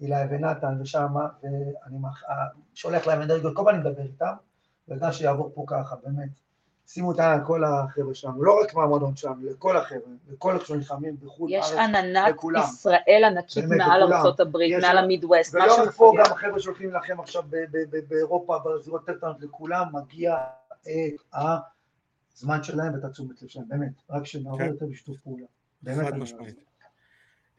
אילי 0.00 0.14
ונתן 0.30 0.80
ושמה, 0.80 1.28
ואני 1.42 1.98
שולח 2.74 3.06
להם 3.06 3.22
אנרגיות, 3.22 3.56
כל 3.56 3.62
פעם 3.64 3.74
אני 3.74 3.78
מדבר 3.78 4.02
איתם, 4.02 4.34
וגם 4.88 5.12
שיעבור 5.12 5.50
פה 5.54 5.64
ככה, 5.66 5.96
באמת. 6.04 6.28
שימו 6.86 7.12
את 7.12 7.18
העין 7.18 7.40
על 7.40 7.46
כל 7.46 7.64
החבר'ה 7.64 8.14
שלנו, 8.14 8.42
לא 8.44 8.60
רק 8.62 8.74
מהמועדון 8.74 9.16
שלנו, 9.16 9.50
לכל 9.50 9.76
החבר'ה, 9.76 10.12
לכל 10.32 10.54
איך 10.56 10.66
שנלחמים 10.66 11.16
בחו"ל, 11.20 11.50
יש 11.52 11.72
עננת 11.72 12.34
ישראל 12.54 13.24
ענקית 13.24 13.64
מעל 13.64 14.12
ארצות 14.12 14.40
הברית, 14.40 14.82
מעל 14.82 14.98
המידווסט, 14.98 15.54
מה 15.54 15.60
שמפריע. 15.60 15.80
ולא 15.80 15.88
רק 15.88 15.94
פה, 15.94 16.12
גם 16.18 16.32
החבר'ה 16.32 16.60
שהולכים 16.60 16.90
להילחם 16.90 17.20
עכשיו 17.20 17.42
באירופה, 18.08 18.58
בזירות 18.58 19.06
טלטנות, 19.06 19.40
לכולם 19.40 19.86
מגיע 19.92 20.36
את 20.82 21.36
הזמן 22.36 22.62
שלהם 22.62 22.94
ואת 22.94 23.04
התשומת 23.04 23.42
לב 23.42 23.48
שלהם, 23.48 23.68
באמת, 23.68 23.92
רק 24.10 24.26
שנעבור 24.26 24.58
כן. 24.58 24.66
יותר 24.66 24.86
בשיתוף 24.86 25.16
פעולה. 25.24 25.46
חד 26.04 26.16
משמעית. 26.16 26.56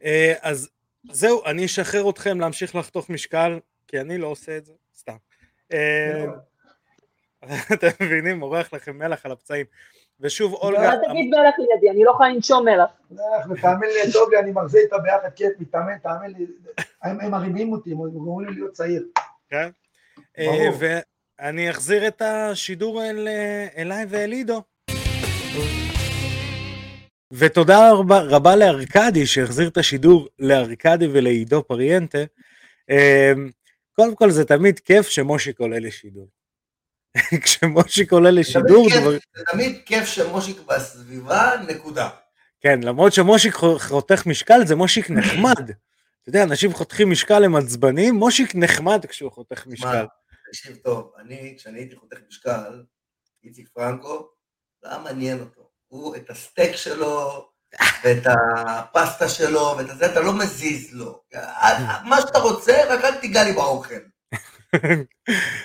אה, 0.04 0.34
אז 0.40 0.68
זהו, 1.04 1.44
אני 1.46 1.64
אשחרר 1.64 2.10
אתכם 2.10 2.40
להמשיך 2.40 2.74
לחתוך 2.76 3.10
משקל, 3.10 3.58
כי 3.88 4.00
אני 4.00 4.18
לא 4.18 4.26
עושה 4.26 4.56
את 4.56 4.64
זה, 4.64 4.72
סתם. 4.96 5.16
אה, 5.72 6.24
אתם 7.74 7.88
מבינים? 8.00 8.38
מורח 8.38 8.72
לכם 8.72 8.98
מלח 8.98 9.26
על 9.26 9.32
הפצעים. 9.32 9.66
ושוב, 10.20 10.54
אולגה... 10.54 10.92
אל 10.92 10.96
תגיד 10.96 11.30
מלח 11.30 11.54
לידי, 11.58 11.90
אני 11.90 12.04
לא 12.04 12.10
יכולה 12.10 12.28
לנשום 12.28 12.64
מלח. 12.64 12.90
תאמין 13.60 13.90
לי, 13.90 14.12
טוב 14.12 14.30
לי, 14.30 14.38
אני 14.38 14.52
מחזיר 14.52 14.80
איתה 14.80 14.98
ביחד 14.98 15.28
כיף, 15.36 15.52
מתאמן, 15.58 15.98
תאמין 15.98 16.30
לי, 16.30 16.46
הם 17.02 17.30
מרימים 17.30 17.72
אותי, 17.72 17.92
הם 17.92 17.96
גורמים 17.96 18.48
לי 18.48 18.54
להיות 18.54 18.72
צעיר. 18.72 19.06
כן. 19.48 19.70
אה, 20.38 20.68
ואני 20.78 21.70
אחזיר 21.70 22.08
את 22.08 22.22
השידור 22.22 23.02
אליי 23.76 24.04
ואל 24.08 24.32
עידו. 24.32 24.62
ותודה 27.32 27.92
רבה, 27.92 28.20
רבה 28.20 28.56
לארקדי 28.56 29.26
שהחזיר 29.26 29.68
את 29.68 29.78
השידור 29.78 30.28
לארקדי 30.38 31.06
ולעידו 31.12 31.64
פריאנטה. 31.64 32.18
אה, 32.90 33.32
קודם 33.92 34.14
כל 34.14 34.30
זה 34.30 34.44
תמיד 34.44 34.78
כיף 34.78 35.08
שמושיק 35.08 35.60
עולה 35.60 35.78
לשידור. 35.78 36.28
כשמושיק 37.42 38.12
עולה 38.12 38.30
לשידור, 38.30 38.88
תמיד 38.90 39.02
כיף-. 39.02 39.22
זה 39.36 39.42
תמיד 39.52 39.80
כיף 39.86 40.04
שמושיק 40.04 40.60
בסביבה, 40.66 41.52
נקודה. 41.68 42.08
כן, 42.60 42.80
למרות 42.82 43.12
שמושיק 43.12 43.54
חו- 43.54 43.78
חותך 43.78 44.26
משקל, 44.26 44.66
זה 44.66 44.76
מושיק 44.76 45.10
נחמד. 45.10 45.70
אתה 46.22 46.28
יודע, 46.28 46.42
אנשים 46.42 46.72
חותכים 46.72 47.10
משקל, 47.10 47.44
הם 47.44 47.56
עצבנים, 47.56 48.14
מושיק 48.14 48.54
נחמד 48.54 49.06
כשהוא 49.06 49.32
חותך 49.32 49.66
משקל. 49.66 50.02
מה, 50.02 50.06
תקשיב 50.50 50.76
טוב, 50.76 51.12
אני, 51.18 51.54
כשאני 51.58 51.78
הייתי 51.78 51.96
חותך 51.96 52.16
משקל, 52.28 52.82
איציק 53.44 53.68
פרנקו, 53.68 54.28
לא 54.82 54.88
היה 54.88 54.98
מעניין 54.98 55.40
אותו. 55.40 55.59
הוא, 55.90 56.16
את 56.16 56.30
הסטייק 56.30 56.76
שלו, 56.76 57.48
ואת 58.04 58.26
הפסטה 58.26 59.28
שלו, 59.28 59.74
ואת 59.78 59.90
הזה, 59.90 60.06
אתה 60.06 60.20
לא 60.20 60.32
מזיז 60.32 60.94
לו. 60.94 61.20
מה 62.04 62.20
שאתה 62.20 62.38
רוצה, 62.38 62.72
רק 62.88 63.04
אל 63.04 63.14
תיגע 63.14 63.44
לי 63.44 63.52
באוכל. 63.52 63.94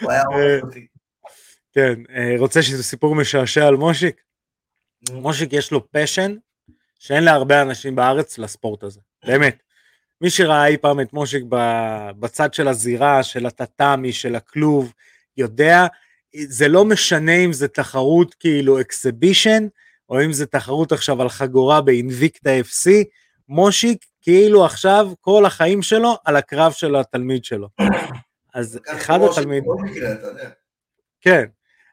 הוא 0.01 0.11
היה 0.11 0.23
אוהב 0.33 0.63
אותי. 0.63 0.87
כן, 1.73 1.93
אה, 2.15 2.35
רוצה 2.37 2.63
שזה 2.63 2.83
סיפור 2.83 3.15
משעשע 3.15 3.67
על 3.67 3.75
מושיק? 3.75 4.21
מושיק 5.11 5.53
יש 5.53 5.71
לו 5.71 5.91
פשן 5.91 6.35
שאין 6.99 7.23
להרבה 7.23 7.61
אנשים 7.61 7.95
בארץ 7.95 8.37
לספורט 8.37 8.83
הזה, 8.83 8.99
באמת. 9.25 9.57
מי 10.21 10.29
שראה 10.29 10.67
אי 10.67 10.77
פעם 10.77 11.01
את 11.01 11.13
מושיק 11.13 11.43
בצד 12.19 12.53
של 12.53 12.67
הזירה, 12.67 13.23
של 13.23 13.45
הטאטאמי, 13.45 14.13
של 14.13 14.35
הכלוב, 14.35 14.93
יודע, 15.37 15.85
זה 16.35 16.67
לא 16.67 16.85
משנה 16.85 17.35
אם 17.35 17.53
זה 17.53 17.67
תחרות 17.67 18.33
כאילו 18.33 18.81
אקסבישן, 18.81 19.67
או 20.09 20.23
אם 20.23 20.33
זה 20.33 20.45
תחרות 20.45 20.91
עכשיו 20.91 21.21
על 21.21 21.29
חגורה 21.29 21.81
באינביקטה 21.81 22.49
FC, 22.49 22.89
מושיק 23.49 24.05
כאילו 24.21 24.65
עכשיו 24.65 25.11
כל 25.21 25.45
החיים 25.45 25.81
שלו 25.81 26.17
על 26.25 26.35
הקרב 26.35 26.71
של 26.71 26.95
התלמיד 26.95 27.45
שלו. 27.45 27.67
אז 28.53 28.79
אחד 28.87 29.19
התלמידים... 29.21 29.71
כן, 31.21 31.45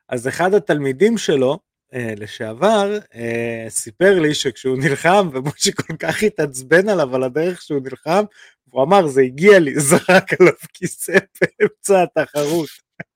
אז 0.08 0.28
אחד 0.28 0.54
התלמידים 0.54 1.18
שלו, 1.18 1.58
אה, 1.94 2.14
לשעבר, 2.16 2.98
אה, 3.14 3.66
סיפר 3.68 4.20
לי 4.20 4.34
שכשהוא 4.34 4.78
נלחם, 4.78 5.28
ומשה 5.32 5.72
כל 5.72 5.96
כך 5.98 6.22
התעצבן 6.22 6.88
עליו 6.88 7.16
על 7.16 7.22
הדרך 7.22 7.62
שהוא 7.62 7.80
נלחם, 7.84 8.24
הוא 8.70 8.82
אמר, 8.82 9.06
זה 9.06 9.20
הגיע 9.20 9.58
לי, 9.58 9.80
זרק 9.90 10.40
עליו 10.40 10.52
כיסא 10.72 11.18
באמצע 11.40 12.02
התחרות. 12.02 12.68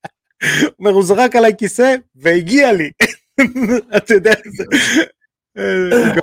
הוא 0.62 0.70
אומר, 0.78 0.90
הוא 0.90 1.04
זרק 1.04 1.36
עליי 1.36 1.52
כיסא, 1.58 1.94
והגיע 2.16 2.72
לי. 2.72 2.90
אתה 3.96 4.14
יודע, 4.14 4.32
זה... 4.56 4.64
אה, 5.58 6.14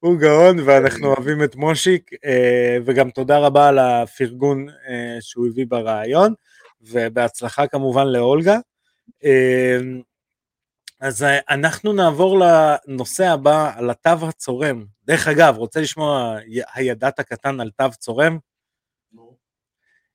הוא 0.00 0.18
גאון. 0.18 0.56
ואנחנו 0.64 1.06
אוהבים 1.06 1.44
את 1.44 1.56
מושיק, 1.56 2.10
אה, 2.24 2.76
וגם 2.84 3.10
תודה 3.10 3.38
רבה 3.38 3.68
על 3.68 3.78
הפרגון 3.78 4.68
אה, 4.68 5.16
שהוא 5.20 5.46
הביא 5.46 5.66
ברעיון. 5.68 6.34
ובהצלחה 6.80 7.66
כמובן 7.66 8.06
לאולגה. 8.06 8.58
אה, 9.24 9.78
אז 11.00 11.24
אנחנו 11.50 11.92
נעבור 11.92 12.38
לנושא 12.38 13.26
הבא, 13.26 13.72
על 13.76 13.90
התו 13.90 14.28
הצורם. 14.28 14.84
דרך 15.04 15.28
אגב, 15.28 15.56
רוצה 15.56 15.80
לשמוע 15.80 16.36
הידעת 16.74 17.18
הקטן 17.18 17.60
על 17.60 17.70
תו 17.70 17.90
צורם? 17.98 18.38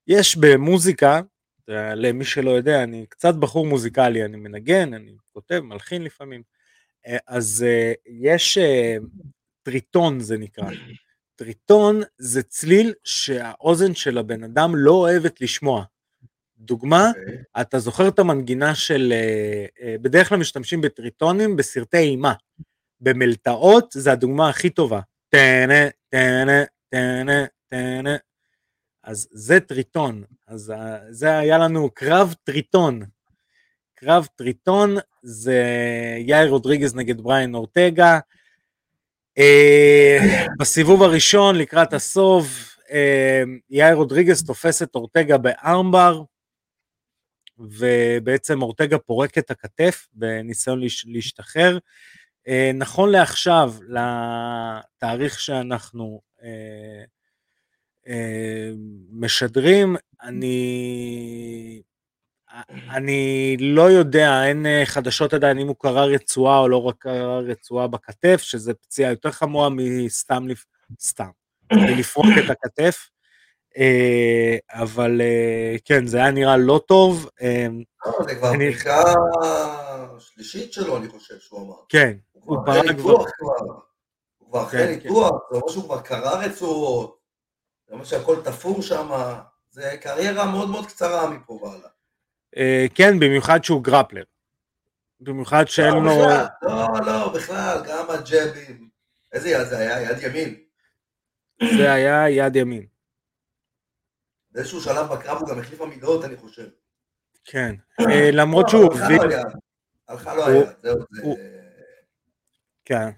יש 0.07 0.37
במוזיקה, 0.37 1.21
למי 1.67 2.25
שלא 2.25 2.49
יודע, 2.49 2.83
אני 2.83 3.05
קצת 3.09 3.35
בחור 3.35 3.65
מוזיקלי, 3.65 4.25
אני 4.25 4.37
מנגן, 4.37 4.93
אני 4.93 5.15
כותב, 5.33 5.59
מלחין 5.59 6.03
לפעמים. 6.03 6.43
אה, 7.07 7.17
אז 7.27 7.65
אה, 7.67 7.93
יש 8.05 8.57
אה, 8.57 8.97
טריטון 9.63 10.19
זה 10.19 10.37
נקרא. 10.37 10.65
טריטון 11.35 12.01
זה 12.17 12.43
צליל 12.43 12.93
שהאוזן 13.03 13.95
של 13.95 14.17
הבן 14.17 14.43
אדם 14.43 14.75
לא 14.75 14.91
אוהבת 14.91 15.41
לשמוע. 15.41 15.83
דוגמה, 16.57 17.09
אוקיי. 17.09 17.37
אתה 17.61 17.79
זוכר 17.79 18.07
את 18.07 18.19
המנגינה 18.19 18.75
של, 18.75 19.13
בדרך 20.01 20.29
כלל 20.29 20.37
משתמשים 20.37 20.81
בטריטונים 20.81 21.55
בסרטי 21.55 21.97
אימה. 21.97 22.33
במלתעות 23.01 23.91
זה 23.91 24.11
הדוגמה 24.11 24.49
הכי 24.49 24.69
טובה. 24.69 24.99
טנה, 25.29 25.89
טנה, 26.09 26.63
טנה, 26.89 27.45
טנה. 27.69 28.17
אז 29.03 29.27
זה 29.31 29.59
טריטון. 29.59 30.23
אז 30.47 30.69
ה- 30.75 30.99
זה 31.09 31.37
היה 31.37 31.57
לנו 31.57 31.89
קרב 31.93 32.33
טריטון. 32.43 33.01
קרב 33.95 34.27
טריטון 34.35 34.95
זה 35.23 35.63
יאיר 36.19 36.49
רודריגז 36.49 36.95
נגד 36.95 37.21
בריין 37.21 37.55
אורטגה. 37.55 38.19
אה, 39.37 40.17
בסיבוב 40.59 41.03
הראשון 41.03 41.55
לקראת 41.55 41.93
הסוף, 41.93 42.77
אה, 42.91 43.43
יאיר 43.69 43.95
רודריגז 43.95 44.43
תופס 44.45 44.81
את 44.81 44.95
אורטגה 44.95 45.37
בארמבר, 45.37 46.23
ובעצם 47.57 48.61
אורטגה 48.61 48.97
פורק 48.97 49.37
את 49.37 49.51
הכתף 49.51 50.07
בניסיון 50.13 50.79
להש- 50.79 51.05
להשתחרר. 51.07 51.77
אה, 52.47 52.71
נכון 52.73 53.09
לעכשיו, 53.11 53.73
לתאריך 53.87 55.39
שאנחנו 55.39 56.21
אה, 56.43 56.47
אה, 56.47 56.90
משדרים, 59.11 59.95
אני, 60.23 61.81
אני 62.89 63.57
לא 63.59 63.81
יודע, 63.81 64.45
אין 64.45 64.65
אה, 64.65 64.81
חדשות 64.85 65.33
עדיין 65.33 65.59
אם 65.59 65.67
הוא 65.67 65.75
קרע 65.79 66.05
רצועה 66.05 66.59
או 66.59 66.69
לא 66.69 66.93
קרע 66.99 67.39
רצועה 67.39 67.87
בכתף, 67.87 68.41
שזה 68.41 68.73
פציעה 68.73 69.11
יותר 69.11 69.31
חמורה 69.31 69.69
מסתם, 69.69 70.47
לפ... 70.47 70.65
סתם, 71.01 71.29
מלפרוק 71.73 72.25
את 72.45 72.49
הכתף. 72.49 73.09
אה, 73.77 74.57
אבל 74.71 75.21
אה, 75.21 75.75
כן, 75.85 76.07
זה 76.07 76.17
היה 76.17 76.31
נראה 76.31 76.57
לא 76.57 76.81
טוב. 76.87 77.29
אה, 77.41 77.67
לא, 78.05 78.11
זה 78.27 78.35
כבר 78.35 78.53
אני- 78.53 78.69
בדיקה 78.69 79.03
שלישית 80.19 80.73
שלו, 80.73 80.97
אני 80.97 81.07
חושב 81.07 81.39
שהוא 81.39 81.59
אמר. 81.67 81.75
כן, 81.89 82.17
הוא 82.31 82.57
הוא 82.57 82.65
פרק 82.65 82.95
כבר. 82.97 83.11
הוא 83.11 83.25
כבר 84.49 84.63
אחרי 84.63 84.79
כן, 84.79 84.85
כן. 84.87 84.91
ניתוח, 84.93 85.31
זה 85.51 85.57
אומר 85.57 85.67
שהוא 85.71 85.83
כבר 85.83 86.01
קרע 86.01 86.45
רצועות, 86.45 87.20
זה 87.91 87.95
אומר 87.95 88.05
שהכל 88.05 88.41
תפור 88.43 88.81
שם, 88.81 89.09
זה 89.69 89.97
קריירה 90.01 90.51
מאוד 90.51 90.69
מאוד 90.69 90.85
קצרה 90.87 91.29
מפה 91.29 91.53
והלאה. 91.53 91.89
אה, 92.57 92.85
כן, 92.95 93.19
במיוחד 93.19 93.63
שהוא 93.63 93.83
גרפלר. 93.83 94.23
במיוחד 95.19 95.65
שאין 95.67 95.93
לא, 95.93 96.03
לו... 96.03 96.11
בכלל, 96.11 96.45
לא, 96.61 96.87
לא, 97.05 97.33
בכלל, 97.33 97.81
גם 97.87 98.05
הג'בים. 98.09 98.89
איזה 99.33 99.49
יד 99.49 99.67
זה 99.67 99.77
היה? 99.77 100.11
יד 100.11 100.23
ימין. 100.23 100.55
זה 101.77 101.91
היה 101.93 102.29
יד 102.29 102.55
ימין. 102.55 102.85
באיזשהו 104.51 104.81
שלב 104.81 105.07
בקרב 105.13 105.37
הוא 105.37 105.47
גם 105.49 105.59
החליף 105.59 105.81
עמידות, 105.81 106.25
אני 106.25 106.37
חושב. 106.37 106.67
כן. 107.45 107.75
אה, 107.99 108.29
למרות 108.31 108.69
שהוא 108.69 108.81
לא, 108.83 108.87
הוביל... 108.87 109.19
הלכה 110.07 110.35
לו 110.35 110.43
הוא- 110.47 110.51
היד, 110.51 110.67
זהו, 110.83 110.99
זה... 111.11 111.21
כן. 112.85 113.05
לא 113.05 113.11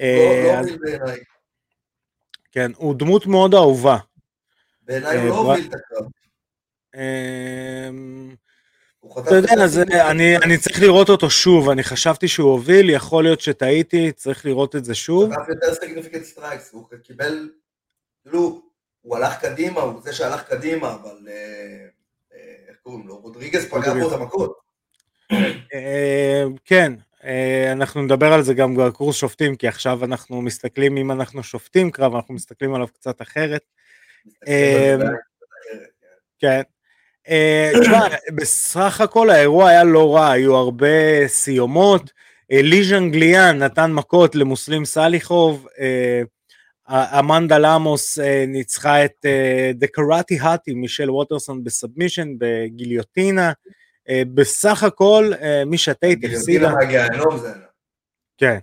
אה, 0.00 0.42
לא 0.54 0.58
הוביל 0.58 0.78
בעיניי. 0.80 1.20
כן, 2.52 2.70
הוא 2.76 2.94
דמות 2.94 3.26
מאוד 3.26 3.54
אהובה. 3.54 3.96
בעיניי 4.82 5.16
הוא 5.16 5.22
אה, 5.22 5.28
לא 5.28 5.32
בר- 5.34 5.38
הוביל 5.50 5.66
את 5.68 5.74
הקרב. 5.74 6.06
הוא 9.00 9.16
חטף 9.16 9.26
אתה 9.26 9.34
יודע, 9.36 9.52
אז. 9.64 9.78
אני, 10.10 10.36
אני 10.36 10.58
צריך 10.58 10.82
לראות 10.82 11.08
אותו 11.08 11.30
שוב, 11.30 11.70
אני 11.70 11.82
חשבתי 11.82 12.28
שהוא 12.28 12.50
הוביל, 12.52 12.90
יכול 12.90 13.24
להיות 13.24 13.40
שטעיתי, 13.40 14.12
צריך 14.12 14.46
לראות 14.46 14.76
את 14.76 14.84
זה 14.84 14.94
שוב. 14.94 15.32
חטף 15.32 15.48
יותר 15.48 15.74
significant 15.74 16.22
strikes, 16.24 16.72
הוא 16.72 16.86
קיבל, 17.02 17.48
כאילו, 18.22 18.62
הוא 19.02 19.16
הלך 19.16 19.40
קדימה, 19.40 19.80
הוא 19.80 20.02
זה 20.02 20.12
שהלך 20.12 20.42
קדימה, 20.42 20.94
אבל 20.94 21.28
אה, 21.28 21.34
אה, 22.34 22.38
איך 22.68 22.76
קוראים 22.82 23.08
לו? 23.08 23.16
רודריגז 23.16 23.64
פגע. 23.70 23.94
בו 23.94 24.08
את 24.08 24.20
המכות. 24.20 24.58
כן, 26.64 26.92
אנחנו 27.72 28.02
נדבר 28.02 28.32
על 28.32 28.42
זה 28.42 28.54
גם 28.54 28.76
בקורס 28.76 29.16
שופטים, 29.16 29.56
כי 29.56 29.68
עכשיו 29.68 30.04
אנחנו 30.04 30.42
מסתכלים, 30.42 30.96
אם 30.96 31.12
אנחנו 31.12 31.42
שופטים 31.42 31.90
קרב, 31.90 32.14
אנחנו 32.14 32.34
מסתכלים 32.34 32.74
עליו 32.74 32.88
קצת 32.88 33.22
אחרת. 33.22 33.62
אה, 34.48 34.96
כן. 35.00 35.06
כן. 36.38 36.62
אה, 37.28 37.72
תשמע, 37.80 38.06
בסך 38.34 39.00
הכל 39.00 39.30
האירוע 39.30 39.68
היה 39.68 39.84
לא 39.84 40.14
רע, 40.14 40.30
היו 40.30 40.56
הרבה 40.56 41.28
סיומות. 41.28 42.12
אה, 42.52 42.62
לי 42.62 42.84
ז'אנגליאן 42.84 43.58
נתן 43.58 43.92
מכות 43.92 44.34
למוסלים 44.34 44.84
סליחוב, 44.84 45.66
אה, 45.80 46.22
אמנדה 47.18 47.58
למוס 47.58 48.18
אה, 48.18 48.44
ניצחה 48.48 49.04
את 49.04 49.26
דה 49.74 49.86
קראטי 49.86 50.38
האטי, 50.40 50.74
מישל 50.74 51.10
ווטרסון 51.10 51.64
בסאבמישן, 51.64 52.28
בגיליוטינה. 52.38 53.52
אה, 54.08 54.22
בסך 54.34 54.82
הכל, 54.82 55.30
אה, 55.42 55.62
מישה 55.66 55.94
טייט 55.94 56.18
הפסידה. 56.24 56.68
כן. 58.38 58.58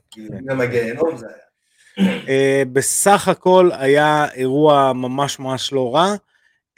אה, 2.28 2.64
בסך 2.74 3.28
הכל 3.28 3.70
היה 3.74 4.32
אירוע 4.34 4.94
ממש 4.94 5.40
ממש 5.40 5.74
לא 5.74 5.96
רע. 5.96 6.14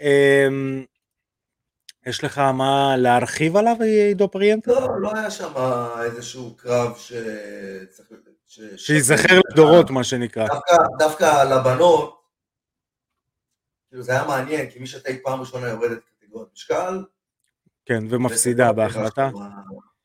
אה, 0.01 0.47
יש 2.05 2.23
לך 2.23 2.37
מה 2.37 2.95
להרחיב 2.97 3.57
עליו, 3.57 3.75
עידו 3.81 4.31
פריאנט? 4.31 4.67
לא, 4.67 5.01
לא 5.01 5.11
היה 5.15 5.31
שם 5.31 5.53
איזשהו 6.03 6.57
קרב 6.57 6.97
שצריך... 6.97 8.07
ש- 8.47 8.59
שייזכר 8.77 9.39
לדורות, 9.51 9.89
מה 9.89 10.03
שנקרא. 10.03 10.47
דווקא, 10.99 11.43
לבנות, 11.43 12.21
כאילו 13.89 14.03
זה 14.03 14.11
היה 14.11 14.23
מעניין, 14.23 14.69
כי 14.69 14.79
מי 14.79 14.87
שטייק 14.87 15.21
פעם 15.23 15.39
ראשונה 15.39 15.67
יורדת 15.67 15.99
קטגוריית 16.21 16.49
משקל, 16.53 17.03
כן, 17.91 18.03
ומפסידה 18.09 18.73
בהחלטה. 18.73 19.29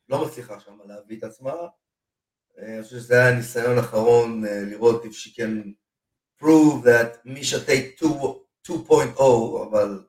לא 0.08 0.26
מצליחה 0.26 0.60
שם 0.60 0.72
להביא 0.84 1.18
את 1.18 1.24
עצמה. 1.24 1.50
אה, 1.50 2.74
אני 2.74 2.82
חושב 2.82 2.96
שזה 2.96 3.14
היה 3.14 3.36
ניסיון 3.36 3.78
אחרון 3.78 4.44
אה, 4.46 4.60
לראות 4.70 5.04
if 5.04 5.08
she 5.08 5.30
can 5.30 5.72
prove 6.42 6.84
that 6.84 7.18
מישה 7.24 7.56
take 7.56 8.02
2.0, 8.68 9.22
אבל... 9.70 10.00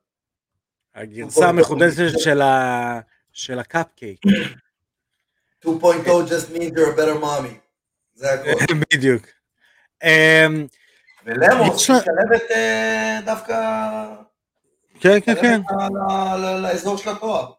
הגרסה 0.96 1.50
המחודשת 1.50 2.20
של 2.20 2.42
ה... 2.42 3.00
של 3.32 3.60
הקאפקייק. 3.60 4.20
2.0 5.66 5.68
just 5.68 6.50
means 6.56 6.72
you're 6.72 6.94
a 6.94 6.98
better 6.98 7.24
mommy. 7.24 7.58
זה 8.14 8.34
הכל. 8.34 8.74
בדיוק. 8.94 9.24
אמ, 10.04 10.68
ולמוס 11.26 11.90
משתלבת 11.90 12.52
אה, 12.52 13.20
דווקא... 13.26 13.56
כן, 15.00 15.20
כן, 15.26 15.36
כן. 15.42 15.62
לאזור 16.62 16.98
של 16.98 17.10
התואר. 17.10 17.57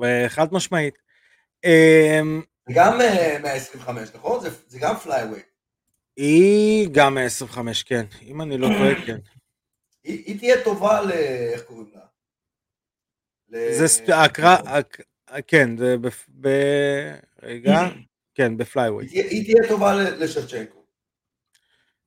וחד 0.00 0.46
משמעית. 0.52 0.94
אמ, 1.64 2.42
זה 2.68 2.74
גם 2.74 2.98
125, 2.98 4.08
אה, 4.08 4.14
נכון? 4.14 4.40
זה 4.66 4.78
גם 4.78 4.96
flyweight. 4.96 5.40
היא 6.16 6.88
גם 6.92 7.14
125, 7.14 7.82
כן. 7.82 8.04
אם 8.26 8.42
אני 8.42 8.58
לא 8.58 8.68
טועה, 8.78 8.94
כן. 9.06 9.18
היא 10.04 10.38
תהיה 10.38 10.64
טובה 10.64 11.00
ל... 11.00 11.10
איך 11.52 11.62
קוראים 11.62 11.90
לה? 11.94 12.00
זה 13.48 14.16
הקרב, 14.24 14.58
כן, 15.46 15.76
זה 15.76 15.96
ב... 16.40 16.48
רגע, 17.42 17.80
כן, 18.34 18.56
ב 18.56 18.61
flyweight. 18.61 19.06
היא 19.06 19.44
תהיה 19.44 19.68
טובה 19.68 19.94
לשבצ'נקו. 19.94 20.77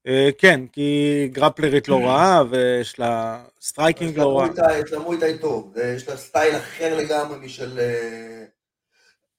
אה, 0.08 0.30
כן, 0.38 0.62
כי 0.72 0.82
היא 0.82 1.32
גרפלרית 1.32 1.88
לא 1.88 2.00
רעה, 2.00 2.44
ויש 2.50 3.00
לה 3.00 3.44
striking 3.62 4.18
לא 4.18 4.40
רע. 4.40 4.48
התלמו 4.80 5.14
איתה 5.14 5.26
טוב, 5.42 5.74
יש 5.96 6.08
לה 6.08 6.18
סטייל 6.18 6.56
אחר 6.56 6.98
לגמרי 6.98 7.46
משל 7.46 7.80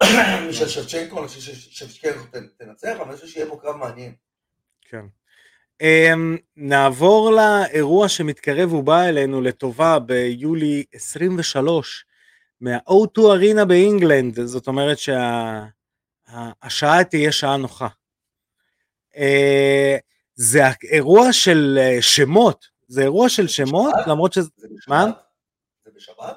משל 0.48 0.68
שרצ'נקו, 0.68 1.18
אני 1.18 1.28
חושב 1.28 1.40
ששרצ'נקו 1.40 2.38
תנצח, 2.58 2.96
אבל 2.96 3.08
אני 3.08 3.16
חושב 3.16 3.26
שיהיה 3.26 3.46
פה 3.46 3.58
קרב 3.62 3.76
מעניין. 3.76 4.12
כן. 4.80 5.04
Um, 5.82 6.38
נעבור 6.56 7.32
לאירוע 7.32 8.08
שמתקרב 8.08 8.72
ובא 8.72 9.04
אלינו 9.04 9.40
לטובה 9.40 9.98
ביולי 9.98 10.84
23 10.92 12.04
מה-O2 12.60 13.20
ארינה 13.20 13.64
באינגלנד, 13.64 14.40
זאת 14.44 14.66
אומרת 14.66 14.98
שהשעה 14.98 16.52
שה, 16.68 17.04
תהיה 17.10 17.32
שעה 17.32 17.56
נוחה. 17.56 17.88
זה 20.34 20.62
אירוע 20.90 21.32
של 21.32 21.78
uh, 21.78 22.02
שמות, 22.02 22.66
זה 22.88 23.02
אירוע 23.02 23.28
של 23.28 23.48
שמות, 23.48 23.92
בשבת? 23.94 24.06
למרות 24.06 24.32
שזה... 24.32 24.50
זה 24.56 24.68
בשבת? 24.76 24.88
מה? 24.88 25.10
זה 25.84 25.90
בשבת? 25.94 26.36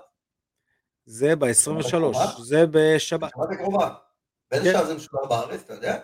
זה 1.05 1.35
ב-23, 1.35 2.17
זה 2.43 2.65
בשבת. 2.71 3.29
בשבת 3.35 3.51
הקרובה. 3.51 3.93
באיזה 4.51 4.65
כן. 4.65 4.71
שעה 4.71 4.85
זה 4.85 4.95
משודר 4.95 5.25
בארץ, 5.29 5.61
אתה 5.63 5.73
יודע? 5.73 5.97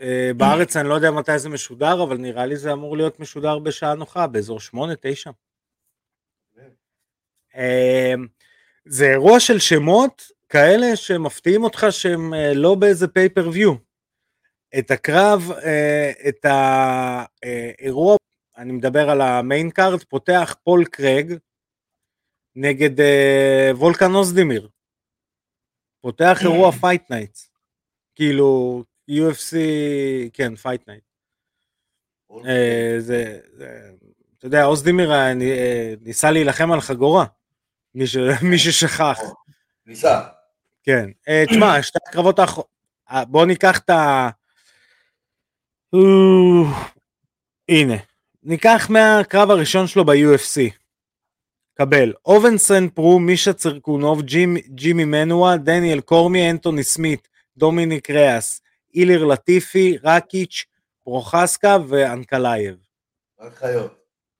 אה, 0.00 0.30
בארץ 0.36 0.76
אני 0.76 0.88
לא 0.88 0.94
יודע 0.94 1.10
מתי 1.10 1.38
זה 1.38 1.48
משודר, 1.48 2.02
אבל 2.02 2.16
נראה 2.16 2.46
לי 2.46 2.56
זה 2.56 2.72
אמור 2.72 2.96
להיות 2.96 3.20
משודר 3.20 3.58
בשעה 3.58 3.94
נוחה, 3.94 4.26
באזור 4.26 4.58
8-9. 4.74 4.74
אה, 7.56 8.14
זה 8.84 9.10
אירוע 9.10 9.40
של 9.40 9.58
שמות 9.58 10.22
כאלה 10.48 10.96
שמפתיעים 10.96 11.64
אותך 11.64 11.86
שהם 11.90 12.34
אה, 12.34 12.54
לא 12.54 12.74
באיזה 12.74 13.08
פייפריוויו. 13.08 13.85
את 14.78 14.90
הקרב, 14.90 15.50
את 16.28 16.44
האירוע, 16.44 18.16
אני 18.56 18.72
מדבר 18.72 19.10
על 19.10 19.20
ה 19.20 19.30
main 19.30 19.70
card, 19.70 20.04
פותח 20.04 20.56
פול 20.64 20.84
קרייג 20.84 21.34
נגד 22.56 23.00
וולקן 23.70 24.14
אוזדימיר. 24.14 24.68
פותח 26.00 26.38
אירוע 26.42 26.72
fight 26.72 27.10
nights. 27.10 27.50
כאילו, 28.14 28.82
UFC, 29.10 29.56
כן, 30.32 30.56
fight 30.56 30.88
night. 30.88 31.04
אה, 32.46 32.96
זה, 32.98 33.38
אתה 34.38 34.46
יודע, 34.46 34.64
אוזדימיר 34.64 35.12
אה, 35.12 35.32
אה, 35.40 35.94
ניסה 36.00 36.30
להילחם 36.30 36.72
על 36.72 36.80
חגורה, 36.80 37.24
מי 38.42 38.58
ששכח. 38.64 39.18
ניסה. 39.86 40.22
כן. 40.82 41.10
תשמע, 41.50 41.82
שתי 41.82 41.98
הקרבות 42.08 42.38
האחרונות, 42.38 42.70
בואו 43.28 43.44
ניקח 43.44 43.78
את 43.78 43.90
הנה, 47.68 47.94
ניקח 48.42 48.86
מהקרב 48.90 49.50
הראשון 49.50 49.86
שלו 49.86 50.04
ב-UFC. 50.04 50.70
קבל, 51.74 52.12
אובינס 52.24 52.72
סן 52.72 52.88
פרו, 52.88 53.18
מישה 53.18 53.52
סירקונוב, 53.52 54.22
ג'ימי 54.68 55.04
מנואה, 55.04 55.56
דניאל 55.56 56.00
קורמייה, 56.00 56.50
אנטוני 56.50 56.82
סמית, 56.82 57.28
דומיניק 57.56 58.10
רייס, 58.10 58.62
איליר 58.94 59.24
לטיפי, 59.24 59.96
רקיץ', 60.02 60.64
פרוחסקה 61.04 61.76
ואנקלייב. 61.88 62.76
רק 63.40 63.54
חיות. 63.54 63.96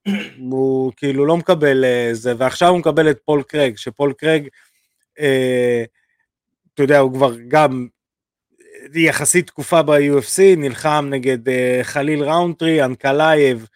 הוא 0.51 0.93
כאילו 0.97 1.25
לא 1.25 1.37
מקבל 1.37 1.85
אה, 1.85 2.09
זה, 2.13 2.33
ועכשיו 2.37 2.69
הוא 2.69 2.79
מקבל 2.79 3.09
את 3.11 3.19
פול 3.25 3.43
קרג, 3.43 3.77
שפול 3.77 4.13
קרג, 4.13 4.47
אה, 5.19 5.83
אתה 6.73 6.83
יודע, 6.83 6.99
הוא 6.99 7.13
כבר 7.13 7.35
גם 7.47 7.87
יחסית 8.95 9.47
תקופה 9.47 9.81
ב-UFC, 9.81 10.41
נלחם 10.57 11.07
נגד 11.09 11.49
אה, 11.49 11.79
חליל 11.83 12.23
ראונטרי, 12.23 12.83
אנקלייב, 12.85 13.67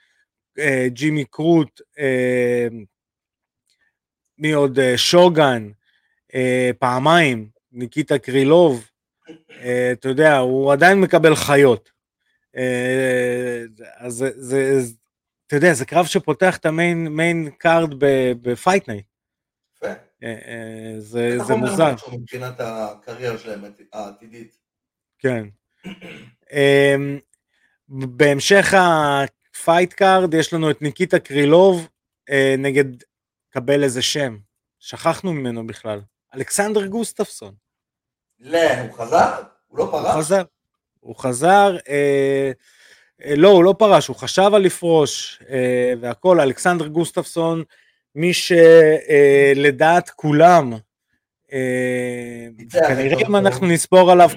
אה, 0.59 0.85
ג'ימי 0.89 1.25
קרוט, 1.25 1.81
אה, 1.99 2.67
מי 4.37 4.51
עוד? 4.51 4.79
אה, 4.79 4.97
שוגן, 4.97 5.69
אה, 6.35 6.71
פעמיים, 6.79 7.49
ניקיטה 7.71 8.17
קרילוב, 8.17 8.87
אה, 9.51 9.89
אתה 9.91 10.09
יודע, 10.09 10.37
הוא 10.37 10.73
עדיין 10.73 11.01
מקבל 11.01 11.35
חיות. 11.35 11.91
אה, 12.57 13.63
אז 13.97 14.13
זה, 14.13 14.31
זה, 14.35 14.81
אתה 15.47 15.55
יודע, 15.55 15.73
זה 15.73 15.85
קרב 15.85 16.05
שפותח 16.05 16.57
את 16.57 16.65
ה-main 16.65 17.07
main 17.07 17.49
card 17.57 17.89
ב-Fight 18.41 18.87
Night. 18.87 19.05
זה 20.97 21.55
מוזר. 21.55 21.95
מבחינת 22.11 22.55
הקריירה 22.59 23.37
שלהם 23.37 23.61
העתידית. 23.93 24.60
כן. 25.21 25.47
בהמשך 27.89 28.73
ה-fight 28.77 29.93
card 29.93 30.33
יש 30.33 30.53
לנו 30.53 30.71
את 30.71 30.81
ניקיטה 30.81 31.19
קרילוב 31.19 31.87
נגד, 32.57 32.85
קבל 33.49 33.83
איזה 33.83 34.01
שם, 34.01 34.37
שכחנו 34.79 35.33
ממנו 35.33 35.67
בכלל, 35.67 36.01
אלכסנדר 36.35 36.85
גוסטפסון. 36.85 37.53
לא, 38.39 38.73
הוא 38.81 38.93
חזר? 38.93 39.31
הוא 39.67 39.77
לא 39.77 39.87
פרש? 39.91 40.05
הוא 40.05 40.21
חזר. 40.21 40.43
הוא 40.99 41.15
חזר, 41.15 41.77
אה, 41.89 42.51
אה, 43.25 43.35
לא, 43.35 43.47
הוא 43.47 43.63
לא 43.63 43.75
פרש, 43.79 44.07
הוא 44.07 44.15
חשב 44.15 44.51
על 44.53 44.61
לפרוש 44.61 45.43
אה, 45.49 45.93
והכל, 46.01 46.39
אלכסנדר 46.39 46.87
גוסטפסון, 46.87 47.63
מי 48.15 48.31
שלדעת 48.33 50.09
אה, 50.09 50.13
כולם, 50.13 50.73
אה, 50.73 50.77
כנראה 52.87 53.27
אם 53.27 53.35
אנחנו 53.35 53.67
נספור 53.67 54.11
עליו 54.11 54.29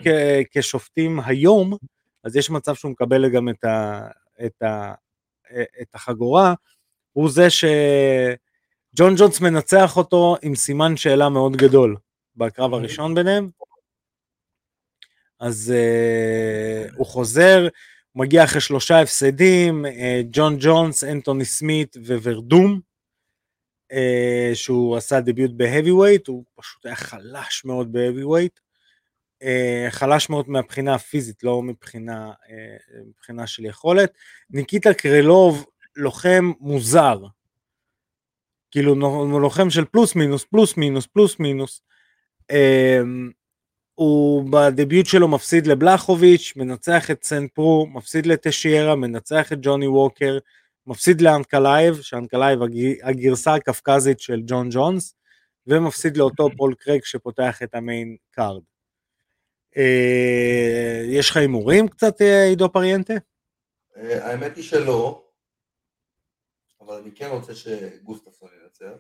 כשופטים 0.51 1.21
היום, 1.25 1.77
אז 2.25 2.37
יש 2.37 2.51
מצב 2.51 2.75
שהוא 2.75 2.91
מקבל 2.91 3.31
גם 3.31 3.49
את, 3.49 3.65
ה, 3.65 4.09
את, 4.47 4.63
ה, 4.63 4.95
את 5.83 5.95
החגורה, 5.95 6.55
הוא 7.13 7.31
זה 7.31 7.51
שג'ון 7.51 9.15
ג'ונס 9.17 9.41
מנצח 9.41 9.97
אותו 9.97 10.37
עם 10.43 10.55
סימן 10.55 10.97
שאלה 10.97 11.29
מאוד 11.29 11.57
גדול 11.57 11.97
בקרב 12.37 12.75
הראשון 12.75 13.15
ביניהם, 13.15 13.51
אז 15.41 15.73
uh, 15.75 16.95
הוא 16.97 17.07
חוזר, 17.07 17.69
הוא 18.13 18.21
מגיע 18.25 18.45
אחרי 18.45 18.61
שלושה 18.61 19.01
הפסדים, 19.01 19.85
uh, 19.85 19.89
ג'ון 20.31 20.57
ג'ונס, 20.61 21.05
אנטוני 21.05 21.45
סמית 21.45 21.97
וורדום, 22.23 22.81
שהוא 24.55 24.97
עשה 24.97 25.21
debut 25.21 25.51
ב-heavyweight, 25.51 26.27
הוא 26.27 26.45
פשוט 26.55 26.87
היה 26.87 26.97
חלש 26.97 27.65
מאוד 27.65 27.93
ב-heavyweight, 27.93 28.61
אה, 29.43 29.47
חלש 29.91 30.31
מאוד 30.31 30.49
מהבחינה 30.49 30.95
הפיזית, 30.95 31.43
לא 31.43 31.63
מבחינה, 31.63 32.33
אה, 32.47 33.09
מבחינה 33.09 33.47
של 33.47 33.65
יכולת. 33.65 34.13
ניקיטה 34.51 34.95
קרלוב, 34.95 35.67
לוחם 35.97 36.53
מוזר, 36.61 37.19
כאילו 38.71 38.95
לוחם 39.41 39.71
של 39.71 39.85
פלוס 39.85 40.15
מינוס, 40.17 40.45
פלוס 40.45 40.77
מינוס, 40.77 41.07
פלוס 41.07 41.39
מינוס. 41.39 41.83
אה, 42.53 42.55
הוא 43.95 44.51
ב-debut 44.51 45.07
שלו 45.07 45.29
מפסיד 45.29 45.67
לבלחוביץ', 45.67 46.53
מנצח 46.57 47.11
את 47.11 47.25
סן 47.25 47.47
פרו, 47.49 47.87
מפסיד 47.87 48.27
לטשיירה, 48.27 48.97
מנצח 48.97 49.53
את 49.53 49.59
ג'וני 49.63 49.87
ווקר, 49.87 50.39
מפסיד 50.87 51.21
לאנקלייב, 51.21 52.01
שאנקלייב 52.01 52.59
הגרסה 53.03 53.55
הקפקזית 53.55 54.21
של 54.21 54.41
ג'ון 54.47 54.69
ג'ונס, 54.71 55.15
ומפסיד 55.67 56.17
לאותו 56.17 56.49
פול 56.57 56.75
קרק 56.75 57.05
שפותח 57.05 57.63
את 57.63 57.75
ה-main 57.75 58.17
card. 58.31 58.63
אה, 59.77 61.03
יש 61.07 61.31
לך 61.31 61.37
הימורים 61.37 61.89
קצת, 61.89 62.23
אה, 62.23 62.45
עידו 62.45 62.73
פריאנטה? 62.73 63.15
אה, 63.97 64.27
האמת 64.31 64.57
היא 64.57 64.65
שלא, 64.65 65.25
אבל 66.81 66.95
אני 66.95 67.11
כן 67.15 67.29
רוצה 67.31 67.55
שגוסטפסון 67.55 68.49
ינצח. 68.63 68.97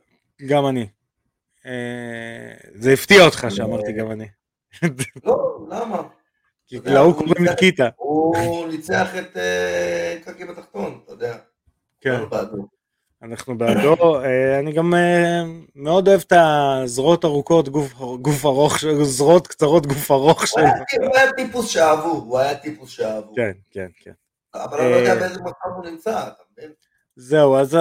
גם 0.47 0.67
אני. 0.67 0.87
זה 2.75 2.93
הפתיע 2.93 3.25
אותך 3.25 3.47
שאמרתי 3.51 3.93
גם 3.93 4.11
אני. 4.11 4.29
לא, 5.25 5.67
למה? 5.71 6.03
כי 6.67 6.79
להוא 6.85 7.15
קוראים 7.15 7.49
ניקיטה. 7.49 7.89
הוא 7.97 8.69
ניצח 8.69 9.17
את 9.19 9.37
קקי 10.25 10.45
בתחתון, 10.45 11.01
אתה 11.05 11.13
יודע. 11.13 11.39
כן. 12.05 12.21
אנחנו 13.23 13.59
בעדו, 13.59 14.21
אני 14.59 14.73
גם 14.73 14.95
מאוד 15.75 16.09
אוהב 16.09 16.21
את 16.21 16.33
הזרועות 16.37 17.25
ארוכות, 17.25 17.69
גוף 18.23 18.45
ארוך, 18.45 18.79
זרועות 19.03 19.47
קצרות, 19.47 19.87
גוף 19.87 20.11
ארוך 20.11 20.47
שלו. 20.47 20.63
הוא 21.03 21.17
היה 21.17 21.33
טיפוס 21.33 21.69
שאהבו, 21.69 22.11
הוא 22.11 22.39
היה 22.39 22.55
טיפוס 22.55 22.91
שאהבו. 22.91 23.35
כן, 23.35 23.53
כן, 23.71 23.87
כן. 24.03 24.13
אבל 24.55 24.81
אני 24.81 24.91
לא 24.91 24.97
יודע 24.97 25.15
באיזה 25.15 25.41
מצב 25.41 25.69
הוא 25.77 25.85
נמצא, 25.85 26.11
אתה 26.11 26.43
מבין? 26.53 26.73
זהו, 27.17 27.57
אז 27.57 27.77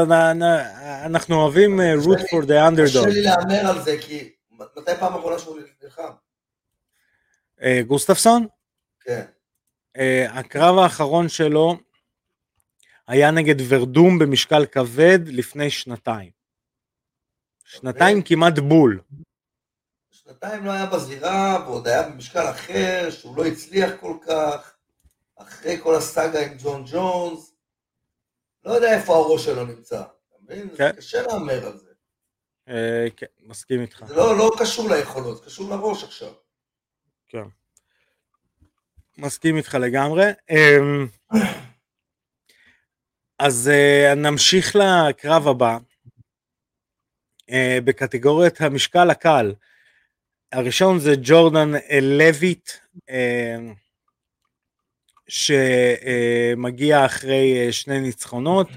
אנחנו 1.05 1.35
אוהבים 1.35 1.79
root 1.79 2.19
for 2.19 2.43
the 2.45 2.69
underdog. 2.69 2.83
קשה 2.83 3.05
לי 3.05 3.21
להמר 3.21 3.69
על 3.69 3.81
זה, 3.81 3.97
כי 4.01 4.31
מתי 4.51 4.91
פעם 4.99 5.13
אחרונה 5.13 5.39
שהוא 5.39 5.57
נלחם? 5.83 6.09
גוסטפסון? 7.87 8.47
כן. 9.01 9.23
הקרב 10.29 10.77
האחרון 10.77 11.29
שלו 11.29 11.77
היה 13.07 13.31
נגד 13.31 13.55
ורדום 13.69 14.19
במשקל 14.19 14.65
כבד 14.65 15.19
לפני 15.27 15.69
שנתיים. 15.69 16.31
שנתיים 17.65 18.21
כמעט 18.21 18.59
בול. 18.59 19.01
שנתיים 20.11 20.65
לא 20.65 20.71
היה 20.71 20.85
בזירה, 20.85 21.65
ועוד 21.65 21.87
היה 21.87 22.09
במשקל 22.09 22.49
אחר, 22.49 23.09
שהוא 23.09 23.37
לא 23.37 23.45
הצליח 23.45 23.91
כל 23.99 24.17
כך, 24.27 24.73
אחרי 25.35 25.77
כל 25.83 25.95
הסאגה 25.95 26.45
עם 26.45 26.57
ג'ון 26.57 26.83
ג'ונס. 26.91 27.53
לא 28.65 28.71
יודע 28.71 28.93
איפה 28.97 29.15
הראש 29.15 29.45
שלו 29.45 29.65
נמצא, 29.65 30.01
אתה 30.01 30.35
מבין? 30.43 30.69
כן. 30.69 30.91
זה 30.91 30.97
קשה 30.97 31.21
להמר 31.21 31.65
על 31.65 31.77
זה. 31.77 31.91
אה, 32.69 33.07
כן, 33.17 33.25
מסכים 33.39 33.81
איתך. 33.81 34.05
זה 34.07 34.15
לא, 34.15 34.37
לא 34.37 34.51
קשור 34.59 34.89
ליכולות, 34.89 35.45
קשור 35.45 35.69
לראש 35.69 36.03
עכשיו. 36.03 36.33
כן. 37.27 37.43
מסכים 39.17 39.57
איתך 39.57 39.77
לגמרי. 39.81 40.31
אז 43.45 43.71
uh, 43.73 44.15
נמשיך 44.15 44.75
לקרב 44.75 45.47
הבא, 45.47 45.77
uh, 47.41 47.53
בקטגוריית 47.83 48.61
המשקל 48.61 49.09
הקל. 49.09 49.53
הראשון 50.51 50.99
זה 50.99 51.13
ג'ורדן 51.21 51.71
לויט, 52.01 52.69
uh, 52.69 53.13
שמגיע 55.27 57.05
אחרי 57.05 57.71
שני 57.71 57.99
ניצחונות, 57.99 58.67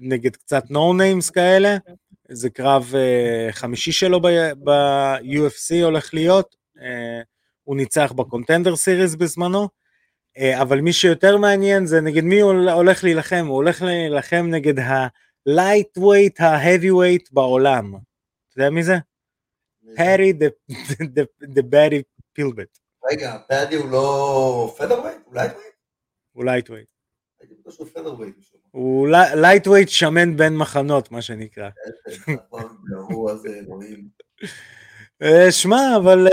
נגד 0.00 0.36
קצת 0.36 0.70
no 0.70 0.94
names 0.94 1.30
כאלה, 1.30 1.76
זה 2.28 2.50
קרב 2.50 2.92
חמישי 3.50 3.92
שלו 3.92 4.20
ב-UFC 4.64 5.74
הולך 5.82 6.14
להיות, 6.14 6.56
הוא 7.64 7.76
ניצח 7.76 8.12
בקונטנדר 8.12 8.76
סיריס 8.76 9.14
בזמנו, 9.14 9.62
אה, 9.62 9.83
אבל 10.38 10.80
מי 10.80 10.92
שיותר 10.92 11.36
מעניין 11.36 11.86
זה 11.86 12.00
נגד 12.00 12.22
מי 12.24 12.40
הוא 12.40 12.52
הולך 12.70 13.04
להילחם, 13.04 13.46
הוא 13.46 13.54
הולך 13.54 13.82
להילחם 13.82 14.46
נגד 14.50 14.78
ה-lightweight, 14.78 16.42
הכי 16.42 16.65
heavyweight 16.65 17.28
בעולם. 17.32 17.94
אתה 17.94 18.60
יודע 18.60 18.70
מי 18.70 18.82
זה? 18.82 18.94
פאדי 19.96 20.32
the 20.32 21.62
Baddy 21.62 22.02
פימבלט. 22.32 22.78
רגע, 23.10 23.36
באדי 23.50 23.76
הוא 23.76 23.90
לא 23.90 24.74
featherweight? 24.78 25.16
הוא 25.26 25.34
lightweight? 25.34 25.74
הוא 26.32 26.44
lightweight. 26.44 26.88
הוא 28.70 29.08
lightweight 29.36 29.88
שמן 29.88 30.36
בין 30.36 30.56
מחנות, 30.56 31.12
מה 31.12 31.22
שנקרא. 31.22 31.68
אה, 35.22 35.52
שמע, 35.52 35.96
אבל... 35.96 36.28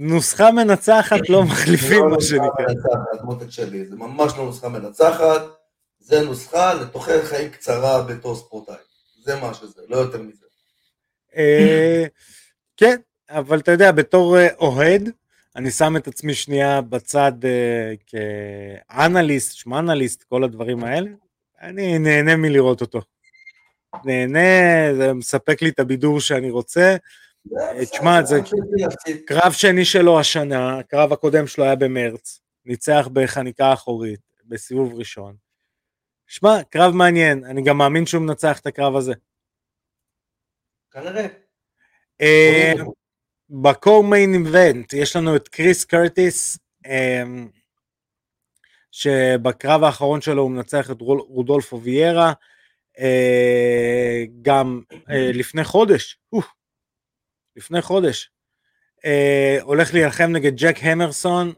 נוסחה 0.00 0.50
מנצחת 0.52 1.28
לא 1.28 1.42
מחליפים 1.44 2.06
מה 2.06 2.20
שנקרא. 2.20 2.66
מותק 3.22 3.50
שלי, 3.50 3.86
זה 3.86 3.96
ממש 3.96 4.32
לא 4.38 4.44
נוסחה 4.44 4.68
מנצחת, 4.68 5.42
זה 5.98 6.22
נוסחה 6.22 6.74
לתוחלת 6.74 7.24
חיים 7.24 7.50
קצרה 7.50 8.02
בתור 8.02 8.36
ספורטאי, 8.36 8.74
זה 9.24 9.36
מה 9.36 9.54
שזה, 9.54 9.82
לא 9.88 9.96
יותר 9.96 10.22
מזה. 10.22 10.46
אה, 11.36 12.04
כן, 12.76 12.96
אבל 13.30 13.58
אתה 13.58 13.72
יודע, 13.72 13.92
בתור 13.92 14.38
אה, 14.38 14.48
אוהד, 14.58 15.10
אני 15.56 15.70
שם 15.70 15.96
את 15.96 16.08
עצמי 16.08 16.34
שנייה 16.34 16.80
בצד 16.80 17.32
אה, 17.44 17.92
כאנליסט, 18.06 19.52
שמאנליסט, 19.52 20.22
כל 20.22 20.44
הדברים 20.44 20.84
האלה, 20.84 21.10
אני 21.62 21.98
נהנה 21.98 22.36
מלראות 22.36 22.80
אותו. 22.80 23.00
נהנה, 24.04 24.38
זה 24.96 25.12
מספק 25.12 25.62
לי 25.62 25.68
את 25.68 25.80
הבידור 25.80 26.20
שאני 26.20 26.50
רוצה, 26.50 26.96
תשמע, 27.90 28.22
זה 28.22 28.40
קרב 29.26 29.52
שני 29.52 29.84
שלו 29.84 30.20
השנה, 30.20 30.78
הקרב 30.78 31.12
הקודם 31.12 31.46
שלו 31.46 31.64
היה 31.64 31.76
במרץ, 31.76 32.40
ניצח 32.64 33.08
בחניקה 33.12 33.72
אחורית, 33.72 34.20
בסיבוב 34.44 34.98
ראשון. 34.98 35.36
שמע, 36.26 36.62
קרב 36.70 36.94
מעניין, 36.94 37.44
אני 37.44 37.62
גם 37.62 37.78
מאמין 37.78 38.06
שהוא 38.06 38.22
מנצח 38.22 38.58
את 38.58 38.66
הקרב 38.66 38.96
הזה. 38.96 39.12
כנראה. 40.90 41.26
ב-co-main 43.50 44.34
event 44.34 44.92
יש 44.92 45.16
לנו 45.16 45.36
את 45.36 45.48
קריס 45.48 45.84
קרטיס, 45.84 46.58
אמ, 46.86 47.48
שבקרב 48.90 49.82
האחרון 49.82 50.20
שלו 50.20 50.42
הוא 50.42 50.50
מנצח 50.50 50.90
את 50.90 50.96
רודולפו 51.00 51.82
ויירה, 51.82 52.32
אה, 52.98 54.24
גם 54.42 54.82
אה, 55.10 55.30
לפני 55.34 55.64
חודש, 55.64 56.18
לפני 57.58 57.82
חודש, 57.82 58.30
אה, 59.04 59.58
הולך 59.62 59.94
להילחם 59.94 60.32
נגד 60.32 60.52
ג'ק 60.56 60.76
הרמנסון, 60.82 61.52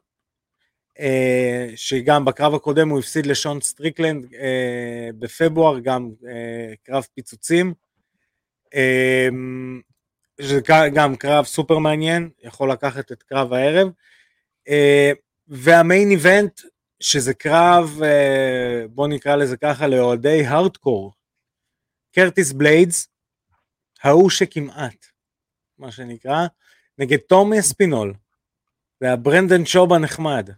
אה, 1.01 1.69
שגם 1.77 2.25
בקרב 2.25 2.55
הקודם 2.55 2.89
הוא 2.89 2.99
הפסיד 2.99 3.27
לשון 3.27 3.61
סטריקלנד 3.61 4.35
אה, 4.35 5.09
בפברואר, 5.19 5.79
גם 5.79 6.11
אה, 6.29 6.75
קרב 6.83 7.07
פיצוצים. 7.15 7.75
אה, 8.75 9.29
זה 10.41 10.61
גם 10.95 11.17
קרב 11.17 11.45
סופר 11.45 11.79
מעניין, 11.79 12.31
יכול 12.43 12.73
לקחת 12.73 13.13
את 13.13 13.23
קרב 13.23 13.53
הערב. 13.53 13.89
אה, 14.69 15.13
וה-main 15.49 16.11
event, 16.11 16.61
שזה 17.01 17.35
קרב, 17.35 18.01
אה, 18.05 18.85
בוא 18.91 19.09
נקרא 19.09 19.37
לזה 19.37 19.57
ככה, 19.57 19.87
לאוהדי 19.87 20.47
הארדקור. 20.47 21.13
קרטיס 22.15 22.53
בליידס, 22.53 23.09
ההוא 24.03 24.31
שכמעט. 24.31 25.10
מה 25.81 25.93
שנקרא, 25.93 26.47
נגד 26.99 27.19
טומי 27.19 27.61
אספינול. 27.61 28.15
זה 29.01 29.13
הברנדן 29.13 29.67
שוב 29.67 29.93
הנחמד. 29.93 30.51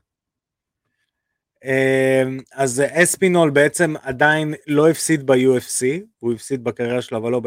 אמ, 1.64 2.38
אז 2.52 2.82
אספינול 2.90 3.50
בעצם 3.50 3.94
עדיין 4.02 4.54
לא 4.66 4.88
הפסיד 4.88 5.26
ב-UFC, 5.26 5.84
הוא 6.18 6.32
הפסיד 6.32 6.64
בקריירה 6.64 7.02
שלו 7.02 7.18
אבל 7.18 7.32
לא 7.32 7.40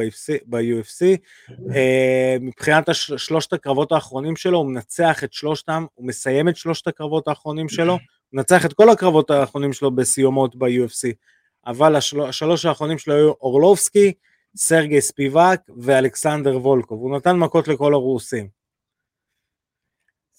ב-UFC. 0.45 1.05
אמ, 1.51 1.55
מבחינת 2.41 2.89
שלושת 2.93 3.53
הקרבות 3.53 3.91
האחרונים 3.91 4.35
שלו, 4.35 4.57
הוא 4.57 4.65
מנצח 4.65 5.23
את 5.23 5.33
שלושתם, 5.33 5.85
הוא 5.93 6.07
מסיים 6.07 6.49
את 6.49 6.55
שלושת 6.55 6.87
הקרבות 6.87 7.27
האחרונים 7.27 7.69
שלו, 7.69 7.93
הוא 7.93 7.99
מנצח 8.33 8.65
את 8.65 8.73
כל 8.73 8.89
הקרבות 8.89 9.31
האחרונים 9.31 9.73
שלו 9.73 9.91
בסיומות 9.91 10.55
ב-UFC, 10.55 11.13
אבל 11.67 11.95
השלוש 11.95 12.65
האחרונים 12.65 12.97
שלו 12.97 13.13
היו 13.13 13.31
אורלובסקי, 13.41 14.13
סרגי 14.55 15.01
ספיבק 15.01 15.59
ואלכסנדר 15.77 16.57
וולקוב, 16.57 17.01
הוא 17.01 17.17
נתן 17.17 17.35
מכות 17.35 17.67
לכל 17.67 17.93
הרוסים. 17.93 18.47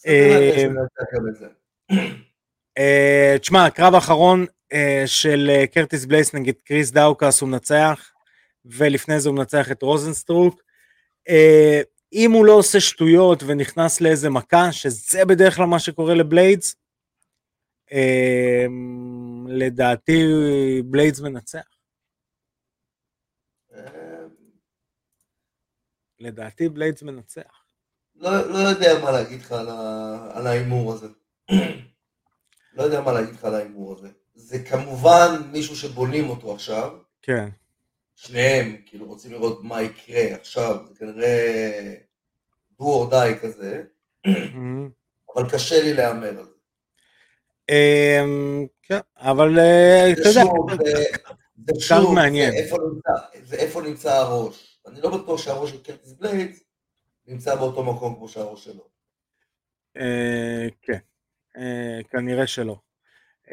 אה, 0.06 0.66
אה, 2.78 3.36
תשמע, 3.40 3.66
הקרב 3.66 3.94
האחרון 3.94 4.46
אה, 4.72 5.02
של 5.06 5.50
קרטיס 5.72 6.04
בליידס 6.04 6.34
נגד 6.34 6.54
קריס 6.64 6.90
דאוקאוס 6.90 7.40
הוא 7.40 7.48
מנצח, 7.48 8.10
ולפני 8.64 9.20
זה 9.20 9.28
הוא 9.28 9.36
מנצח 9.36 9.70
את 9.70 9.82
רוזנסטרוק. 9.82 10.62
אם 12.12 12.32
הוא 12.32 12.46
לא 12.46 12.52
עושה 12.52 12.80
שטויות 12.80 13.42
ונכנס 13.46 14.00
לאיזה 14.00 14.30
מכה, 14.30 14.72
שזה 14.72 15.24
בדרך 15.24 15.56
כלל 15.56 15.66
מה 15.66 15.78
שקורה 15.78 16.14
לבליידס, 16.14 16.76
לדעתי 19.48 20.22
בליידס 20.84 21.20
מנצח. 21.20 21.75
לדעתי 26.20 26.68
בליידס 26.68 27.02
מנצח. 27.02 27.64
לא, 28.16 28.50
לא 28.50 28.58
יודע 28.58 28.98
מה 29.02 29.10
להגיד 29.10 29.40
לך 29.40 29.52
על 30.32 30.46
ההימור 30.46 30.92
הזה. 30.92 31.06
לא 32.72 32.82
יודע 32.82 33.00
מה 33.00 33.12
להגיד 33.12 33.34
לך 33.34 33.44
על 33.44 33.54
ההימור 33.54 33.92
הזה. 33.92 34.08
זה 34.34 34.58
כמובן 34.58 35.42
מישהו 35.52 35.76
שבונים 35.76 36.28
אותו 36.30 36.54
עכשיו. 36.54 36.92
כן. 37.22 37.48
שניהם, 38.14 38.76
כאילו 38.86 39.06
רוצים 39.06 39.32
לראות 39.32 39.64
מה 39.64 39.82
יקרה 39.82 40.34
עכשיו, 40.34 40.76
זה 40.88 40.94
כנראה 40.98 41.94
do 42.80 42.84
or 42.84 43.12
die 43.12 43.38
כזה, 43.42 43.82
אבל 45.34 45.50
קשה 45.50 45.82
לי 45.82 45.94
להמר 45.94 46.28
על 46.28 46.44
זה. 46.44 46.50
אמ, 47.70 48.66
כן, 48.82 48.98
אבל 49.16 49.58
אה, 49.58 50.12
אתה 50.12 50.20
יודע, 50.20 50.30
זה 50.32 51.80
שוב, 51.80 52.10
זה 53.44 53.56
איפה 53.56 53.82
נמצא 53.82 54.14
הראש. 54.14 54.65
אני 54.86 55.00
לא 55.00 55.18
בטוח 55.18 55.42
שהראש 55.42 55.70
של 55.70 55.82
קרטיס 55.82 56.12
בליידס 56.12 56.64
נמצא 57.26 57.54
באותו 57.54 57.94
מקום 57.94 58.14
כמו 58.14 58.28
שהראש 58.28 58.64
שלו. 58.64 58.88
אה, 59.96 60.66
כן, 60.82 60.98
אה, 61.56 61.98
כנראה 62.10 62.46
שלא. 62.46 62.76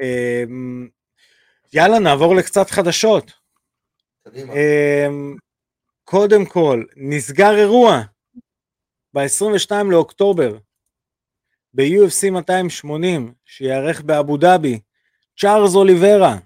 אה, 0.01 0.43
יאללה, 1.73 1.99
נעבור 1.99 2.35
לקצת 2.35 2.69
חדשות. 2.69 3.31
קדימה. 4.23 4.53
קודם 6.03 6.45
כל, 6.45 6.83
נסגר 6.95 7.57
אירוע 7.57 8.01
ב-22 9.13 9.71
לאוקטובר 9.91 10.57
ב-UFC 11.73 12.31
280 12.31 13.33
שייערך 13.45 14.01
באבו 14.01 14.37
דאבי, 14.37 14.79
צ'ארלס 15.39 15.75
אוליברה 15.75 16.37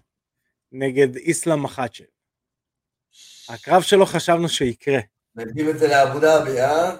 נגד 0.71 1.15
איסלאם 1.15 1.63
מחאצ'ב. 1.63 2.16
הקרב 3.49 3.81
שלו 3.81 4.05
חשבנו 4.05 4.49
שיקרה, 4.49 4.99
נקדים 5.35 5.69
את 5.69 5.79
זה 5.79 5.87
לאבו 5.87 6.19
דאבי, 6.19 6.61
אה? 6.61 6.95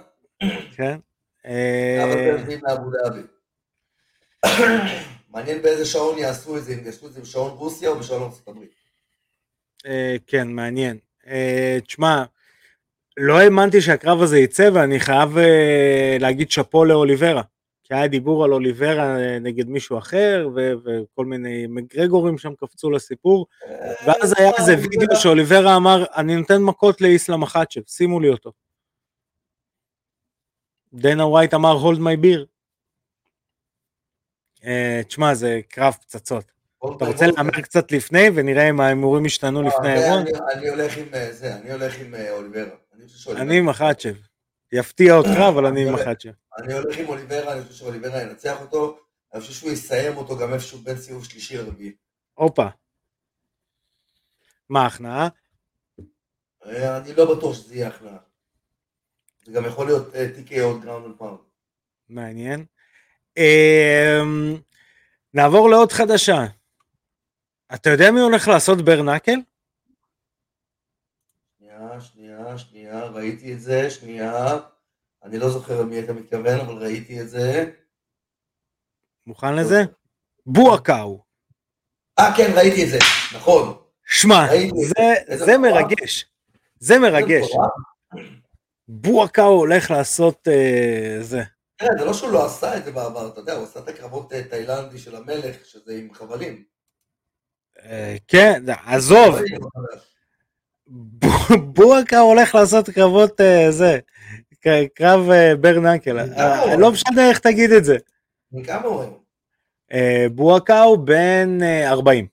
כן? 0.75 0.99
אה. 1.45 2.35
מעניין 5.29 5.61
באיזה 5.61 5.85
שעון 5.85 6.17
יעשו 6.17 6.57
את 6.57 6.63
זה, 6.63 6.73
אם 6.73 6.85
יעשו 6.85 7.07
את 7.07 7.13
זה 7.13 7.21
בשעון 7.21 7.51
רוסיה 7.51 7.89
או 7.89 7.99
בשעון 7.99 8.23
ארצות 8.23 8.47
הברית. 8.47 8.71
אה, 9.85 10.15
כן, 10.27 10.47
מעניין. 10.47 10.97
אה, 11.27 11.77
תשמע, 11.87 12.23
לא 13.17 13.39
האמנתי 13.39 13.81
שהקרב 13.81 14.21
הזה 14.21 14.39
יצא 14.39 14.69
ואני 14.73 14.99
חייב 14.99 15.37
להגיד 16.19 16.51
שאפו 16.51 16.85
לאוליברה. 16.85 17.41
כי 17.88 17.93
היה 17.93 18.07
דיבור 18.07 18.43
על 18.45 18.53
אוליברה 18.53 19.19
אה, 19.19 19.39
נגד 19.39 19.67
מישהו 19.69 19.97
אחר 19.97 20.49
ו- 20.55 20.73
וכל 20.85 21.25
מיני 21.25 21.67
מגרגורים 21.67 22.38
שם 22.38 22.55
קפצו 22.55 22.91
לסיפור 22.91 23.47
ואז 24.07 24.33
היה 24.38 24.51
איזה 24.59 24.75
וידאו 24.77 25.15
שאוליברה 25.15 25.75
אמר 25.77 26.03
אני 26.15 26.35
נותן 26.35 26.61
מכות 26.61 27.01
לאיסלאם 27.01 27.41
מחאצ'ב 27.41 27.81
שימו 27.88 28.19
לי 28.19 28.29
אותו. 28.29 28.51
דנה 30.93 31.25
ווייט 31.25 31.53
אמר 31.53 31.77
hold 31.83 31.97
my 31.97 32.23
beer. 32.25 32.45
אה, 34.65 35.01
תשמע 35.07 35.33
זה 35.33 35.59
קרב 35.69 35.93
פצצות. 35.93 36.45
אתה 36.97 37.05
רוצה 37.05 37.25
להמר 37.27 37.51
קצת 37.61 37.91
לפני 37.91 38.27
ונראה 38.35 38.69
אם 38.69 38.79
ההימורים 38.79 39.25
השתנו 39.25 39.61
לפני 39.63 39.89
האירוע? 39.89 40.21
אני- 40.53 40.69
הולך 40.69 40.97
עם 40.97 41.05
אה, 41.13 41.33
זה, 41.33 41.55
אני 41.55 41.71
הולך 41.71 41.99
עם 41.99 42.15
אה, 42.15 42.31
אוליברה. 42.31 42.63
אני 42.93 43.41
אני 43.41 43.61
מחאצ'ב. 43.61 44.13
יפתיע 44.71 45.15
אותך 45.15 45.29
אבל 45.49 45.65
אני 45.65 45.83
הולך- 45.83 45.99
מחאצ'ב. 46.01 46.31
אני 46.58 46.74
הולך 46.74 46.97
עם 46.97 47.08
אוליברה, 47.10 47.53
אני 47.53 47.62
חושב 47.62 47.74
שאוליברה 47.74 48.22
ינצח 48.22 48.62
אותו, 48.62 48.99
אני 49.34 49.41
חושב 49.41 49.53
שהוא 49.53 49.72
יסיים 49.72 50.18
אותו 50.18 50.38
גם 50.38 50.53
איפשהו 50.53 50.80
בין 50.80 50.97
סיבוב 50.97 51.26
שלישי 51.26 51.58
לרביעי. 51.58 51.95
הופה. 52.34 52.68
מה 54.70 54.84
ההכנעה? 54.84 55.28
אה, 56.66 56.97
אני 56.97 57.14
לא 57.14 57.36
בטוח 57.36 57.53
שזה 57.53 57.76
יהיה 57.76 57.88
הכנעה. 57.88 58.18
זה 59.45 59.51
גם 59.51 59.66
יכול 59.66 59.86
להיות 59.86 60.16
אה, 60.16 60.28
TKO 60.38 60.84
ground 60.84 61.17
pound. 61.17 61.39
מעניין. 62.10 62.66
אמ, 63.38 64.58
נעבור 65.34 65.70
לעוד 65.70 65.91
חדשה. 65.91 66.45
אתה 67.74 67.89
יודע 67.89 68.12
מי 68.12 68.20
הולך 68.20 68.47
לעשות 68.47 68.78
bare 68.86 69.03
knuckle? 69.03 69.39
שנייה, 71.58 72.01
שנייה, 72.01 72.58
שנייה, 72.58 73.05
ראיתי 73.05 73.53
את 73.53 73.62
זה, 73.62 73.89
שנייה. 73.89 74.60
אני 75.24 75.38
לא 75.39 75.49
זוכר 75.49 75.82
למי 75.82 75.99
אתה 75.99 76.13
מתכוון, 76.13 76.59
אבל 76.59 76.74
ראיתי 76.84 77.22
את 77.22 77.30
זה. 77.30 77.72
מוכן 79.28 79.55
לזה? 79.55 79.82
בואקאו. 80.45 81.24
אה, 82.20 82.34
כן, 82.38 82.51
ראיתי 82.55 82.84
את 82.84 82.89
זה, 82.89 82.97
נכון. 83.36 83.78
שמע. 84.05 84.47
זה, 84.76 85.36
זה. 85.45 85.57
מרגש. 85.57 86.26
זה 86.80 86.99
מרגש. 86.99 87.41
זה 87.41 87.47
מטורף. 87.47 87.72
בואקאו 88.88 89.43
הולך 89.45 89.91
לעשות 89.91 90.47
אה, 90.47 91.18
זה. 91.22 91.41
תראה, 91.76 91.91
זה 91.99 92.05
לא 92.05 92.13
שהוא 92.13 92.32
לא 92.32 92.45
עשה 92.45 92.78
את 92.78 92.86
זה 92.86 92.91
בעבר, 92.91 93.28
אתה 93.28 93.39
יודע, 93.39 93.53
הוא 93.53 93.63
עשה 93.63 93.80
את 93.80 93.88
הקרבות 93.88 94.34
אה, 94.34 94.43
תאילנדי 94.43 94.97
של 94.97 95.15
המלך, 95.15 95.65
שזה 95.65 95.93
עם 95.93 96.13
חבלים. 96.13 96.63
אה, 97.84 98.15
כן, 98.28 98.63
עזוב, 98.86 99.36
לא 99.36 99.45
יהיה 99.45 99.59
לו 99.59 99.70
חדש. 99.70 100.01
ב- 101.20 101.74
בואקאו 101.74 102.20
הולך 102.20 102.55
לעשות 102.55 102.89
קרבות 102.89 103.41
אה, 103.41 103.72
זה. 103.72 103.99
ק- 104.62 104.93
קרב 104.93 105.30
אה, 105.30 105.55
ברנקל. 105.55 106.20
אה, 106.20 106.76
לא 106.78 106.91
משנה 106.91 107.30
איך 107.30 107.39
תגיד 107.39 107.72
את 107.72 107.86
זה. 107.86 107.97
כמה 108.66 108.86
הוא 108.88 109.01
היום? 109.01 109.20
אה, 109.93 110.26
בואקאו 110.32 111.05
בן 111.05 111.58
אה, 111.62 111.89
40. 111.89 112.28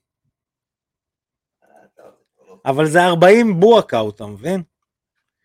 אה, 1.63 1.67
טוב, 1.95 2.05
זה 2.05 2.11
כבר 2.37 2.53
לא- 2.53 2.57
אבל 2.65 2.85
זה 2.87 3.03
40 3.05 3.59
בואקאו, 3.59 4.09
אתה 4.09 4.25
מבין? 4.25 4.61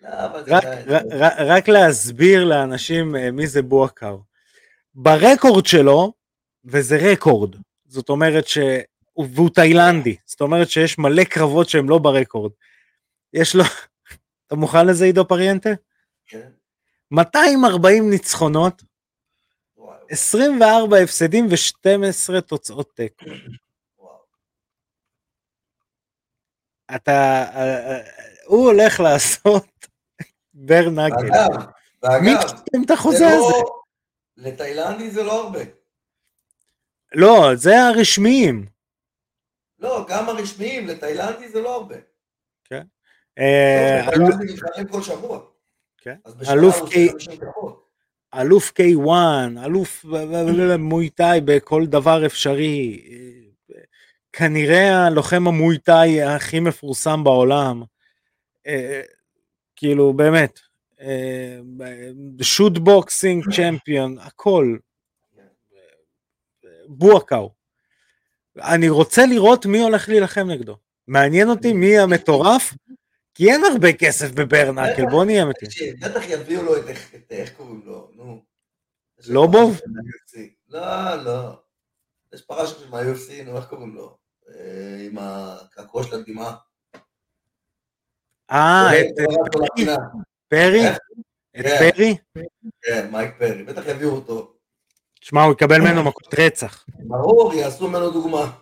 לא, 0.03 0.43
זה 0.45 0.55
רק, 1.47 1.69
להסביר 1.69 2.45
לאנשים 2.45 3.17
אה, 3.17 3.31
מי 3.31 3.47
זה 3.47 3.63
בואקאו. 3.63 4.23
ברקורד 4.95 5.67
שלו, 5.67 6.13
וזה 6.65 6.99
רקורד, 7.13 7.57
זאת 7.87 8.09
אומרת 8.09 8.47
ש... 8.47 8.59
והוא 9.35 9.51
תאילנדי, 9.51 10.17
זאת 10.27 10.41
אומרת 10.41 10.71
שיש 10.71 10.99
מלא 10.99 11.25
קרבות 11.25 11.69
שהם 11.69 11.89
לא 11.89 11.99
ברקורד. 11.99 12.53
יש 13.33 13.55
לו... 13.55 13.65
אתה 14.47 14.57
מוכן 14.57 14.87
לזה 14.87 15.05
עידו 15.05 15.29
פריאנטה? 15.29 15.71
כן, 16.27 16.49
240 17.11 18.11
ניצחונות, 18.11 18.83
וואי, 19.77 19.97
24 20.11 20.97
הפסדים 20.99 21.47
ו-12 21.51 22.41
תוצאות 22.41 22.93
תיקו. 22.95 23.25
אתה... 26.95 27.11
אה, 27.55 27.91
אה, 27.91 28.01
הוא 28.47 28.67
הולך 28.67 29.01
לעשות 29.01 29.67
ברנקל. 30.55 31.15
ואגב, 31.17 32.21
מי 32.23 32.35
ואגב, 32.35 32.49
חתם 32.49 32.83
את 32.87 32.91
החוזה 32.91 33.19
זה 33.19 33.27
הזה? 33.27 33.37
לא... 33.37 33.81
לתאילנדי 34.37 35.11
זה 35.11 35.23
לא 35.23 35.45
הרבה. 35.45 35.61
לא, 37.15 37.51
זה 37.55 37.71
הרשמיים. 37.83 38.67
לא, 39.79 40.07
גם 40.09 40.29
הרשמיים, 40.29 40.87
לתאילנדי 40.87 41.49
זה 41.49 41.61
לא 41.61 41.75
הרבה. 41.75 41.95
אה, 43.39 44.01
אלוף- 44.09 44.31
תאילנדי 44.31 44.53
נבחרים 44.53 44.89
כל 44.89 45.03
שבוע. 45.03 45.50
כן. 46.01 46.15
אלוף 46.51 46.79
הוא 46.79 46.89
קי- 46.89 47.11
עושה 47.13 47.13
50 47.31 47.49
דקות. 47.49 47.87
אלוף 48.35 48.73
K1, 48.81 49.11
אלוף 49.65 50.05
מויטאי 50.79 51.41
בכל 51.45 51.87
דבר 51.87 52.27
אפשרי, 52.27 53.03
כנראה 54.33 55.07
הלוחם 55.07 55.49
המויטאי 55.49 56.23
הכי 56.23 56.61
מפורסם 56.61 57.25
בעולם, 57.25 57.83
אה, 58.67 59.01
כאילו 59.77 60.13
באמת, 60.13 60.61
shoot 62.43 62.79
boxing 62.79 63.45
champion, 63.57 64.19
הכל, 64.19 64.77
בואקאו. 66.87 67.51
אני 68.59 68.89
רוצה 68.89 69.27
לראות 69.27 69.67
מי 69.67 69.81
הולך 69.83 70.09
להילחם 70.09 70.51
נגדו. 70.51 70.77
מעניין 71.09 71.49
אותי 71.49 71.73
מי 71.73 71.99
המטורף, 71.99 72.75
כי 73.41 73.51
אין 73.51 73.61
הרבה 73.73 73.93
כסף 73.93 74.31
ב-bare 74.31 74.62
knuckle, 74.62 75.03
בוא 75.11 75.25
נהיה. 75.25 75.45
תקשיב, 75.61 76.05
בטח 76.05 76.21
יביאו 76.29 76.63
לו 76.63 76.77
את 76.77 76.89
איך- 76.89 77.15
את 77.15 77.33
קוראים 77.57 77.83
לו, 77.85 78.11
נו. 78.15 78.43
לובוב? 79.29 79.81
לא, 80.69 81.15
לא. 81.25 81.61
יש 82.35 82.43
פרשה 82.43 82.79
של 82.79 82.89
מה-UFC, 82.91 83.45
נו, 83.45 83.57
איך 83.57 83.65
קוראים 83.65 83.95
לו? 83.95 84.17
אה, 84.49 84.97
עם 85.07 85.19
הקעקוע 85.19 86.03
של 86.05 86.15
הדגימה. 86.15 86.55
אה, 88.51 89.01
את 89.01 89.07
עולה 89.27 89.39
אותו 89.45 89.59
לפינה. 89.61 89.97
פרי? 90.49 90.87
איך? 90.87 90.99
את 91.61 91.63
כן. 91.67 91.91
פרי? 91.91 92.17
כן, 92.83 93.09
מייק 93.13 93.35
פרי, 93.39 93.63
בטח 93.63 93.83
יביאו 93.87 94.11
אותו. 94.11 94.55
שמע, 95.21 95.43
הוא 95.43 95.53
יקבל 95.53 95.81
ממנו 95.81 96.03
מכות 96.05 96.35
רצח. 96.39 96.85
ברור, 96.89 97.55
יעשו 97.55 97.89
ממנו 97.89 98.11
דוגמה. 98.11 98.53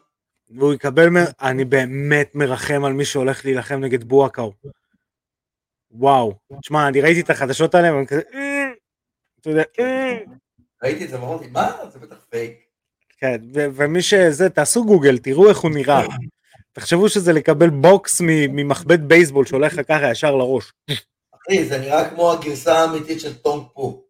והוא 0.51 0.75
יקבל. 0.75 1.09
אני 1.43 1.65
באמת 1.65 2.31
מרחם 2.35 2.85
על 2.85 2.93
מי 2.93 3.05
שהולך 3.05 3.45
להילחם 3.45 3.81
נגד 3.81 4.05
בואקאו. 4.05 4.53
וואו. 5.91 6.35
תשמע, 6.63 6.89
אני 6.89 7.01
ראיתי 7.01 7.21
את 7.21 7.31
החדשות 7.31 7.75
האלה, 7.75 7.95
ואני 7.95 8.07
כזה... 8.07 8.21
"אה", 8.35 8.69
אתה 9.41 9.51
יודע, 9.51 9.63
"אה". 9.79 10.19
ראיתי 10.83 11.05
את 11.05 11.11
זה 11.11 11.23
ואמרתי, 11.23 11.47
מה? 11.47 11.73
זה 11.93 11.99
בטח 11.99 12.17
פייק. 12.31 12.53
כן, 13.19 13.37
ומי 13.53 14.03
שזה, 14.03 14.51
תעשו 14.51 14.85
גוגל, 14.85 15.19
תראו 15.19 15.49
איך 15.49 15.59
הוא 15.59 15.71
נראה. 15.71 16.03
תחשבו 16.73 17.09
שזה 17.09 17.33
לקבל 17.33 17.71
בוקס 17.71 18.21
מ- 18.21 18.27
ממחבט 18.57 18.99
בייסבול 19.01 19.47
שהולך 19.47 19.75
לך 19.75 19.89
ככה 19.89 20.11
ישר 20.11 20.35
לראש. 20.37 20.73
אחי, 21.35 21.65
זה 21.65 21.79
נראה 21.79 22.11
כמו 22.11 22.33
הגרסה 22.33 22.79
האמיתית 22.79 23.21
של 23.21 23.35
טונג 23.39 23.63
פו. 23.75 24.05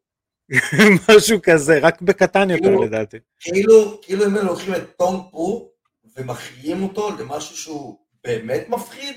משהו 1.08 1.38
כזה, 1.42 1.78
רק 1.82 2.02
בקטן 2.02 2.50
יותר 2.50 2.62
כאילו- 2.64 2.82
לדעתי. 2.84 3.16
כאילו, 3.40 3.98
כאילו 4.02 4.26
אם 4.26 4.36
הם 4.36 4.46
לוקחים 4.46 4.74
את 4.74 4.96
טונג 4.96 5.20
פו 5.30 5.70
ומחיים 6.18 6.82
אותו 6.82 7.10
למשהו 7.18 7.56
שהוא 7.56 7.98
באמת 8.24 8.68
מפחיד, 8.68 9.16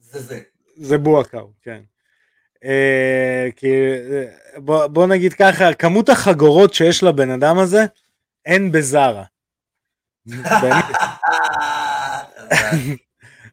זה 0.00 0.20
זה. 0.20 0.40
זה 0.76 0.98
בואקאו, 0.98 1.50
כן. 1.62 1.80
אה, 2.64 3.48
כי, 3.56 3.66
אה, 3.66 4.24
בוא, 4.56 4.86
בוא 4.86 5.06
נגיד 5.06 5.32
ככה, 5.32 5.74
כמות 5.74 6.08
החגורות 6.08 6.74
שיש 6.74 7.02
לבן 7.02 7.30
אדם 7.30 7.58
הזה, 7.58 7.84
אין 8.46 8.72
בזארה. 8.72 9.24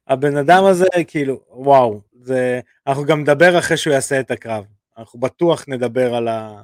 הבן 0.08 0.38
אדם 0.38 0.66
הזה, 0.66 0.86
כאילו, 1.08 1.42
וואו, 1.50 2.02
זה, 2.22 2.60
אנחנו 2.88 3.06
גם 3.06 3.22
נדבר 3.22 3.60
אחרי 3.60 3.78
שהוא 3.78 3.94
יעשה 3.94 4.20
את 4.20 4.32
הקרב. 4.32 4.66
אנחנו 4.98 5.20
בטוח 5.20 5.66
נדבר 5.68 6.16
על, 6.16 6.28
ה, 6.28 6.64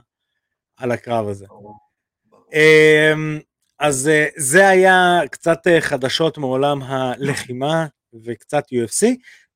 על 0.77 0.91
הקרב 0.91 1.27
הזה. 1.27 1.45
אמ, 1.53 2.29
אז 2.29 2.53
אה, 2.53 3.13
זה 4.35 4.67
היה 4.67 5.19
קצת 5.31 5.67
אה, 5.67 5.81
חדשות 5.81 6.37
מעולם 6.37 6.81
הלחימה 6.81 7.85
וקצת 8.23 8.63
UFC, 8.73 9.07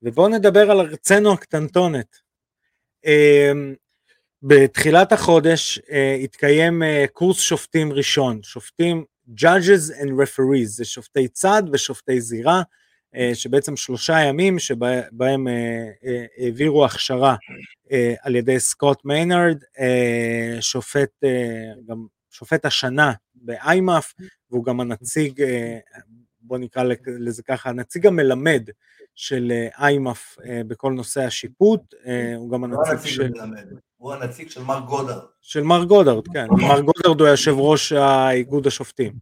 ובואו 0.01 0.28
נדבר 0.28 0.71
על 0.71 0.80
ארצנו 0.80 1.34
הקטנטונת. 1.34 2.17
אמ, 3.05 3.75
בתחילת 4.41 5.11
החודש 5.11 5.80
אה, 5.91 6.17
התקיים 6.23 6.84
קורס 7.13 7.39
שופטים 7.39 7.93
ראשון, 7.93 8.39
שופטים 8.43 9.03
judges 9.39 9.93
and 10.01 10.09
referees, 10.09 10.65
זה 10.65 10.86
שופטי 10.86 11.28
צד 11.28 11.63
ושופטי 11.73 12.21
זירה, 12.21 12.61
שבעצם 13.34 13.75
שלושה 13.75 14.19
ימים 14.19 14.59
שבהם 14.59 15.47
העבירו 16.38 16.86
הכשרה 16.86 17.36
על 18.21 18.36
ידי 18.36 18.59
סקוט 18.59 19.05
מיינרד, 19.05 19.57
שופט, 20.59 21.09
גם 21.88 22.05
שופט 22.32 22.65
השנה 22.65 23.13
באיימאף, 23.41 24.13
והוא 24.51 24.63
גם 24.63 24.79
הנציג, 24.79 25.41
אה, 25.41 25.77
בוא 26.41 26.57
נקרא 26.57 26.83
לזה 27.07 27.43
ככה, 27.43 27.69
הנציג 27.69 28.07
המלמד 28.07 28.69
של 29.15 29.51
IMMAF 29.80 30.38
אה, 30.45 30.61
בכל 30.67 30.91
נושא 30.91 31.21
השיפוט, 31.21 31.81
אה, 32.05 32.35
הוא 32.35 32.51
גם 32.51 32.63
הנציג 32.63 33.05
של... 33.05 33.31
הוא 33.97 34.13
הנציג 34.13 34.49
של 34.49 34.63
מר 34.63 34.79
גודארד. 34.79 35.23
של 35.41 35.63
מר 35.63 35.83
גודארד, 35.83 36.27
כן. 36.33 36.47
מר 36.49 36.79
גודארד 36.79 37.21
הוא 37.21 37.27
יושב 37.27 37.53
ראש 37.57 37.91
האיגוד 37.91 38.67
השופטים 38.67 39.13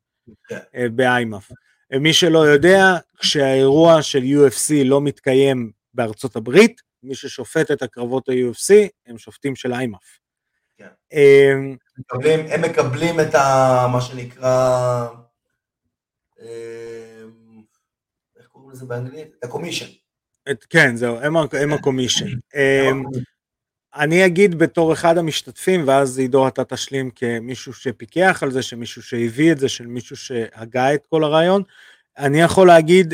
כן. 0.47 0.59
ב 0.96 1.04
IMMAF. 1.04 1.52
מי 2.01 2.13
שלא 2.13 2.39
יודע, 2.39 2.97
כשהאירוע 3.18 4.01
של 4.01 4.20
UFC 4.20 4.74
לא 4.86 5.01
מתקיים 5.01 5.72
בארצות 5.93 6.36
הברית, 6.36 6.82
מי 7.03 7.16
ששופט 7.16 7.72
את 7.72 7.82
הקרבות 7.82 8.30
ה-UFC 8.30 8.74
הם 9.05 9.18
שופטים 9.18 9.55
של 9.55 9.74
IMMAF. 9.74 10.20
כן. 10.78 10.88
אמ, 11.14 11.76
מקבלים, 11.98 12.40
הם 12.50 12.62
מקבלים 12.62 13.20
את 13.20 13.36
ה... 13.36 13.88
מה 13.92 14.02
שנקרא... 14.02 15.08
אמ, 16.42 17.62
איך 18.40 18.48
קוראים 18.48 18.72
לזה 18.72 18.86
באנגלית? 18.86 19.36
הקומישן. 19.44 19.86
כן, 20.70 20.96
זהו, 20.96 21.18
הם, 21.20 21.74
הקומישן. 21.74 22.26
אמ, 22.56 23.04
אני 23.96 24.26
אגיד 24.26 24.56
בתור 24.56 24.94
אחד 24.94 25.18
המשתתפים, 25.18 25.88
ואז 25.88 26.20
עידו 26.20 26.48
אתה 26.48 26.64
תשלים 26.64 27.10
כמישהו 27.16 27.74
שפיקח 27.74 28.44
על 28.44 28.52
זה, 28.52 28.62
שמישהו 28.62 29.04
שהביא 29.04 29.52
את 29.52 29.60
זה, 29.60 29.70
של 29.70 29.88
מישהו 29.88 30.16
שהגה 30.16 30.94
את 30.94 31.06
כל 31.06 31.24
הרעיון. 31.24 31.64
אני 32.18 32.42
יכול 32.42 32.68
להגיד 32.68 33.14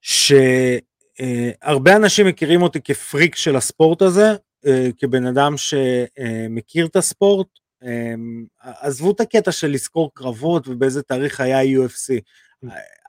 שהרבה 0.00 1.96
אנשים 1.96 2.26
מכירים 2.26 2.62
אותי 2.62 2.80
כפריק 2.80 3.36
של 3.36 3.56
הספורט 3.56 4.02
הזה, 4.02 4.30
אה, 4.30 4.36
כבן 4.98 5.26
אדם 5.26 5.54
שמכיר 5.56 6.86
את 6.86 6.96
הספורט, 6.96 7.46
אה, 7.84 8.14
עזבו 8.60 9.10
את 9.10 9.20
הקטע 9.20 9.52
של 9.52 9.70
לזכור 9.70 10.10
קרבות 10.14 10.68
ובאיזה 10.68 11.02
תאריך 11.02 11.40
היה 11.40 11.62
UFC. 11.62 12.20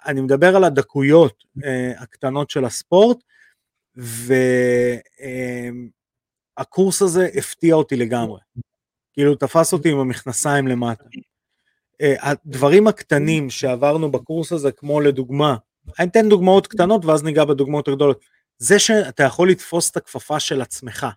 אני 0.06 0.22
מדבר 0.22 0.56
על 0.56 0.64
הדקויות 0.64 1.44
אה, 1.64 1.92
הקטנות 1.98 2.50
של 2.50 2.66
הספורט, 2.66 3.18
והקורס 6.58 7.02
הזה 7.02 7.30
הפתיע 7.36 7.76
אותי 7.76 7.96
לגמרי. 7.96 8.40
כאילו 9.14 9.36
תפס 9.36 9.74
אותי 9.74 9.92
עם 9.92 10.00
המכנסיים 10.00 10.68
למטה. 10.68 11.04
הדברים 12.02 12.88
הקטנים 12.88 13.50
שעברנו 13.50 14.12
בקורס 14.12 14.52
הזה, 14.52 14.72
כמו 14.72 15.02
לדוגמה, 15.02 15.56
אני 16.00 16.08
אתן 16.08 16.30
דוגמאות 16.30 16.68
קטנות 16.68 17.06
ואז 17.06 17.24
ניגע 17.24 17.46
בדוגמאות 17.46 17.88
הגדולות. 17.88 18.26
זה 18.58 18.80
שאתה 18.80 19.24
יכול 19.24 19.50
לתפוס 19.50 19.92
את 19.92 19.98
הכפפה 19.98 20.40
של 20.40 20.62
עצמך. 20.62 21.08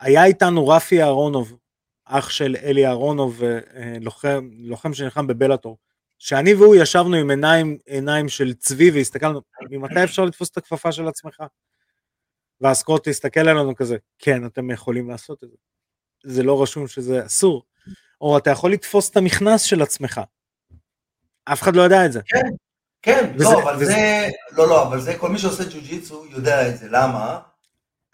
היה 0.00 0.24
איתנו 0.24 0.68
רפי 0.68 1.02
אהרונוב, 1.02 1.56
אח 2.04 2.30
של 2.30 2.56
אלי 2.62 2.86
אהרונוב, 2.86 3.42
אה, 3.42 3.96
לוחם, 4.00 4.48
לוחם 4.52 4.94
שנלחם 4.94 5.26
בבלאטור, 5.26 5.78
שאני 6.18 6.54
והוא 6.54 6.74
ישבנו 6.74 7.16
עם 7.16 7.30
עיניים, 7.30 7.78
עיניים 7.86 8.28
של 8.28 8.54
צבי 8.54 8.90
והסתכלנו, 8.90 9.40
ממתי 9.70 10.04
אפשר 10.04 10.24
לתפוס 10.24 10.50
את 10.50 10.56
הכפפה 10.56 10.92
של 10.92 11.08
עצמך? 11.08 11.42
ואז 12.60 12.82
קרוט 12.82 13.08
הסתכל 13.08 13.40
עלינו 13.40 13.74
כזה, 13.74 13.96
כן, 14.18 14.46
אתם 14.46 14.70
יכולים 14.70 15.10
לעשות 15.10 15.44
את 15.44 15.50
זה. 15.50 15.56
זה 16.24 16.42
לא 16.42 16.62
רשום 16.62 16.88
שזה 16.88 17.26
אסור. 17.26 17.62
או 18.20 18.38
אתה 18.38 18.50
יכול 18.50 18.72
לתפוס 18.72 19.10
את 19.10 19.16
המכנס 19.16 19.62
של 19.62 19.82
עצמך. 19.82 20.20
אף 21.44 21.62
אחד 21.62 21.76
לא 21.76 21.82
יודע 21.82 22.06
את 22.06 22.12
זה. 22.12 22.20
כן, 22.26 22.48
כן, 23.02 23.32
וזה, 23.34 23.44
לא, 23.44 23.62
אבל 23.62 23.74
וזה... 23.76 23.84
זה, 23.84 24.28
לא, 24.52 24.68
לא, 24.68 24.82
אבל 24.88 25.00
זה, 25.00 25.18
כל 25.18 25.28
מי 25.28 25.38
שעושה 25.38 25.64
ג'ו-ג'יצו 25.64 26.26
יודע 26.30 26.68
את 26.68 26.78
זה, 26.78 26.86
למה? 26.90 27.40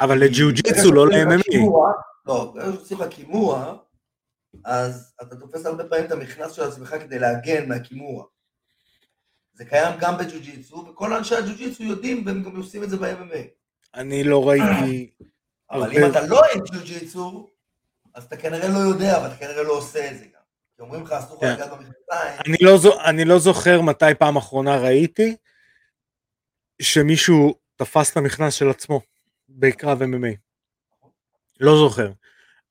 אבל 0.00 0.18
לג'יוג'יצו, 0.18 0.92
לא 0.92 1.08
ל-MMA. 1.08 1.60
לא, 2.26 2.52
ברגע 2.54 2.72
שעושים 2.72 3.00
לך 3.00 3.08
קימוע, 3.08 3.76
אז 4.64 5.14
אתה 5.22 5.36
תופס 5.36 5.66
הרבה 5.66 5.84
פעמים 5.84 6.06
את 6.06 6.12
המכנס 6.12 6.52
של 6.52 6.62
עצמך 6.62 6.96
כדי 7.00 7.18
להגן 7.18 7.68
מהקימוע. 7.68 8.24
זה 9.52 9.64
קיים 9.64 9.98
גם 10.00 10.18
בג'ו-ג'יצו, 10.18 10.76
וכל 10.76 11.12
אנשי 11.12 11.34
הג'ו-ג'יצו 11.34 11.82
יודעים, 11.82 12.26
והם 12.26 12.42
גם 12.42 12.56
עושים 12.56 12.82
את 12.82 12.90
זה 12.90 12.96
ב-MMA. 12.96 13.38
אני 13.94 14.24
לא 14.24 14.48
ראיתי... 14.48 15.10
אבל 15.70 15.92
אם 15.92 16.10
אתה 16.10 16.26
לא 16.26 16.42
עם 16.54 16.60
ג'ו-ג'יצו, 16.60 17.48
אז 18.14 18.24
אתה 18.24 18.36
כנראה 18.36 18.68
לא 18.68 18.78
יודע, 18.78 19.18
ואתה 19.22 19.36
כנראה 19.36 19.62
לא 19.62 19.72
עושה 19.72 20.10
את 20.10 20.18
זה 20.18 20.24
גם. 20.24 20.40
כי 20.76 20.82
אומרים 20.82 21.02
לך, 21.02 21.12
אסור 21.12 21.36
לך 21.36 21.42
כן. 21.42 21.54
לגעת 21.54 21.70
במכנסיים. 21.70 22.56
לא 22.60 23.04
אני 23.04 23.24
לא 23.24 23.38
זוכר 23.38 23.80
מתי 23.80 24.14
פעם 24.18 24.36
אחרונה 24.36 24.76
ראיתי 24.76 25.36
שמישהו 26.82 27.54
תפס 27.76 28.12
את 28.12 28.16
המכנס 28.16 28.54
של 28.54 28.70
עצמו. 28.70 29.00
בקרב 29.50 30.02
MMA. 30.02 30.36
לא 31.60 31.76
זוכר. 31.76 32.10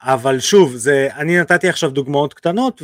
אבל 0.02 0.40
שוב, 0.40 0.76
זה, 0.76 1.08
אני 1.16 1.40
נתתי 1.40 1.70
עכשיו 1.70 1.92
דוגמאות 1.92 2.34
קטנות, 2.34 2.82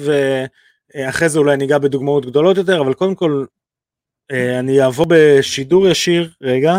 ואחרי 0.96 1.30
זה 1.30 1.40
אולי 1.40 1.58
ניגע 1.58 1.78
בדוגמאות 1.78 2.26
גדולות 2.26 2.58
יותר, 2.58 2.82
אבל 2.82 2.94
קודם 2.94 3.16
כל, 3.16 3.46
אה, 4.32 4.60
אני 4.60 4.82
אעבור 4.82 5.06
בשידור 5.10 5.88
ישיר, 5.88 6.32
רגע, 6.42 6.74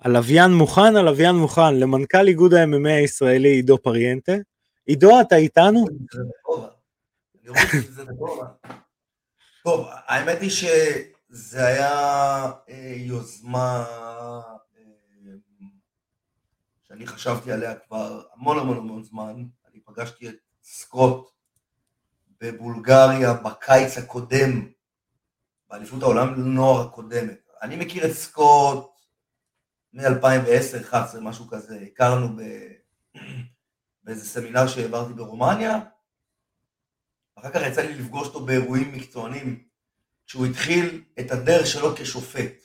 הלוויין 0.00 0.50
מוכן, 0.50 0.96
הלוויין 0.96 1.36
מוכן, 1.36 1.74
למנכ"ל 1.74 2.28
איגוד 2.28 2.54
ה-MMA 2.54 2.88
הישראלי 2.88 3.48
עידו 3.48 3.78
פריאנטה. 3.78 4.32
עידו, 4.86 5.20
אתה 5.20 5.36
איתנו? 5.36 5.86
טוב, 9.64 9.86
האמת 9.90 10.40
היא 10.40 10.50
שזה 10.50 11.66
היה 11.66 12.50
אה, 12.68 12.94
יוזמה 12.96 13.84
שאני 16.94 17.06
חשבתי 17.06 17.52
עליה 17.52 17.74
כבר 17.74 18.22
המון 18.34 18.58
המון 18.58 18.76
המון 18.76 19.02
זמן, 19.02 19.44
אני 19.70 19.80
פגשתי 19.80 20.28
את 20.28 20.34
סקוט 20.62 21.30
בבולגריה 22.40 23.34
בקיץ 23.34 23.98
הקודם, 23.98 24.68
באליפות 25.68 26.02
העולם 26.02 26.34
לנוער 26.34 26.86
הקודמת. 26.86 27.48
אני 27.62 27.76
מכיר 27.76 28.06
את 28.06 28.12
סקוט 28.12 28.90
מ-2010-2011, 29.92 31.20
משהו 31.20 31.48
כזה, 31.48 31.80
הכרנו 31.80 32.36
ב... 32.36 32.42
באיזה 34.04 34.24
סמינר 34.28 34.66
שהעברתי 34.66 35.12
ברומניה, 35.12 35.80
אחר 37.38 37.50
כך 37.50 37.60
יצא 37.66 37.80
לי 37.80 37.94
לפגוש 37.94 38.28
אותו 38.28 38.46
באירועים 38.46 38.92
מקצוענים, 38.92 39.64
כשהוא 40.26 40.46
התחיל 40.46 41.04
את 41.20 41.30
הדרך 41.30 41.66
שלו 41.66 41.96
כשופט. 41.96 42.63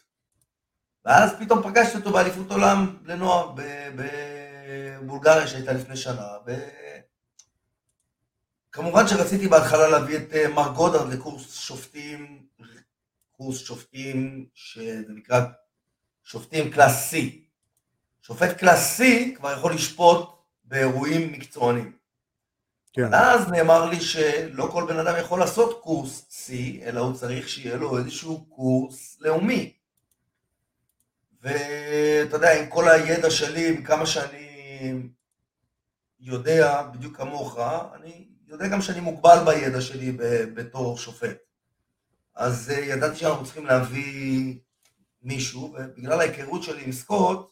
ואז 1.10 1.32
פתאום 1.39 1.64
פגשתי 1.64 1.97
אותו 1.97 2.12
באליפות 2.12 2.51
עולם 2.51 2.97
לנוער 3.05 3.55
בבולגריה 3.95 5.47
שהייתה 5.47 5.74
לפני 5.74 5.97
שנה. 5.97 6.28
ו... 6.45 6.55
כמובן 8.72 9.07
שרציתי 9.07 9.47
בהתחלה 9.47 9.89
להביא 9.89 10.18
את 10.18 10.34
אה, 10.34 10.47
מר 10.47 10.74
גודרד 10.76 11.14
לקורס 11.14 11.53
שופטים, 11.53 12.45
קורס 13.32 13.57
שופטים 13.57 14.45
שזה 14.53 15.14
נקרא 15.14 15.41
שופטים 16.24 16.72
class 16.72 17.13
C. 17.14 17.18
שופט 18.22 18.57
class 18.57 19.01
C 19.01 19.03
כבר 19.36 19.53
יכול 19.53 19.74
לשפוט 19.74 20.30
באירועים 20.64 21.32
מקצוענים. 21.32 21.91
כן. 22.93 23.14
אז 23.14 23.49
נאמר 23.49 23.86
לי 23.86 24.01
שלא 24.01 24.70
כל 24.72 24.86
בן 24.88 24.99
אדם 24.99 25.16
יכול 25.20 25.39
לעשות 25.39 25.82
קורס 25.84 26.28
C, 26.30 26.53
אלא 26.84 26.99
הוא 26.99 27.14
צריך 27.14 27.49
שיהיה 27.49 27.76
לו 27.76 27.97
איזשהו 27.97 28.45
קורס 28.45 29.18
לאומי. 29.20 29.78
ואתה 31.41 32.35
יודע, 32.35 32.59
עם 32.59 32.69
כל 32.69 32.89
הידע 32.89 33.31
שלי, 33.31 33.69
עם 33.69 33.83
כמה 33.83 34.05
שאני 34.05 35.09
יודע, 36.19 36.81
בדיוק 36.81 37.17
כמוך, 37.17 37.59
אני 37.93 38.27
יודע 38.47 38.67
גם 38.67 38.81
שאני 38.81 38.99
מוגבל 38.99 39.37
בידע 39.45 39.81
שלי 39.81 40.11
בתור 40.53 40.97
שופט. 40.97 41.37
אז 42.35 42.71
אה, 42.71 42.79
ידעתי 42.79 43.15
שאנחנו 43.15 43.45
צריכים 43.45 43.65
להביא 43.65 44.59
מישהו, 45.21 45.75
ובגלל 45.79 46.19
ההיכרות 46.19 46.63
שלי 46.63 46.83
עם 46.83 46.91
סקוט, 46.91 47.51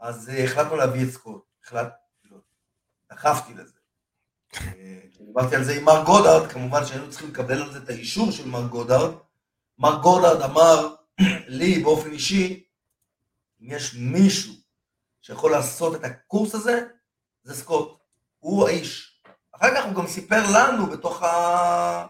אז 0.00 0.28
אה, 0.28 0.44
החלטנו 0.44 0.76
להביא 0.76 1.04
את 1.04 1.10
סקוט. 1.10 1.42
החלטתי, 1.64 1.94
כאילו, 2.22 2.40
דחפתי 3.12 3.54
לזה. 3.54 3.78
אה, 4.56 4.98
דיברתי 5.26 5.56
על 5.56 5.64
זה 5.64 5.76
עם 5.76 5.84
מר 5.84 6.02
גודארד, 6.06 6.50
כמובן 6.50 6.84
שהיינו 6.86 7.10
צריכים 7.10 7.28
לקבל 7.28 7.62
על 7.62 7.72
זה 7.72 7.78
את 7.78 7.88
האישור 7.88 8.30
של 8.30 8.48
מר 8.48 8.66
גודארד. 8.66 9.14
מר 9.78 10.00
גודארד 10.02 10.42
אמר 10.42 10.94
לי 11.46 11.78
באופן 11.78 12.10
אישי, 12.10 12.65
אם 13.60 13.70
יש 13.70 13.94
מישהו 13.94 14.54
שיכול 15.20 15.50
לעשות 15.50 15.94
את 15.94 16.04
הקורס 16.04 16.54
הזה, 16.54 16.86
זה 17.42 17.54
סקוט. 17.54 17.98
הוא 18.38 18.68
האיש. 18.68 19.22
אחר 19.52 19.74
כך 19.76 19.84
הוא 19.84 19.94
גם 19.94 20.06
סיפר 20.06 20.42
לנו 20.54 20.86
בתוך, 20.86 21.22
ה... 21.22 22.06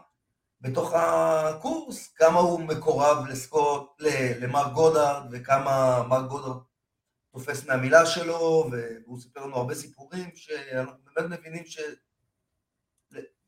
בתוך 0.61 0.93
הקורס 0.95 2.13
כמה 2.17 2.39
הוא 2.39 2.61
מקורב 2.61 3.27
לסקוט, 3.27 4.03
למר 4.41 4.73
גודארד, 4.73 5.29
וכמה 5.31 6.03
מר 6.09 6.27
גודארד 6.27 6.57
תופס 7.33 7.67
מהמילה 7.67 8.07
שלו, 8.07 8.71
והוא 8.71 9.21
סיפר 9.21 9.47
לנו 9.47 9.57
הרבה 9.57 9.75
סיפורים 9.75 10.31
שאנחנו 10.35 10.99
באמת 11.17 11.39
מבינים 11.39 11.65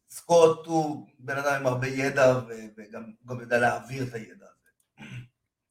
שסקוט 0.09 0.67
הוא 0.67 1.09
בן 1.19 1.37
אדם 1.37 1.55
עם 1.55 1.67
הרבה 1.67 1.87
ידע 1.87 2.41
וגם 2.77 3.13
גם 3.27 3.41
יודע 3.41 3.59
להעביר 3.59 4.09
את 4.09 4.15
הידע 4.15 4.47
הזה. 4.47 4.71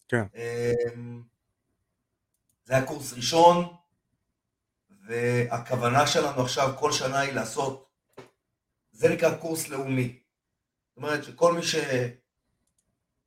כן. 0.07 0.25
זה 2.67 2.73
היה 2.73 2.85
קורס 2.85 3.13
ראשון, 3.13 3.75
והכוונה 5.05 6.07
שלנו 6.07 6.41
עכשיו 6.41 6.73
כל 6.79 6.91
שנה 6.91 7.19
היא 7.19 7.33
לעשות, 7.33 7.89
זה 8.91 9.09
נקרא 9.09 9.37
קורס 9.37 9.69
לאומי. 9.69 10.19
זאת 10.87 10.97
אומרת 10.97 11.23
שכל 11.23 11.53
מי 11.53 11.61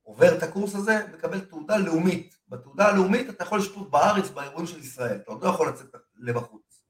שעובר 0.05 0.37
את 0.37 0.43
הקורס 0.43 0.75
הזה 0.75 1.05
מקבל 1.13 1.39
תעודה 1.39 1.77
לאומית. 1.77 2.37
בתעודה 2.47 2.87
הלאומית 2.87 3.29
אתה 3.29 3.43
יכול 3.43 3.59
לשפוט 3.59 3.89
בארץ 3.89 4.29
באירועים 4.29 4.67
של 4.67 4.79
ישראל, 4.79 5.15
אתה 5.15 5.31
עוד 5.31 5.43
לא 5.43 5.49
יכול 5.49 5.69
לצאת 5.69 5.95
לבחוץ. 6.15 6.83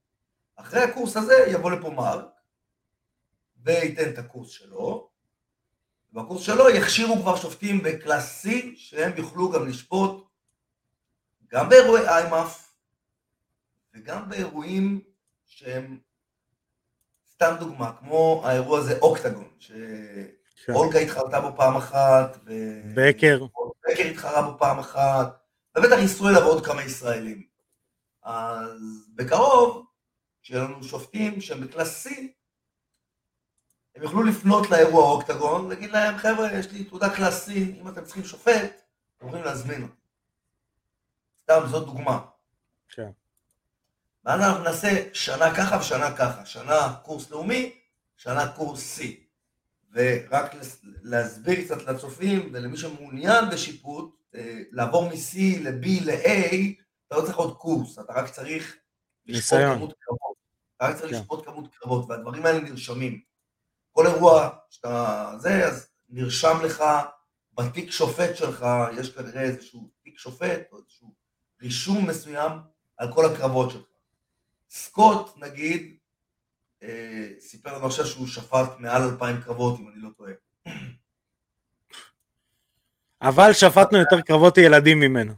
אחרי 0.55 0.81
הקורס 0.81 1.17
הזה 1.17 1.45
יבוא 1.47 1.71
לפה 1.71 1.89
מרק 1.89 2.25
וייתן 3.63 4.09
את 4.09 4.17
הקורס 4.17 4.49
שלו, 4.49 5.09
ובקורס 6.13 6.41
שלו 6.41 6.69
יכשירו 6.69 7.21
כבר 7.21 7.35
שופטים 7.35 7.83
ב 7.83 7.93
class 7.93 8.45
C 8.45 8.49
שהם 8.75 9.11
יוכלו 9.17 9.51
גם 9.51 9.67
לשפוט 9.67 10.30
גם 11.53 11.69
באירועי 11.69 12.07
IMMAF 12.07 12.73
וגם 13.93 14.29
באירועים 14.29 15.01
שהם 15.45 15.99
סתם 17.31 17.55
דוגמה, 17.59 17.91
כמו 17.99 18.41
האירוע 18.45 18.79
הזה 18.79 18.97
Oktagon, 18.99 19.47
שאולגה 19.59 20.99
כן. 20.99 21.05
התחרתה 21.05 21.41
בו 21.41 21.55
פעם 21.55 21.75
אחת, 21.75 22.37
ו... 22.45 22.51
בקר. 22.95 23.45
בקר 23.87 24.03
התחרה 24.03 24.41
בו 24.41 24.57
פעם 24.57 24.79
אחת, 24.79 25.45
ובטח 25.77 25.97
ייסעו 25.97 26.29
אליו 26.29 26.43
עוד 26.43 26.65
כמה 26.65 26.83
ישראלים. 26.83 27.43
אז 28.23 28.81
בקרוב, 29.15 29.85
כשיהיו 30.41 30.63
לנו 30.63 30.83
שופטים 30.83 31.41
שהם 31.41 31.61
ב 31.61 31.69
class 31.69 32.07
C, 32.07 32.09
הם 33.95 34.03
יוכלו 34.03 34.23
לפנות 34.23 34.69
לאירוע 34.69 35.03
Oktagon, 35.03 35.69
להגיד 35.69 35.91
להם, 35.91 36.17
חבר'ה, 36.17 36.53
יש 36.53 36.71
לי 36.71 36.83
תעודה 36.83 37.15
class 37.15 37.49
C, 37.49 37.51
אם 37.51 37.87
אתם 37.87 38.03
צריכים 38.03 38.23
שופט, 38.23 38.81
אתם 39.17 39.27
יכולים 39.27 39.45
להזמין 39.45 39.83
אותי. 39.83 40.00
סתם, 41.51 41.67
זאת 41.67 41.85
דוגמה. 41.85 42.19
כן. 42.89 43.09
ואז 44.25 44.41
אנחנו 44.41 44.63
נעשה 44.63 45.13
שנה 45.13 45.55
ככה 45.55 45.77
ושנה 45.79 46.17
ככה, 46.17 46.45
שנה 46.45 46.95
קורס 47.03 47.29
לאומי, 47.29 47.75
שנה 48.17 48.51
קורס 48.51 48.99
C. 48.99 49.03
ורק 49.93 50.51
להסביר 51.03 51.65
קצת 51.65 51.83
לצופים 51.83 52.49
ולמי 52.53 52.77
שמעוניין 52.77 53.49
בשיפוט, 53.51 54.15
אה, 54.35 54.59
לעבור 54.71 55.09
מ-C 55.09 55.37
ל-B 55.61 56.05
ל-A, 56.05 56.55
אתה 57.07 57.15
לא 57.15 57.21
צריך 57.21 57.37
עוד 57.37 57.57
קורס, 57.57 57.99
אתה 57.99 58.13
רק 58.13 58.29
צריך 58.29 58.77
לשפוט 59.25 59.59
כמות 59.59 59.93
קרבות. 59.99 60.37
אתה 60.77 60.85
רק 60.85 60.95
צריך 60.95 61.11
כן. 61.11 61.17
לשפוט 61.17 61.45
כמות 61.45 61.75
קרבות, 61.75 62.09
והדברים 62.09 62.45
האלה 62.45 62.59
נרשמים. 62.59 63.21
כל 63.91 64.07
אירוע 64.07 64.49
שאתה 64.69 65.33
זה, 65.37 65.67
אז 65.67 65.89
נרשם 66.09 66.57
לך 66.63 66.83
בתיק 67.53 67.91
שופט 67.91 68.35
שלך, 68.35 68.65
יש 68.99 69.15
כנראה 69.15 69.41
איזשהו 69.41 69.89
תיק 70.03 70.17
שופט, 70.17 70.71
או 70.71 70.77
איזשהו 70.77 71.20
רישום 71.61 72.07
מסוים 72.07 72.51
על 72.97 73.13
כל 73.13 73.25
הקרבות 73.25 73.71
שלך. 73.71 73.81
סקוט, 74.69 75.37
נגיד, 75.37 75.95
אה, 76.83 77.27
סיפר 77.39 77.77
לנו 77.77 77.85
עכשיו 77.85 78.05
שהוא 78.05 78.27
שפט 78.27 78.79
מעל 78.79 79.01
אלפיים 79.01 79.41
קרבות, 79.41 79.79
אם 79.79 79.87
אני 79.87 79.97
לא 79.97 80.09
טועה. 80.17 80.31
אבל 83.21 83.53
שפטנו 83.53 83.97
יותר 83.97 84.21
קרבות 84.21 84.57
ילדים 84.57 84.99
ממנו. 84.99 85.33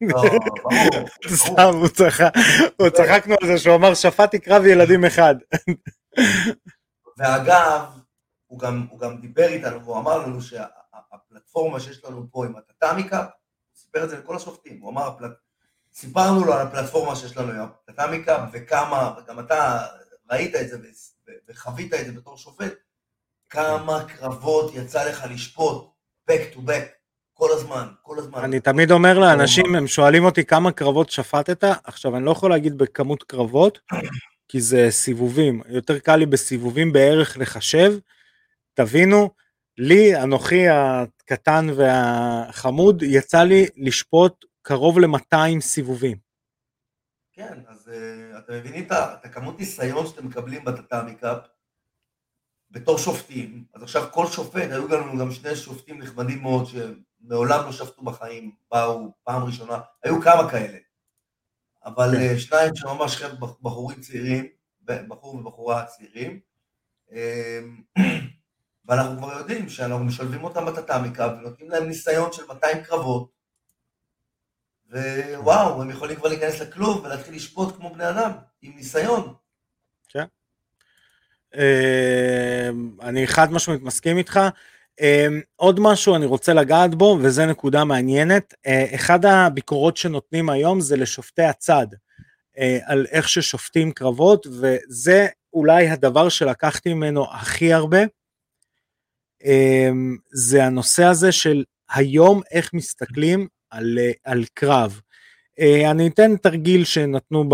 לא, 0.00 0.22
סתם, 1.26 1.70
הוא 2.78 2.90
צחקנו 2.90 3.34
על 3.42 3.46
זה 3.46 3.58
שהוא 3.58 3.74
אמר 3.74 3.94
שפטתי 3.94 4.38
קרב 4.38 4.66
ילדים 4.66 5.04
אחד. 5.04 5.34
ואגב, 7.18 7.82
הוא 8.46 8.58
גם, 8.58 8.86
הוא 8.90 9.00
גם 9.00 9.20
דיבר 9.20 9.48
איתנו 9.48 9.84
והוא 9.84 9.98
אמר 9.98 10.18
לנו 10.18 10.40
שהפלטפורמה 10.42 11.80
שיש 11.80 12.04
לנו 12.04 12.26
פה 12.30 12.46
עם 12.46 12.56
הטאטאמיקה, 12.56 13.18
הוא 13.18 13.26
סיפר 13.94 14.04
את 14.04 14.10
זה 14.10 14.18
לכל 14.18 14.36
השופטים, 14.36 14.80
הוא 14.80 14.90
אמר, 14.90 15.10
סיפרנו 15.92 16.44
לו 16.44 16.52
על 16.54 16.66
הפלטפורמה 16.66 17.16
שיש 17.16 17.36
לנו 17.36 17.52
עם 17.52 17.68
הטאטאמיקה 17.88 18.46
וכמה, 18.52 19.14
וגם 19.18 19.40
אתה 19.40 19.86
ראית 20.30 20.54
את 20.54 20.68
זה 20.68 20.76
וחווית 21.48 21.94
את 21.94 22.06
זה 22.06 22.12
בתור 22.12 22.36
שופט, 22.36 22.72
כמה 23.50 24.04
קרבות 24.04 24.74
יצא 24.74 25.08
לך 25.08 25.24
לשפוט 25.30 25.90
back 26.30 26.54
to 26.54 26.58
back 26.58 26.84
כל 27.34 27.48
הזמן, 27.52 27.86
כל 28.02 28.18
הזמן. 28.18 28.38
אני 28.38 28.60
תמיד 28.60 28.90
אומר 28.90 29.18
לאנשים, 29.18 29.74
הם 29.74 29.86
שואלים 29.86 30.24
אותי 30.24 30.44
כמה 30.44 30.72
קרבות 30.72 31.10
שפטת, 31.10 31.64
עכשיו 31.84 32.16
אני 32.16 32.24
לא 32.24 32.30
יכול 32.30 32.50
להגיד 32.50 32.78
בכמות 32.78 33.22
קרבות, 33.22 33.80
כי 34.48 34.60
זה 34.60 34.86
סיבובים, 34.90 35.62
יותר 35.68 35.98
קל 35.98 36.16
לי 36.16 36.26
בסיבובים 36.26 36.92
בערך 36.92 37.38
לחשב, 37.38 37.98
תבינו, 38.74 39.30
לי, 39.78 40.22
אנוכי 40.22 40.68
הקטן 41.24 41.66
והחמוד, 41.76 43.02
יצא 43.02 43.42
לי 43.42 43.66
לשפוט 43.76 44.44
קרוב 44.62 44.98
ל-200 44.98 45.60
סיבובים. 45.60 46.16
כן, 47.32 47.58
אז 47.68 47.88
uh, 47.88 48.38
אתם 48.38 48.52
מבינים 48.52 48.84
את 48.84 49.24
הכמות 49.24 49.58
ניסיון 49.58 50.06
שאתם 50.06 50.26
מקבלים 50.26 50.64
בטאטאמי 50.64 51.14
קאפ 51.14 51.38
בתור 52.70 52.98
שופטים, 52.98 53.64
אז 53.74 53.82
עכשיו 53.82 54.08
כל 54.12 54.26
שופט, 54.26 54.70
היו 54.70 54.88
לנו 54.88 55.18
גם 55.18 55.30
שני 55.30 55.56
שופטים 55.56 56.02
נכבדים 56.02 56.42
מאוד 56.42 56.66
שמעולם 56.66 57.64
לא 57.66 57.72
שפטו 57.72 58.02
בחיים, 58.02 58.54
באו 58.70 59.12
פעם 59.24 59.42
ראשונה, 59.44 59.80
היו 60.02 60.20
כמה 60.20 60.50
כאלה, 60.50 60.78
אבל 61.84 62.10
כן. 62.12 62.20
אה, 62.20 62.38
שניים 62.38 62.76
שממש 62.76 63.22
בחורים 63.62 64.00
צעירים, 64.00 64.46
בחור 64.82 65.34
ובחורה 65.34 65.84
צעירים, 65.86 66.40
אמ, 67.12 67.82
ואנחנו 68.86 69.18
כבר 69.18 69.38
יודעים 69.38 69.68
שאנחנו 69.68 70.04
משלבים 70.04 70.44
אותם 70.44 70.66
בטאטאמיקה 70.66 71.34
ונותנים 71.38 71.70
להם 71.70 71.88
ניסיון 71.88 72.32
של 72.32 72.42
200 72.48 72.82
קרבות, 72.82 73.34
ווואו, 74.92 75.82
הם 75.82 75.90
יכולים 75.90 76.16
כבר 76.16 76.28
להיכנס 76.28 76.60
לכלוב 76.60 77.04
ולהתחיל 77.04 77.34
לשפוט 77.34 77.76
כמו 77.76 77.94
בני 77.94 78.08
אדם, 78.08 78.30
עם 78.62 78.72
ניסיון. 78.76 79.34
כן. 80.08 80.24
אמ, 81.54 82.90
אני 83.02 83.26
חד 83.26 83.52
משמעית 83.52 83.82
מסכים 83.82 84.18
איתך. 84.18 84.40
אמ, 85.00 85.40
עוד 85.56 85.80
משהו 85.80 86.16
אני 86.16 86.26
רוצה 86.26 86.54
לגעת 86.54 86.94
בו, 86.94 87.18
וזה 87.22 87.46
נקודה 87.46 87.84
מעניינת. 87.84 88.54
אה, 88.66 88.86
אחד 88.94 89.24
הביקורות 89.24 89.96
שנותנים 89.96 90.50
היום 90.50 90.80
זה 90.80 90.96
לשופטי 90.96 91.42
הצד, 91.42 91.86
אה, 92.58 92.78
על 92.84 93.06
איך 93.10 93.28
ששופטים 93.28 93.92
קרבות, 93.92 94.46
וזה 94.46 95.26
אולי 95.52 95.88
הדבר 95.88 96.28
שלקחתי 96.28 96.94
ממנו 96.94 97.26
הכי 97.32 97.72
הרבה. 97.72 97.98
אמ, 99.44 100.16
זה 100.32 100.64
הנושא 100.64 101.04
הזה 101.04 101.32
של 101.32 101.64
היום 101.90 102.40
איך 102.50 102.74
מסתכלים 102.74 103.48
על, 103.70 103.98
על 104.24 104.44
קרב. 104.54 105.00
אני 105.90 106.08
אתן 106.08 106.36
תרגיל 106.36 106.84
שנתנו 106.84 107.48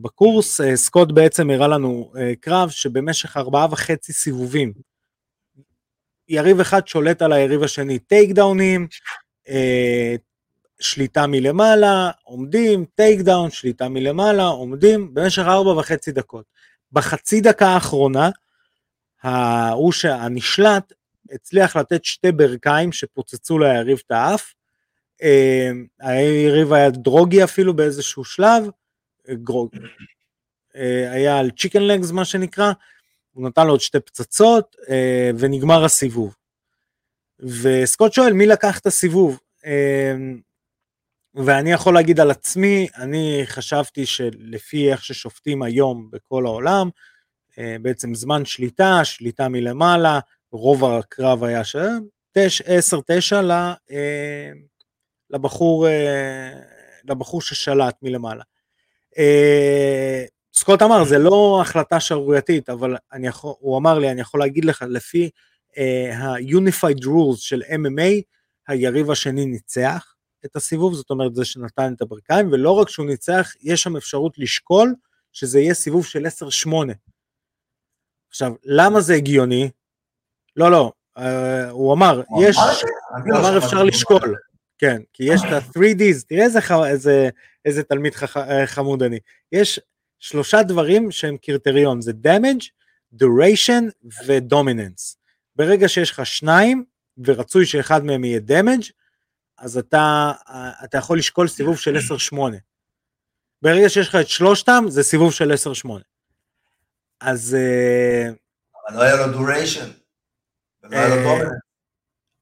בקורס, 0.00 0.60
סקוט 0.74 1.12
בעצם 1.12 1.50
הראה 1.50 1.68
לנו 1.68 2.12
קרב 2.40 2.70
שבמשך 2.70 3.36
ארבעה 3.36 3.66
וחצי 3.70 4.12
סיבובים 4.12 4.72
יריב 6.28 6.60
אחד 6.60 6.86
שולט 6.86 7.22
על 7.22 7.32
היריב 7.32 7.62
השני, 7.62 7.98
טייק 7.98 8.30
דאונים, 8.30 8.86
אה, 9.48 10.14
שליטה 10.80 11.26
מלמעלה, 11.26 12.10
עומדים, 12.22 12.84
takedown, 12.94 13.50
שליטה 13.50 13.88
מלמעלה, 13.88 14.44
עומדים, 14.44 15.14
במשך 15.14 15.42
ארבע 15.42 15.70
וחצי 15.70 16.12
דקות. 16.12 16.44
בחצי 16.92 17.40
דקה 17.40 17.68
האחרונה, 17.68 18.30
ההוא 19.22 19.92
שהנשלט 19.92 20.92
הצליח 21.32 21.76
לתת 21.76 22.04
שתי 22.04 22.32
ברכיים 22.32 22.92
שפוצצו 22.92 23.58
ליריב 23.58 24.02
את 24.06 24.10
האף, 24.10 24.54
אה, 25.22 25.70
היריב 26.00 26.72
היה 26.72 26.90
גרוגי 26.90 27.44
אפילו 27.44 27.76
באיזשהו 27.76 28.24
שלב, 28.24 28.64
אה, 29.28 29.34
גרוג, 29.34 29.70
אה, 30.76 31.12
היה 31.12 31.38
על 31.38 31.50
chicken 31.50 31.82
legs 31.82 32.10
מה 32.10 32.24
שנקרא, 32.24 32.72
הוא 33.32 33.48
נתן 33.48 33.66
לו 33.66 33.72
עוד 33.72 33.80
שתי 33.80 34.00
פצצות 34.00 34.76
ונגמר 35.38 35.84
הסיבוב. 35.84 36.34
וסקוט 37.38 38.12
שואל 38.12 38.32
מי 38.32 38.46
לקח 38.46 38.78
את 38.78 38.86
הסיבוב? 38.86 39.40
ואני 41.34 41.72
יכול 41.72 41.94
להגיד 41.94 42.20
על 42.20 42.30
עצמי, 42.30 42.88
אני 42.96 43.42
חשבתי 43.44 44.06
שלפי 44.06 44.92
איך 44.92 45.04
ששופטים 45.04 45.62
היום 45.62 46.10
בכל 46.10 46.46
העולם, 46.46 46.88
בעצם 47.82 48.14
זמן 48.14 48.44
שליטה, 48.44 49.04
שליטה 49.04 49.48
מלמעלה, 49.48 50.20
רוב 50.52 50.84
הקרב 50.84 51.44
היה 51.44 51.64
של 51.64 51.78
10-9 52.38 52.40
לבחור, 55.30 55.86
לבחור 57.04 57.40
ששלט 57.42 57.96
מלמעלה. 58.02 58.42
אה, 59.18 60.24
סקוט 60.54 60.82
אמר, 60.82 61.04
זה 61.04 61.18
לא 61.18 61.58
החלטה 61.62 62.00
שערורייתית, 62.00 62.68
אבל 62.68 62.96
יכול, 63.22 63.54
הוא 63.58 63.78
אמר 63.78 63.98
לי, 63.98 64.10
אני 64.10 64.20
יכול 64.20 64.40
להגיד 64.40 64.64
לך, 64.64 64.84
לפי 64.88 65.30
uh, 65.70 66.14
ה-Unified 66.14 67.04
Rules 67.04 67.36
של 67.36 67.62
MMA, 67.62 68.22
היריב 68.68 69.10
השני 69.10 69.46
ניצח 69.46 70.14
את 70.44 70.56
הסיבוב, 70.56 70.94
זאת 70.94 71.10
אומרת 71.10 71.34
זה 71.34 71.44
שנתן 71.44 71.92
את 71.96 72.02
הברכיים, 72.02 72.52
ולא 72.52 72.70
רק 72.70 72.88
שהוא 72.88 73.06
ניצח, 73.06 73.52
יש 73.62 73.82
שם 73.82 73.96
אפשרות 73.96 74.38
לשקול 74.38 74.94
שזה 75.32 75.60
יהיה 75.60 75.74
סיבוב 75.74 76.06
של 76.06 76.26
10-8. 76.66 76.70
עכשיו, 78.28 78.52
למה 78.64 79.00
זה 79.00 79.14
הגיוני? 79.14 79.70
לא, 80.58 80.70
לא, 80.70 80.92
uh, 81.18 81.22
הוא 81.70 81.92
אמר, 81.94 82.22
יש, 82.42 82.56
הוא 82.56 83.20
לא 83.26 83.38
אמר 83.38 83.58
אפשר 83.58 83.84
לשקול, 83.84 84.36
כן, 84.78 85.02
כי 85.12 85.24
יש 85.24 85.40
את 85.40 85.52
ה-3Ds, 85.52 86.24
תראה 86.28 86.44
איזה, 86.44 86.60
ח... 86.60 86.72
איזה, 86.72 87.28
איזה 87.64 87.82
תלמיד 87.82 88.14
חכ... 88.14 88.36
אה, 88.36 88.66
חמוד 88.66 89.02
אני, 89.02 89.18
יש 89.52 89.80
שלושה 90.18 90.62
דברים 90.62 91.10
שהם 91.10 91.36
קריטריון, 91.36 92.00
זה 92.00 92.12
damage, 92.24 92.64
duration 93.14 94.10
ו-dominance. 94.26 95.16
ברגע 95.56 95.88
שיש 95.88 96.10
לך 96.10 96.26
שניים, 96.26 96.84
ורצוי 97.24 97.66
שאחד 97.66 98.04
מהם 98.04 98.24
יהיה 98.24 98.40
damage, 98.48 98.90
אז 99.58 99.78
אתה, 99.78 100.32
אתה 100.84 100.98
יכול 100.98 101.18
לשקול 101.18 101.48
סיבוב 101.48 101.78
של 101.78 101.96
10-8. 102.32 102.36
ברגע 103.62 103.88
שיש 103.88 104.08
לך 104.08 104.14
את 104.14 104.28
שלושתם, 104.28 104.84
זה 104.88 105.02
סיבוב 105.02 105.32
של 105.32 105.52
10-8. 105.86 105.88
אז... 107.20 107.56
אה, 107.60 108.28
אבל 108.88 108.96
לא 108.96 109.02
היה 109.02 109.26
לו 109.26 109.38
duration. 109.38 109.38
ולא 109.38 109.48
היה 109.48 109.48
לו 109.48 109.48
אה, 109.48 109.96
dominance. 109.98 110.77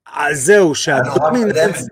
אז 0.06 0.40
זהו, 0.44 0.72
היה 0.86 1.00
לו 1.00 1.12
רק 1.12 1.16
שהדומיננס. 1.16 1.88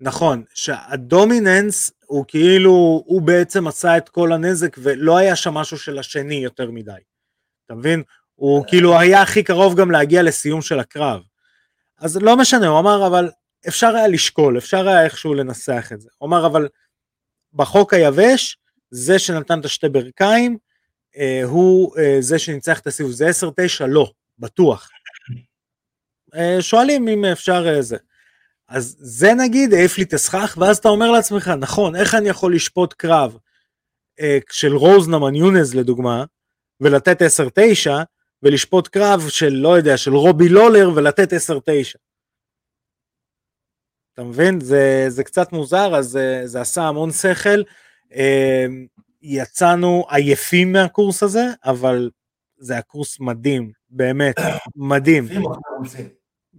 נכון, 0.00 0.42
שהדומיננס 0.54 1.92
הוא 2.06 2.24
כאילו, 2.28 3.02
הוא 3.06 3.22
בעצם 3.22 3.66
עשה 3.66 3.96
את 3.96 4.08
כל 4.08 4.32
הנזק 4.32 4.76
ולא 4.78 5.16
היה 5.16 5.36
שם 5.36 5.54
משהו 5.54 5.78
של 5.78 5.98
השני 5.98 6.34
יותר 6.34 6.70
מדי. 6.70 6.92
אתה 7.66 7.74
מבין? 7.74 8.02
הוא 8.34 8.64
כאילו 8.68 8.98
היה 8.98 9.22
הכי 9.22 9.42
קרוב 9.42 9.76
גם 9.80 9.90
להגיע 9.90 10.22
לסיום 10.22 10.62
של 10.62 10.80
הקרב. 10.80 11.22
אז 11.98 12.16
לא 12.16 12.36
משנה, 12.36 12.66
הוא 12.66 12.78
אמר, 12.78 13.06
אבל 13.06 13.30
אפשר 13.68 13.96
היה 13.96 14.08
לשקול, 14.08 14.58
אפשר 14.58 14.88
היה 14.88 15.04
איכשהו 15.04 15.34
לנסח 15.34 15.90
את 15.92 16.00
זה. 16.00 16.08
הוא 16.18 16.26
אמר, 16.26 16.46
אבל 16.46 16.68
בחוק 17.52 17.94
היבש, 17.94 18.58
זה 18.90 19.18
שנתן 19.18 19.60
את 19.60 19.64
השתי 19.64 19.88
ברכיים, 19.88 20.58
אה, 21.16 21.40
הוא 21.44 21.98
אה, 21.98 22.16
זה 22.20 22.38
שניצח 22.38 22.80
את 22.80 22.86
הסיבוב. 22.86 23.12
זה 23.12 23.30
10-9? 23.82 23.86
לא, 23.88 24.10
בטוח. 24.38 24.90
אה, 26.34 26.56
שואלים 26.60 27.08
אם 27.08 27.24
אפשר 27.24 27.64
אה, 27.68 27.82
זה. 27.82 27.96
אז 28.68 28.96
זה 28.98 29.34
נגיד 29.34 29.74
העיף 29.74 29.98
לי 29.98 30.04
את 30.04 30.12
הסכך, 30.12 30.58
ואז 30.60 30.76
אתה 30.76 30.88
אומר 30.88 31.10
לעצמך, 31.10 31.48
נכון, 31.48 31.96
איך 31.96 32.14
אני 32.14 32.28
יכול 32.28 32.54
לשפוט 32.54 32.92
קרב 32.92 33.36
אה, 34.20 34.38
של 34.50 34.76
רוזנמן 34.76 35.34
יונז 35.34 35.74
לדוגמה, 35.74 36.24
ולתת 36.80 37.22
10-9, 37.22 37.24
ולשפוט 38.42 38.88
קרב 38.88 39.28
של, 39.28 39.52
לא 39.52 39.76
יודע, 39.76 39.96
של 39.96 40.14
רובי 40.14 40.48
לולר 40.48 40.90
ולתת 40.94 41.32
10-9. 41.32 41.36
אתה 44.14 44.24
מבין? 44.24 44.60
זה, 44.60 45.04
זה 45.08 45.24
קצת 45.24 45.52
מוזר, 45.52 45.96
אז 45.96 46.06
זה, 46.06 46.42
זה 46.44 46.60
עשה 46.60 46.82
המון 46.82 47.12
שכל. 47.12 47.62
יצאנו 49.22 50.04
עייפים 50.08 50.72
מהקורס 50.72 51.22
הזה, 51.22 51.44
אבל 51.64 52.10
זה 52.58 52.72
היה 52.72 52.82
קורס 52.82 53.20
מדהים, 53.20 53.72
באמת, 53.90 54.34
מדהים. 54.76 55.28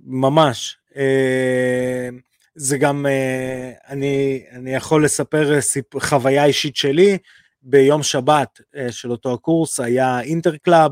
ממש. 0.03 0.77
אה, 0.95 2.09
זה 2.55 2.77
גם, 2.77 3.05
אה, 3.05 3.71
אני, 3.87 4.43
אני 4.51 4.75
יכול 4.75 5.05
לספר 5.05 5.61
סיפ, 5.61 5.99
חוויה 5.99 6.45
אישית 6.45 6.75
שלי, 6.75 7.17
ביום 7.61 8.03
שבת 8.03 8.61
אה, 8.75 8.91
של 8.91 9.11
אותו 9.11 9.33
הקורס 9.33 9.79
היה 9.79 10.21
interclub, 10.21 10.91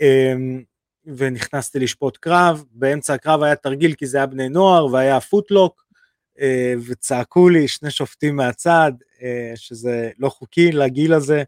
אה, 0.00 0.34
ונכנסתי 1.16 1.78
לשפוט 1.78 2.16
קרב, 2.16 2.64
באמצע 2.70 3.14
הקרב 3.14 3.42
היה 3.42 3.56
תרגיל 3.56 3.94
כי 3.94 4.06
זה 4.06 4.16
היה 4.18 4.26
בני 4.26 4.48
נוער 4.48 4.86
והיה 4.86 5.20
foot 5.20 5.48
lock, 5.48 5.84
אה, 6.40 6.74
וצעקו 6.86 7.48
לי 7.48 7.68
שני 7.68 7.90
שופטים 7.90 8.36
מהצד, 8.36 8.92
אה, 9.22 9.52
שזה 9.56 10.10
לא 10.18 10.28
חוקי 10.28 10.72
לגיל 10.72 11.14
הזה, 11.14 11.42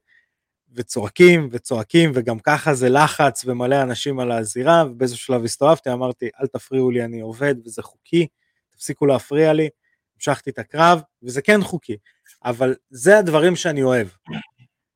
וצועקים 0.73 1.49
וצועקים, 1.53 2.11
וגם 2.15 2.39
ככה 2.39 2.75
זה 2.75 2.89
לחץ 2.89 3.45
ומלא 3.45 3.83
אנשים 3.83 4.21
על 4.21 4.33
הזירה, 4.33 4.85
ובאיזשהו 4.87 5.19
שלב 5.19 5.45
הסתובבתי, 5.45 5.93
אמרתי, 5.93 6.29
אל 6.41 6.47
תפריעו 6.47 6.91
לי, 6.91 7.05
אני 7.05 7.21
עובד 7.21 7.55
וזה 7.65 7.83
חוקי, 7.83 8.27
תפסיקו 8.71 9.07
להפריע 9.07 9.53
לי, 9.53 9.69
המשכתי 10.15 10.51
את 10.51 10.59
הקרב, 10.59 11.01
וזה 11.23 11.43
כן 11.43 11.63
חוקי, 11.63 11.97
אבל 12.45 12.75
זה 12.91 13.19
הדברים 13.19 13.57
שאני 13.57 13.83
אוהב, 13.83 14.09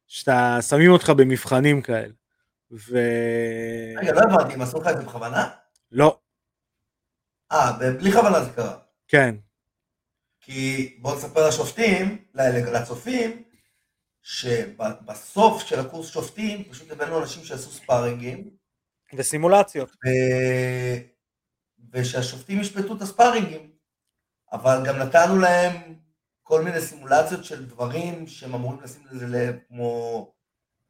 שאתה, 0.06 0.58
שמים 0.68 0.90
אותך 0.90 1.10
במבחנים 1.10 1.82
כאלה, 1.82 2.12
ו... 2.72 2.98
רגע, 3.96 4.12
לא 4.12 4.20
הבנתי, 4.20 4.54
הם 4.54 4.62
עשו 4.62 4.80
לך 4.80 4.88
את 4.88 4.96
זה 4.96 5.02
בכוונה? 5.02 5.48
לא, 5.92 6.18
אה, 7.52 7.72
בלי 7.98 8.12
כוונה 8.12 8.44
זה 8.44 8.50
קרה. 8.50 8.76
כן, 9.08 9.34
כי 10.40 10.96
בואו 11.00 11.16
נספר 11.16 11.48
לשופטים, 11.48 12.24
לצופים, 12.34 13.42
שבסוף 14.24 15.62
של 15.62 15.80
הקורס 15.80 16.08
שופטים, 16.08 16.64
פשוט 16.64 16.90
הבאנו 16.90 17.22
אנשים 17.22 17.44
שעשו 17.44 17.70
ספארינגים, 17.70 18.50
וסימולציות. 19.16 19.90
ו- 19.90 20.98
ושהשופטים 21.92 22.60
ישפטו 22.60 22.96
את 22.96 23.02
הספארינגים, 23.02 23.70
אבל 24.52 24.82
גם 24.86 24.96
נתנו 24.96 25.38
להם 25.38 25.94
כל 26.42 26.62
מיני 26.62 26.80
סימולציות 26.80 27.44
של 27.44 27.64
דברים 27.64 28.26
שהם 28.26 28.54
אמורים 28.54 28.80
לשים 28.80 29.02
לזה 29.10 29.26
לב, 29.26 29.56
כמו 29.68 30.32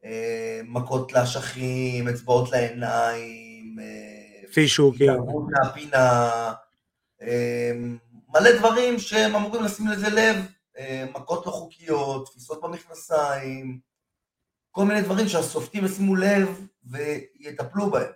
אה, 0.05 0.61
מכות 0.63 1.13
לאשכים, 1.13 2.07
אצבעות 2.07 2.51
לעיניים, 2.51 3.79
אה, 3.79 4.51
פישוקים, 4.53 5.09
התערבות 5.09 5.43
מהפינה, 5.51 6.29
אה, 7.21 7.71
מלא 8.33 8.57
דברים 8.59 8.99
שהם 8.99 9.35
אמורים 9.35 9.63
לשים 9.63 9.87
לזה 9.87 10.09
לב, 10.09 10.35
מכות 11.13 11.45
לא 11.45 11.51
חוקיות, 11.51 12.29
תפיסות 12.29 12.61
במכנסיים, 12.63 13.79
כל 14.71 14.85
מיני 14.85 15.01
דברים 15.01 15.27
שהשופטים 15.27 15.85
ישימו 15.85 16.15
לב 16.15 16.61
ויטפלו 16.83 17.91
בהם. 17.91 18.11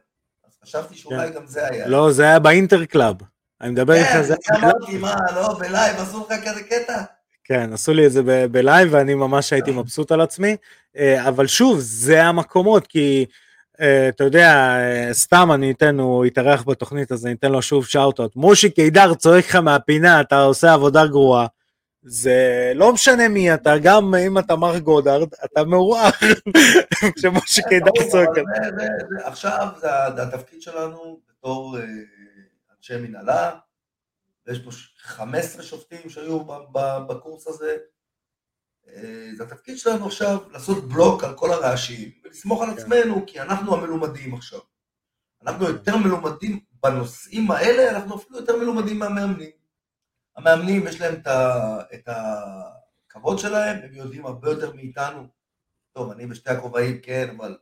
אז 0.48 0.52
חשבתי 0.64 0.96
שאולי 0.96 1.30
גם 1.30 1.48
זה 1.48 1.68
היה. 1.68 1.88
לא, 1.88 2.12
זה 2.12 2.24
היה 2.24 2.40
ב 2.40 2.47
interclub, 2.47 3.16
אני 3.62 3.72
מדבר 3.72 3.94
איתך, 3.94 4.10
כן, 4.10 4.24
זה 4.24 4.36
זה 4.48 4.56
אמרתי, 4.56 4.98
מה, 4.98 5.16
לא, 5.36 5.60
ב 5.60 5.67
live 5.67 5.96
עשו 6.00 6.20
לך 6.20 6.50
כזה 6.50 6.64
קטע? 6.64 7.04
כן, 7.44 7.74
עשו 7.74 7.94
לי 7.94 8.06
את 8.06 8.12
זה 8.12 8.24
ב- 8.24 8.46
ב 8.46 8.55
live 8.55 8.90
ואני 8.92 9.14
ממש 9.14 9.54
הייתי 9.54 9.72
מבסוט 9.72 10.12
על 10.12 10.22
עצמי, 10.22 10.56
אה, 10.98 11.28
אבל 11.28 11.48
שוב, 11.48 11.80
זה 11.80 12.24
המקומות, 12.24 12.88
כי 12.88 13.26
אה, 13.82 14.10
אתה 14.10 14.24
יודע, 14.24 14.52
אה, 14.80 15.14
סתם 15.14 15.52
אני 15.52 15.72
אתן, 15.72 16.00
הוא 16.00 16.26
יתארח 16.26 16.64
בתוכנית, 16.64 17.12
אז 17.12 17.26
אני 17.26 17.34
אתן 17.34 17.52
לו 17.52 17.62
שוב 17.62 17.86
shout-out. 17.86 18.36
מושי 18.36 18.70
קידר 18.70 19.14
צועק 19.14 19.46
לך 19.46 19.56
מהפינה, 19.56 20.22
אתה 20.22 20.42
עושה 20.42 20.74
עבודה 20.74 21.08
גרועה. 21.08 21.48
זה 22.04 22.72
לא 22.76 22.94
משנה 22.94 23.28
מי 23.28 23.54
אתה, 23.54 23.74
גם 23.84 24.16
אם 24.16 24.38
אתה 24.40 24.56
מר 24.56 24.80
גודארד, 24.80 25.28
אתה 25.46 25.64
מעורר 25.64 26.10
כשמושי 27.16 27.62
קידר 27.70 27.92
צועק. 28.12 28.30
זה- 28.36 29.28
עכשיו 29.28 29.68
התפקיד 30.18 30.62
שלנו 30.62 31.20
בתור 31.30 31.78
אה, 31.78 31.84
אנשי 32.78 32.98
מנהלה, 32.98 33.52
ויש 34.48 34.60
פה 34.60 34.72
ש- 34.72 34.94
15 35.02 35.64
שופטים 35.64 36.10
שהיו 36.10 36.40
בקורס 37.08 37.48
הזה. 37.48 37.78
אה, 38.88 39.30
זה 39.38 39.44
התפקיד 39.44 39.78
שלנו 39.78 40.06
עכשיו 40.06 40.38
לעשות 40.52 40.84
בלוק 40.90 41.24
על 41.24 41.34
כל 41.36 41.52
הרעשים 41.54 42.12
ולסמוך 42.26 42.62
על 42.62 42.70
כן. 42.70 42.78
עצמנו, 42.78 43.24
כי 43.28 43.40
אנחנו 43.40 43.76
המלומדים 43.76 44.34
עכשיו. 44.36 44.60
אנחנו 45.44 45.66
יותר 45.66 45.98
מלומדים 45.98 46.60
בנושאים 46.84 47.52
האלה, 47.52 47.90
אנחנו 47.92 48.16
אפילו 48.16 48.40
יותר 48.40 48.58
מלומדים 48.58 49.00
מהמאמנים. 49.00 49.59
המאמנים 50.40 50.88
יש 50.88 51.02
להם 51.02 51.16
את 51.94 52.10
הכבוד 53.08 53.40
שלהם, 53.40 53.78
הם 53.84 53.94
יודעים 53.94 54.26
הרבה 54.26 54.50
יותר 54.50 54.74
מאיתנו. 54.74 55.28
טוב, 55.92 56.12
אני 56.12 56.26
בשתי 56.26 56.50
הכובעים, 56.50 57.02
כן, 57.02 57.36
אבל 57.38 57.58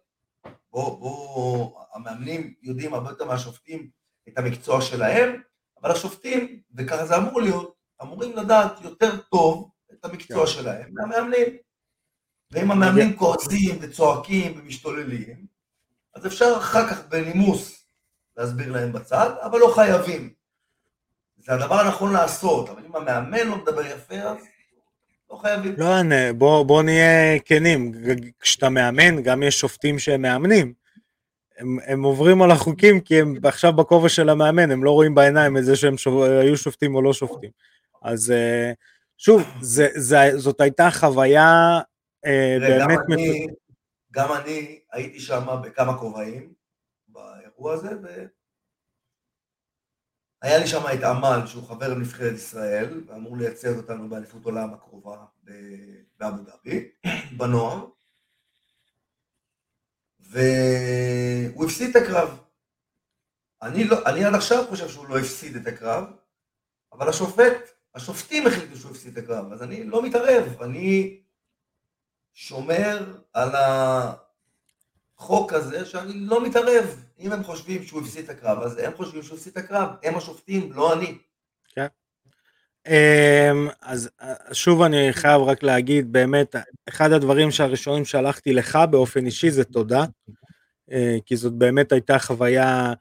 בוא, 0.71 0.99
בוא, 0.99 1.83
המאמנים 1.93 2.53
יודעים 2.61 2.93
הרבה 2.93 3.09
יותר 3.09 3.25
מהשופטים 3.25 3.89
את 4.27 4.37
המקצוע 4.37 4.81
שלהם, 4.81 5.41
אבל 5.81 5.91
השופטים, 5.91 6.61
וככה 6.75 7.05
זה 7.05 7.17
אמור 7.17 7.41
להיות, 7.41 7.75
אמורים 8.01 8.37
לדעת 8.37 8.81
יותר 8.81 9.21
טוב 9.21 9.71
את 9.93 10.05
המקצוע 10.05 10.45
כן. 10.45 10.51
שלהם 10.51 10.89
מהמאמנים. 10.93 11.57
ואם 12.51 12.71
המאמנים 12.71 13.17
כועסים 13.17 13.77
וצועקים 13.81 14.59
ומשתוללים, 14.59 15.45
אז 16.13 16.27
אפשר 16.27 16.53
אחר 16.57 16.89
כך 16.89 17.07
בנימוס 17.07 17.85
להסביר 18.37 18.71
להם 18.71 18.91
בצד, 18.91 19.35
אבל 19.41 19.59
לא 19.59 19.71
חייבים. 19.75 20.36
זה 21.47 21.53
הדבר 21.53 21.75
הנכון 21.75 22.13
לעשות, 22.13 22.69
אבל 22.69 22.81
אם 22.85 22.95
המאמן 22.95 23.47
לא 23.47 23.57
מדבר 23.57 23.85
יפה, 23.85 24.15
אז 24.15 24.37
לא 25.31 25.35
חייבים. 25.35 25.75
לא, 25.77 25.95
בוא, 26.37 26.63
בוא 26.65 26.83
נהיה 26.83 27.39
כנים, 27.39 27.91
כשאתה 28.39 28.69
מאמן, 28.69 29.23
גם 29.23 29.43
יש 29.43 29.59
שופטים 29.59 29.99
שהם 29.99 30.21
מאמנים. 30.21 30.73
הם, 31.57 31.77
הם 31.85 32.03
עוברים 32.03 32.41
על 32.41 32.51
החוקים 32.51 33.01
כי 33.01 33.21
הם 33.21 33.35
עכשיו 33.43 33.73
בכובע 33.73 34.09
של 34.09 34.29
המאמן, 34.29 34.71
הם 34.71 34.83
לא 34.83 34.91
רואים 34.91 35.15
בעיניים 35.15 35.57
את 35.57 35.65
זה 35.65 35.75
שהם 35.75 35.97
שוב, 35.97 36.23
היו 36.23 36.57
שופטים 36.57 36.95
או 36.95 37.01
לא 37.01 37.13
שופטים. 37.13 37.49
אז 38.01 38.31
אה, 38.31 38.71
שוב, 39.17 39.43
זה, 39.61 39.87
זה, 39.95 40.37
זאת 40.37 40.61
הייתה 40.61 40.91
חוויה 40.91 41.79
אה, 42.25 42.57
תראה, 42.59 42.79
גם 42.79 42.87
באמת... 42.87 42.99
אני, 43.11 43.47
גם 44.11 44.33
אני 44.33 44.79
הייתי 44.93 45.19
שם 45.19 45.45
בכמה 45.63 45.97
כובעים 45.97 46.53
באירוע 47.07 47.73
הזה, 47.73 47.89
והיה 50.41 50.57
לי 50.57 50.67
שם 50.67 50.83
את 50.93 51.03
עמל, 51.03 51.47
שהוא 51.47 51.67
חבר 51.67 51.93
נבחרת 51.93 52.33
ישראל, 52.33 53.03
ואמור 53.07 53.37
לייצר 53.37 53.77
אותנו 53.77 54.09
באליפות 54.09 54.45
עולם 54.45 54.73
הקרובה 54.73 55.25
באבו 56.19 56.43
דאבי, 56.43 56.91
בנוער, 57.37 57.85
והוא 60.19 61.65
הפסיד 61.65 61.97
את 61.97 62.03
הקרב. 62.03 62.39
אני, 63.61 63.83
לא, 63.83 63.97
אני 64.05 64.25
עד 64.25 64.33
עכשיו 64.33 64.65
חושב 64.69 64.89
שהוא 64.89 65.07
לא 65.07 65.19
הפסיד 65.19 65.55
את 65.55 65.67
הקרב, 65.67 66.03
אבל 66.93 67.09
השופט, 67.09 67.69
השופטים 67.95 68.47
החליטו 68.47 68.75
שהוא 68.77 68.91
הפסיד 68.91 69.17
את 69.17 69.23
הקרב, 69.23 69.53
אז 69.53 69.63
אני 69.63 69.83
לא 69.83 70.01
מתערב, 70.03 70.61
אני 70.61 71.19
שומר 72.33 73.19
על 73.33 73.49
החוק 75.17 75.53
הזה 75.53 75.85
שאני 75.85 76.13
לא 76.13 76.43
מתערב. 76.45 77.06
אם 77.19 77.31
הם 77.31 77.43
חושבים 77.43 77.83
שהוא 77.83 78.01
הפסיד 78.01 78.23
את 78.23 78.29
הקרב, 78.29 78.59
אז 78.59 78.77
הם 78.77 78.91
חושבים 78.97 79.23
שהוא 79.23 79.37
הפסיד 79.37 79.51
את 79.51 79.57
הקרב, 79.57 79.89
הם 80.03 80.17
השופטים, 80.17 80.73
לא 80.73 80.93
אני. 80.93 81.17
אמ, 82.87 83.67
אז 83.81 84.09
אה, 84.21 84.33
שוב 84.53 84.81
אני 84.81 85.13
חייב 85.13 85.41
רק 85.41 85.63
להגיד, 85.63 86.11
באמת, 86.11 86.55
אחד 86.89 87.11
הדברים 87.11 87.51
שהראשונים 87.51 88.05
שלחתי 88.05 88.53
לך 88.53 88.79
באופן 88.91 89.25
אישי 89.25 89.51
זה 89.51 89.63
תודה, 89.63 90.05
אה, 90.91 91.17
כי 91.25 91.35
זאת 91.35 91.53
באמת 91.53 91.91
הייתה 91.91 92.19
חוויה, 92.19 92.93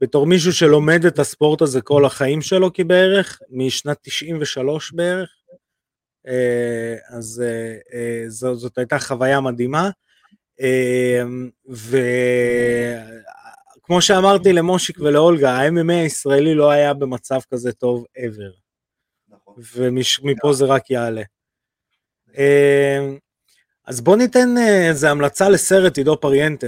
בתור 0.00 0.26
מישהו 0.26 0.52
שלומד 0.52 1.04
את 1.04 1.18
הספורט 1.18 1.62
הזה 1.62 1.80
כל 1.80 2.04
החיים 2.04 2.42
שלו 2.42 2.72
כבערך, 2.72 3.40
משנת 3.50 3.98
93 4.02 4.92
בערך, 4.92 5.30
אה, 6.26 6.96
אז 7.08 7.42
זאת, 8.28 8.58
זאת 8.58 8.78
הייתה 8.78 8.98
חוויה 8.98 9.40
מדהימה. 9.40 9.90
אמ, 10.60 11.50
וכמו 13.88 14.02
שאמרתי 14.02 14.52
למושיק 14.52 14.98
ולאולגה, 15.00 15.50
ה-MMA 15.50 15.92
הישראלי 15.92 16.54
לא 16.54 16.70
היה 16.70 16.94
במצב 16.94 17.38
כזה 17.52 17.72
טוב 17.72 18.04
ever. 18.18 18.60
נכון. 19.28 19.54
ומפה 19.74 20.52
זה 20.52 20.64
רק 20.64 20.90
יעלה. 20.90 21.22
אמ, 22.38 23.18
אז 23.86 24.00
בוא 24.00 24.16
ניתן 24.16 24.48
אה, 24.58 24.88
איזה 24.88 25.10
המלצה 25.10 25.48
לסרט 25.48 25.98
עידו 25.98 26.20
פריאנטה. 26.20 26.66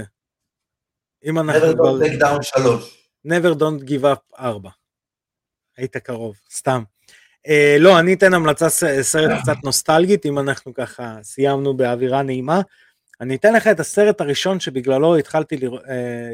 אם 1.25 1.39
אנחנו 1.39 1.71
never 1.71 1.75
don't 1.75 2.05
take 2.05 2.21
down 2.21 2.41
שלוש. 2.41 3.07
never 3.27 3.59
don't 3.59 3.87
give 3.89 4.03
up 4.03 4.39
4. 4.39 4.69
היית 5.77 5.97
קרוב, 5.97 6.35
סתם. 6.51 6.83
Uh, 7.47 7.79
לא, 7.79 7.99
אני 7.99 8.13
אתן 8.13 8.33
המלצה 8.33 8.69
סרט 9.01 9.31
קצת 9.41 9.57
נוסטלגית, 9.63 10.25
אם 10.25 10.39
אנחנו 10.39 10.73
ככה 10.73 11.17
סיימנו 11.23 11.77
באווירה 11.77 12.23
נעימה. 12.23 12.61
אני 13.21 13.35
אתן 13.35 13.53
לך 13.53 13.67
את 13.67 13.79
הסרט 13.79 14.21
הראשון 14.21 14.59
שבגללו 14.59 15.17
התחלתי 15.17 15.57
לרא- 15.57 15.79
uh, 15.79 15.87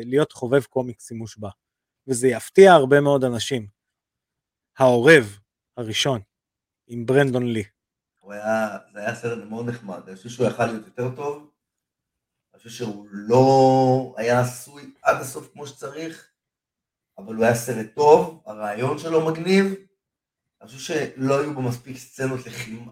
להיות 0.05 0.31
חובב 0.31 0.63
קומיקסים 0.63 1.17
מושבע, 1.17 1.49
וזה 2.07 2.27
יפתיע 2.27 2.73
הרבה 2.73 3.01
מאוד 3.01 3.23
אנשים. 3.23 3.67
העורב 4.77 5.39
הראשון, 5.77 6.21
עם 6.87 7.05
ברנדון 7.05 7.45
לי. 7.53 7.63
הוא 8.19 8.33
היה, 8.33 8.77
זה 8.93 8.99
היה 8.99 9.15
סרט 9.15 9.43
מאוד 9.49 9.69
נחמד, 9.69 10.01
אני 10.07 10.15
חושב 10.15 10.29
שהוא 10.29 10.47
יכל 10.47 10.65
להיות 10.65 10.85
יותר 10.85 11.15
טוב, 11.15 11.51
אני 12.53 12.57
חושב 12.57 12.69
שהוא 12.69 13.07
לא 13.11 14.13
היה 14.17 14.39
עשוי 14.39 14.93
עד 15.03 15.21
הסוף 15.21 15.49
כמו 15.53 15.67
שצריך, 15.67 16.27
אבל 17.17 17.35
הוא 17.35 17.45
היה 17.45 17.55
סרט 17.55 17.87
טוב, 17.95 18.43
הרעיון 18.45 18.97
שלו 18.97 19.31
מגניב, 19.31 19.73
אני 20.61 20.69
חושב 20.69 20.79
שלא 20.79 21.39
היו 21.41 21.53
בו 21.53 21.61
מספיק 21.61 21.97
סצנות 21.97 22.45
לחימה, 22.45 22.91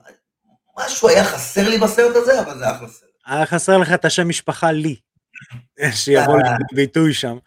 משהו 0.77 1.09
היה 1.09 1.23
חסר 1.23 1.69
לי 1.69 1.77
בסרט 1.77 2.15
הזה, 2.15 2.41
אבל 2.41 2.57
זה 2.57 2.72
אחלה 2.72 2.88
סרט. 2.88 3.14
היה 3.26 3.45
חסר 3.45 3.77
לך 3.77 3.93
את 3.93 4.06
השם 4.06 4.30
משפחה 4.30 4.72
לי, 4.72 4.95
שיבוא 5.91 6.38
לידי 6.38 6.76
ביטוי 6.76 7.14
שם. 7.14 7.38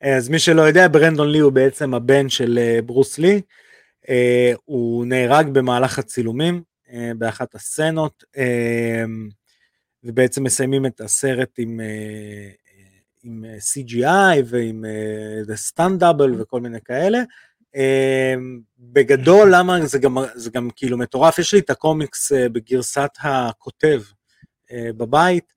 אז 0.00 0.28
מי 0.28 0.38
שלא 0.38 0.62
יודע, 0.62 0.88
ברנדון 0.88 1.30
לי 1.30 1.38
הוא 1.38 1.52
בעצם 1.52 1.94
הבן 1.94 2.28
של 2.28 2.58
אה, 2.58 2.82
ברוס 2.82 3.18
לי. 3.18 3.40
אה, 4.08 4.52
הוא 4.64 5.06
נהרג 5.06 5.48
במהלך 5.48 5.98
הצילומים 5.98 6.62
אה, 6.92 7.12
באחת 7.18 7.54
הסצנות, 7.54 8.24
אה, 8.36 9.04
ובעצם 10.04 10.44
מסיימים 10.44 10.86
את 10.86 11.00
הסרט 11.00 11.50
עם, 11.58 11.80
אה, 11.80 12.50
עם 13.24 13.44
אה, 13.44 13.56
CGI 13.56 14.42
ועם 14.46 14.84
אה, 14.84 15.54
The 15.54 15.72
Stand 15.72 16.00
Double 16.00 16.42
וכל 16.42 16.60
מיני 16.60 16.78
כאלה. 16.84 17.18
אה, 17.76 18.34
בגדול, 18.78 19.54
למה 19.54 19.86
זה 19.86 19.98
גם, 19.98 20.16
זה 20.34 20.50
גם 20.50 20.68
כאילו 20.76 20.98
מטורף, 20.98 21.38
יש 21.38 21.54
לי 21.54 21.60
את 21.60 21.70
הקומיקס 21.70 22.32
אה, 22.32 22.48
בגרסת 22.48 23.10
הכותב 23.20 24.02
אה, 24.06 24.17
בבית. 24.72 25.52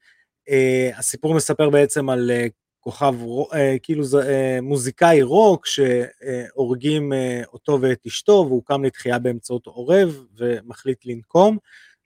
אה, 0.50 0.92
הסיפור 0.98 1.34
מספר 1.34 1.70
בעצם 1.70 2.10
על 2.10 2.32
אה, 2.32 2.48
כוכב, 2.80 3.16
אה, 3.54 3.76
כאילו 3.84 4.04
זה 4.04 4.30
אה, 4.30 4.62
מוזיקאי 4.62 5.22
רוק 5.22 5.66
שהורגים 5.66 7.14
אה, 7.14 7.42
אותו 7.54 7.78
ואת 7.82 8.06
אשתו 8.08 8.46
והוא 8.48 8.64
קם 8.66 8.84
לתחייה 8.84 9.20
באמצעות 9.20 9.66
עורב 9.66 10.24
ומחליט 10.38 11.06
לנקום. 11.06 11.58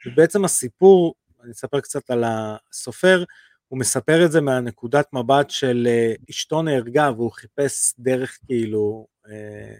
ובעצם 0.05 0.45
הסיפור, 0.45 1.15
אני 1.43 1.51
אספר 1.51 1.79
קצת 1.79 2.09
על 2.09 2.23
הסופר, 2.27 3.23
הוא 3.67 3.79
מספר 3.79 4.25
את 4.25 4.31
זה 4.31 4.41
מהנקודת 4.41 5.13
מבט 5.13 5.49
של 5.49 5.87
אה, 5.89 6.13
אשתו 6.29 6.61
נהרגה 6.61 7.11
והוא 7.15 7.31
חיפש 7.31 7.93
דרך 7.99 8.37
כאילו 8.45 9.07
אה, 9.29 9.75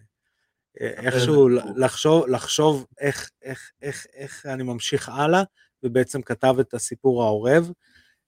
אה, 0.81 0.88
איכשהו 0.88 1.49
לחשוב, 1.76 2.27
לחשוב 2.27 2.85
איך, 2.99 3.30
איך, 3.41 3.72
איך, 3.81 4.06
איך 4.14 4.45
אני 4.45 4.64
ממשיך 4.64 5.10
הלאה, 5.10 5.43
ובעצם 5.84 6.22
כתב 6.22 6.56
את 6.60 6.73
הסיפור 6.73 7.23
העורב. 7.23 7.72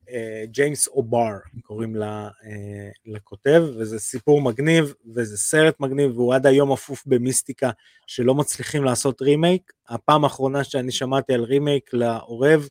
אה, 0.09 0.43
ג'יימס 0.45 0.87
או'בר 0.87 1.31
קוראים 1.61 1.95
לה, 1.95 2.29
אה, 2.45 2.89
לכותב, 3.05 3.63
וזה 3.77 3.99
סיפור 3.99 4.41
מגניב, 4.41 4.93
וזה 5.15 5.37
סרט 5.37 5.79
מגניב, 5.79 6.17
והוא 6.17 6.35
עד 6.35 6.45
היום 6.45 6.71
אפוף 6.71 7.03
במיסטיקה 7.05 7.71
שלא 8.07 8.35
מצליחים 8.35 8.83
לעשות 8.83 9.21
רימייק. 9.21 9.71
הפעם 9.89 10.23
האחרונה 10.23 10.63
שאני 10.63 10.91
שמעתי 10.91 11.33
על 11.33 11.43
רימייק 11.43 11.89
לעורב, 11.93 12.67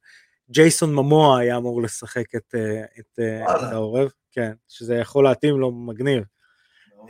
ג'ייסון 0.50 0.94
ממוע 0.94 1.38
היה 1.38 1.56
אמור 1.56 1.82
לשחק 1.82 2.34
את, 2.34 2.54
אה, 2.54 2.84
את, 2.98 3.18
אה, 3.18 3.56
את. 3.56 3.72
העורב, 3.72 4.08
כן, 4.32 4.52
שזה 4.68 4.94
יכול 4.94 5.24
להתאים 5.24 5.60
לו 5.60 5.72
מגניב. 5.72 6.22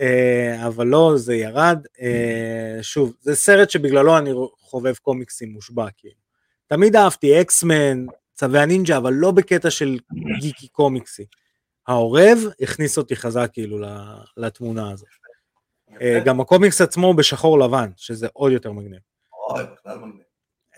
אה, 0.00 0.66
אבל 0.66 0.86
לא, 0.86 1.12
זה 1.16 1.34
ירד. 1.34 1.86
אה, 2.00 2.78
שוב, 2.82 3.14
זה 3.20 3.34
סרט 3.34 3.70
שבגללו 3.70 4.18
אני 4.18 4.30
חובב 4.60 4.94
קומיקסים 4.94 5.52
מושבע, 5.52 5.86
כאילו. 5.96 6.25
תמיד 6.66 6.96
אהבתי 6.96 7.40
אקסמן, 7.40 8.06
צווי 8.34 8.58
הנינג'ה, 8.58 8.96
אבל 8.96 9.12
לא 9.12 9.30
בקטע 9.30 9.70
של 9.70 9.98
גיקי 10.40 10.68
קומיקסי. 10.68 11.24
העורב 11.86 12.38
הכניס 12.60 12.98
אותי 12.98 13.16
חזק 13.16 13.50
כאילו 13.52 13.78
לתמונה 14.36 14.90
הזאת. 14.90 15.08
אה, 16.00 16.20
גם 16.24 16.40
הקומיקס 16.40 16.80
עצמו 16.80 17.06
הוא 17.06 17.14
בשחור 17.14 17.58
לבן, 17.58 17.90
שזה 17.96 18.26
עוד 18.32 18.52
יותר 18.52 18.72
מגניב. 18.72 19.00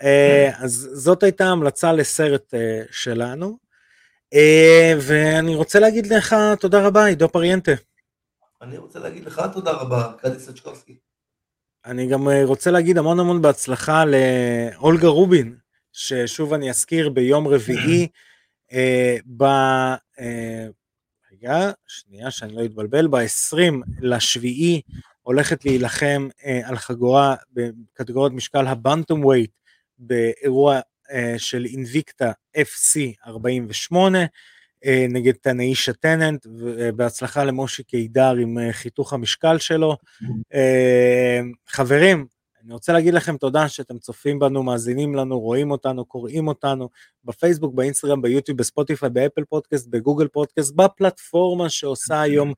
אה, 0.01 0.51
אז 0.57 0.89
זאת 0.93 1.23
הייתה 1.23 1.45
המלצה 1.45 1.93
לסרט 1.93 2.53
אה, 2.53 2.81
שלנו. 2.91 3.57
ואני 5.01 5.55
רוצה 5.55 5.79
להגיד 5.79 6.07
לך 6.07 6.35
תודה 6.59 6.87
רבה, 6.87 7.05
עידו 7.05 7.29
פריאנטה. 7.29 7.71
אני 8.61 8.77
רוצה 8.77 8.99
להגיד 8.99 9.25
לך 9.25 9.41
תודה 9.53 9.71
רבה, 9.71 10.05
ארכדי 10.05 10.39
סצ'קובסקי. 10.39 10.97
אני 11.85 12.07
גם 12.07 12.27
רוצה 12.43 12.71
להגיד 12.71 12.97
המון 12.97 13.19
המון 13.19 13.41
בהצלחה 13.41 14.03
לאולגה 14.05 15.07
רובין, 15.07 15.55
ששוב 15.99 16.53
אני 16.53 16.69
אזכיר 16.69 17.09
ביום 17.09 17.47
רביעי, 17.47 18.07
אה, 18.73 19.17
ב... 19.37 19.43
אה, 20.19 20.67
רגע, 21.31 21.71
שנייה 21.87 22.31
שאני 22.31 22.55
לא 22.55 22.65
אתבלבל, 22.65 23.07
ב-20 23.07 23.73
לשביעי 24.01 24.81
הולכת 25.21 25.65
להילחם 25.65 26.27
אה, 26.45 26.61
על 26.63 26.77
חגורה 26.77 27.35
בקטגוריית 27.53 28.33
משקל 28.33 28.67
ה 28.67 29.25
bantamweight 29.25 29.51
באירוע 29.97 30.79
אה, 31.11 31.35
של 31.37 31.65
Invicta 31.65 32.31
FC 32.57 32.99
48 33.27 34.19
אה, 34.85 35.05
נגד 35.09 35.33
תנאישה 35.33 35.93
טננט, 35.93 36.47
ובהצלחה 36.59 37.43
למושי 37.43 37.83
קידר 37.83 38.35
עם 38.35 38.57
אה, 38.57 38.73
חיתוך 38.73 39.13
המשקל 39.13 39.57
שלו. 39.57 39.97
אה, 40.53 41.39
חברים, 41.67 42.27
אני 42.65 42.73
רוצה 42.73 42.93
להגיד 42.93 43.13
לכם 43.13 43.37
תודה 43.37 43.69
שאתם 43.69 43.97
צופים 43.97 44.39
בנו, 44.39 44.63
מאזינים 44.63 45.15
לנו, 45.15 45.39
רואים 45.39 45.71
אותנו, 45.71 46.05
קוראים 46.05 46.47
אותנו, 46.47 46.89
בפייסבוק, 47.23 47.73
באינסטגרם, 47.73 48.21
ביוטיוב, 48.21 48.57
בספוטיפיי, 48.57 49.09
באפל 49.09 49.43
פודקאסט, 49.43 49.87
בגוגל 49.87 50.27
פודקאסט, 50.27 50.75
בפלטפורמה 50.75 51.69
שעושה 51.69 52.21
היום 52.21 52.53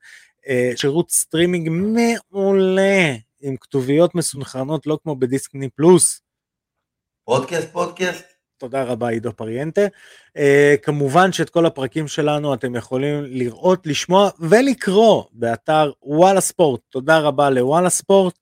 אה, 0.48 0.72
שירות 0.76 1.10
סטרימינג 1.10 1.68
מעולה, 1.70 3.14
עם 3.40 3.56
כתוביות 3.56 4.14
מסונכרנות, 4.14 4.86
לא 4.86 4.98
כמו 5.02 5.16
בדיסני 5.16 5.68
פלוס. 5.68 6.20
פודקאסט, 7.24 7.72
פודקאסט. 7.72 8.24
תודה 8.58 8.82
רבה 8.82 9.08
עידו 9.08 9.36
פריאנטה. 9.36 9.80
אה, 10.38 10.40
כמובן 10.82 11.32
שאת 11.32 11.50
כל 11.50 11.66
הפרקים 11.66 12.08
שלנו 12.08 12.54
אתם 12.54 12.76
יכולים 12.76 13.24
לראות, 13.24 13.86
לשמוע 13.86 14.30
ולקרוא 14.38 15.24
באתר 15.32 15.92
וואלה 16.02 16.40
ספורט. 16.40 16.80
תודה 16.90 17.18
רבה 17.18 17.50
לוואלה 17.50 17.90
ספורט. 17.90 18.38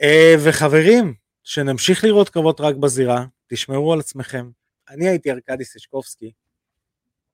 אה, 0.00 0.04
וחברים, 0.44 1.14
שנמשיך 1.44 2.04
לראות 2.04 2.28
קרבות 2.28 2.60
רק 2.60 2.76
בזירה, 2.76 3.24
תשמרו 3.46 3.92
על 3.92 4.00
עצמכם. 4.00 4.50
אני 4.88 5.08
הייתי 5.08 5.30
ארקדי 5.30 5.64
סשקובסקי. 5.64 6.32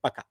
פקה. 0.00 0.22